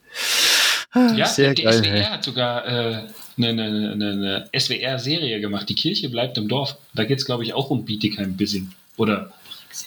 Ja, 0.94 1.26
Sehr 1.26 1.54
der, 1.54 1.64
geil, 1.64 1.74
SWR 1.74 1.90
hey. 1.90 2.04
hat 2.04 2.24
sogar 2.24 2.66
äh, 2.66 3.08
eine, 3.36 3.48
eine, 3.48 3.92
eine 3.92 4.48
SWR-Serie 4.56 5.40
gemacht, 5.40 5.68
Die 5.68 5.74
Kirche 5.74 6.08
bleibt 6.08 6.38
im 6.38 6.48
Dorf. 6.48 6.76
Da 6.94 7.04
geht 7.04 7.18
es, 7.18 7.24
glaube 7.24 7.42
ich, 7.42 7.52
auch 7.52 7.70
um 7.70 7.84
Bietigheim-Bissing. 7.84 8.70
Oder 8.96 9.32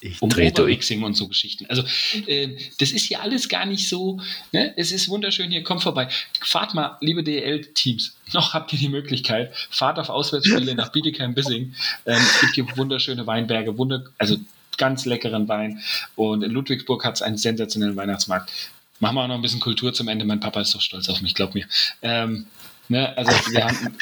ich 0.01 0.21
um 0.21 0.29
Oberrixing 0.29 1.03
und 1.03 1.15
so 1.15 1.29
Geschichten. 1.29 1.65
Also 1.69 1.83
äh, 2.27 2.57
das 2.79 2.91
ist 2.91 3.05
hier 3.05 3.21
alles 3.21 3.47
gar 3.47 3.65
nicht 3.65 3.87
so. 3.87 4.19
Ne? 4.51 4.73
Es 4.75 4.91
ist 4.91 5.07
wunderschön 5.07 5.49
hier. 5.49 5.63
Kommt 5.63 5.81
vorbei. 5.81 6.09
Fahrt 6.41 6.73
mal, 6.73 6.97
liebe 6.99 7.23
DL-Teams. 7.23 8.17
Noch 8.33 8.53
habt 8.53 8.73
ihr 8.73 8.79
die 8.79 8.89
Möglichkeit. 8.89 9.53
Fahrt 9.69 9.99
auf 9.99 10.09
Auswärtsspiele 10.09 10.75
nach 10.75 10.91
Bietigheim-Bissing. 10.91 11.73
Ähm, 12.05 12.17
es 12.17 12.41
gibt 12.41 12.55
hier 12.55 12.65
wunderschöne 12.77 13.25
Weinberge, 13.25 13.77
wunder, 13.77 14.03
also 14.17 14.35
ganz 14.77 15.05
leckeren 15.05 15.47
Wein. 15.47 15.81
Und 16.15 16.43
in 16.43 16.51
Ludwigsburg 16.51 17.03
hat 17.05 17.15
es 17.15 17.21
einen 17.21 17.37
sensationellen 17.37 17.95
Weihnachtsmarkt. 17.95 18.51
Machen 18.99 19.15
wir 19.15 19.23
auch 19.23 19.27
noch 19.27 19.35
ein 19.35 19.41
bisschen 19.41 19.59
Kultur 19.59 19.93
zum 19.93 20.07
Ende. 20.07 20.25
Mein 20.25 20.39
Papa 20.39 20.61
ist 20.61 20.71
so 20.71 20.79
stolz 20.79 21.07
auf 21.09 21.21
mich, 21.21 21.35
glaub 21.35 21.53
mir. 21.53 21.67
Ähm, 22.01 22.47
ne, 22.89 23.15
also 23.15 23.31
wir 23.51 23.65
haben, 23.65 23.95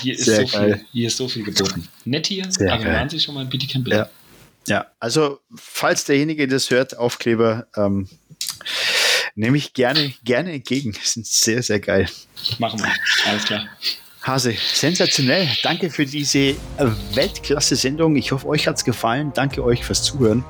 hier, 0.00 0.14
ist 0.14 0.24
so 0.24 0.46
viel, 0.46 0.84
hier 0.92 1.06
ist 1.08 1.16
so 1.16 1.28
viel 1.28 1.44
geboten. 1.44 1.86
Nett 2.04 2.26
hier, 2.26 2.50
Sehr 2.50 2.72
aber 2.72 2.86
waren 2.86 3.10
Sie 3.10 3.20
schon 3.20 3.34
mal 3.34 3.42
in 3.42 3.50
Bietigheim? 3.50 3.84
Ja. 3.86 4.08
ja, 4.66 4.86
also 5.00 5.40
falls 5.54 6.04
derjenige 6.04 6.48
das 6.48 6.70
hört, 6.70 6.96
Aufkleber, 6.96 7.66
ähm, 7.76 8.08
nehme 9.34 9.58
ich 9.58 9.74
gerne, 9.74 10.14
gerne 10.24 10.52
entgegen. 10.52 10.92
Das 10.92 11.12
sind 11.14 11.26
sehr, 11.26 11.62
sehr 11.62 11.80
geil. 11.80 12.08
Machen 12.58 12.80
wir. 12.80 12.92
Alles 13.26 13.44
klar. 13.44 13.68
Hase, 14.28 14.54
sensationell. 14.74 15.48
Danke 15.62 15.88
für 15.88 16.04
diese 16.04 16.54
Weltklasse-Sendung. 17.14 18.16
Ich 18.16 18.30
hoffe, 18.30 18.46
euch 18.46 18.68
hat 18.68 18.76
es 18.76 18.84
gefallen. 18.84 19.32
Danke 19.34 19.64
euch 19.64 19.82
fürs 19.82 20.02
Zuhören. 20.02 20.44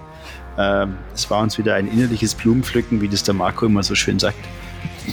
Ähm, 0.59 0.97
es 1.15 1.31
war 1.31 1.43
uns 1.43 1.59
wieder 1.59 1.77
ein 1.77 1.87
innerliches 1.87 2.35
Blumenpflücken, 2.35 3.01
wie 3.01 3.09
das 3.09 3.23
der 3.23 3.35
Marco 3.35 3.67
immer 3.67 3.85
so 3.85 3.95
schön 3.95 4.19
sagt. 4.19 4.39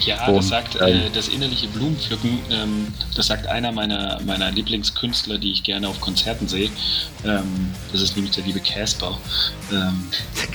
Ja, 0.02 0.32
das 0.32 0.48
sagt 0.50 0.76
äh, 0.78 1.10
das 1.14 1.28
innerliche 1.28 1.68
Blumenpflücken, 1.68 2.40
ähm, 2.50 2.88
das 3.16 3.28
sagt 3.28 3.48
einer 3.48 3.72
meiner, 3.72 4.20
meiner 4.26 4.52
Lieblingskünstler, 4.52 5.38
die 5.38 5.52
ich 5.52 5.64
gerne 5.64 5.88
auf 5.88 6.02
Konzerten 6.02 6.48
sehe. 6.48 6.70
Ähm, 7.24 7.72
das 7.92 8.02
ist 8.02 8.16
nämlich 8.16 8.36
der 8.36 8.44
liebe 8.46 8.60
Casper. 8.60 9.18
Ähm, 9.72 10.08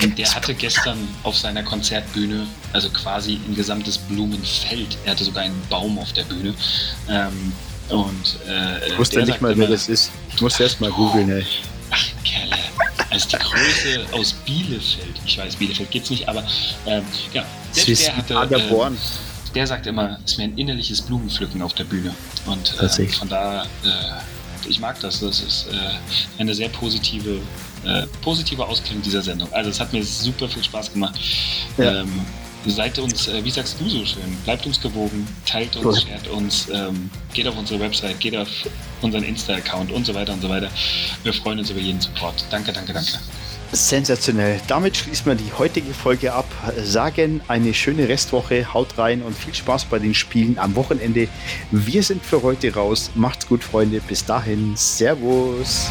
und 0.02 0.18
der 0.18 0.34
hatte 0.34 0.52
gestern 0.54 0.98
auf 1.22 1.36
seiner 1.36 1.62
Konzertbühne, 1.62 2.46
also 2.72 2.90
quasi 2.90 3.40
ein 3.48 3.54
gesamtes 3.54 3.98
Blumenfeld. 3.98 4.98
Er 5.04 5.12
hatte 5.12 5.24
sogar 5.24 5.44
einen 5.44 5.62
Baum 5.70 5.98
auf 5.98 6.12
der 6.12 6.24
Bühne. 6.24 6.54
Und, 7.90 8.38
äh, 8.48 8.88
ich 8.88 8.98
wusste 8.98 9.22
nicht 9.24 9.40
mal, 9.40 9.56
wer 9.56 9.68
das 9.68 9.88
ist. 9.88 10.10
Ich 10.34 10.40
musste 10.40 10.62
erst 10.62 10.80
mal 10.80 10.90
googeln, 10.90 11.30
ey. 11.30 11.46
Ach, 11.90 12.04
Kerle. 12.24 12.56
Also 13.10 13.28
die 13.28 13.36
Größe 13.36 14.06
aus 14.12 14.32
Bielefeld. 14.32 15.14
Ich 15.26 15.36
weiß, 15.36 15.56
Bielefeld 15.56 15.90
geht's 15.90 16.10
nicht, 16.10 16.28
aber 16.28 16.44
ähm, 16.86 17.02
ja, 17.32 17.44
selbst 17.72 18.06
der 18.06 18.16
hatte. 18.16 18.34
Äh, 18.34 18.90
der 19.54 19.66
sagt 19.66 19.86
immer, 19.86 20.18
es 20.24 20.32
ist 20.32 20.38
mir 20.38 20.44
ein 20.44 20.56
innerliches 20.56 21.02
Blumenpflücken 21.02 21.60
auf 21.62 21.74
der 21.74 21.84
Bühne. 21.84 22.14
Und 22.46 22.78
äh, 22.80 23.08
von 23.08 23.28
da, 23.28 23.64
äh, 23.64 24.68
ich 24.68 24.78
mag 24.78 25.00
das. 25.00 25.20
Das 25.20 25.40
ist 25.40 25.66
äh, 25.72 26.40
eine 26.40 26.54
sehr 26.54 26.68
positive, 26.68 27.40
äh, 27.84 28.06
positive 28.22 28.64
Ausklang 28.64 29.02
dieser 29.02 29.22
Sendung. 29.22 29.52
Also 29.52 29.70
es 29.70 29.80
hat 29.80 29.92
mir 29.92 30.04
super 30.04 30.48
viel 30.48 30.62
Spaß 30.62 30.92
gemacht. 30.92 31.18
Ja. 31.78 32.02
Ähm, 32.02 32.24
seid 32.66 32.98
uns, 32.98 33.28
äh, 33.28 33.44
wie 33.44 33.50
sagst 33.50 33.80
du 33.80 33.88
so 33.88 34.04
schön, 34.04 34.36
bleibt 34.44 34.66
uns 34.66 34.80
gewogen, 34.80 35.26
teilt 35.46 35.76
uns, 35.76 35.84
cool. 35.86 35.94
shared 35.94 36.28
uns, 36.28 36.68
ähm, 36.72 37.10
geht 37.32 37.46
auf 37.46 37.56
unsere 37.56 37.80
Website, 37.80 38.20
geht 38.20 38.36
auf 38.36 38.48
unseren 39.02 39.22
Insta-Account 39.22 39.90
und 39.92 40.04
so 40.04 40.14
weiter 40.14 40.32
und 40.32 40.42
so 40.42 40.48
weiter. 40.48 40.68
Wir 41.22 41.32
freuen 41.32 41.58
uns 41.58 41.70
über 41.70 41.80
jeden 41.80 42.00
Support. 42.00 42.44
Danke, 42.50 42.72
danke, 42.72 42.92
danke. 42.92 43.18
Sensationell. 43.72 44.60
Damit 44.66 44.96
schließen 44.96 45.26
wir 45.26 45.36
die 45.36 45.52
heutige 45.56 45.94
Folge 45.94 46.32
ab. 46.32 46.46
Sagen 46.82 47.40
eine 47.46 47.72
schöne 47.72 48.08
Restwoche, 48.08 48.74
haut 48.74 48.98
rein 48.98 49.22
und 49.22 49.36
viel 49.36 49.54
Spaß 49.54 49.84
bei 49.84 50.00
den 50.00 50.14
Spielen 50.14 50.58
am 50.58 50.74
Wochenende. 50.74 51.28
Wir 51.70 52.02
sind 52.02 52.24
für 52.24 52.42
heute 52.42 52.74
raus. 52.74 53.10
Macht's 53.14 53.46
gut, 53.46 53.62
Freunde. 53.62 54.00
Bis 54.00 54.24
dahin. 54.24 54.76
Servus. 54.76 55.88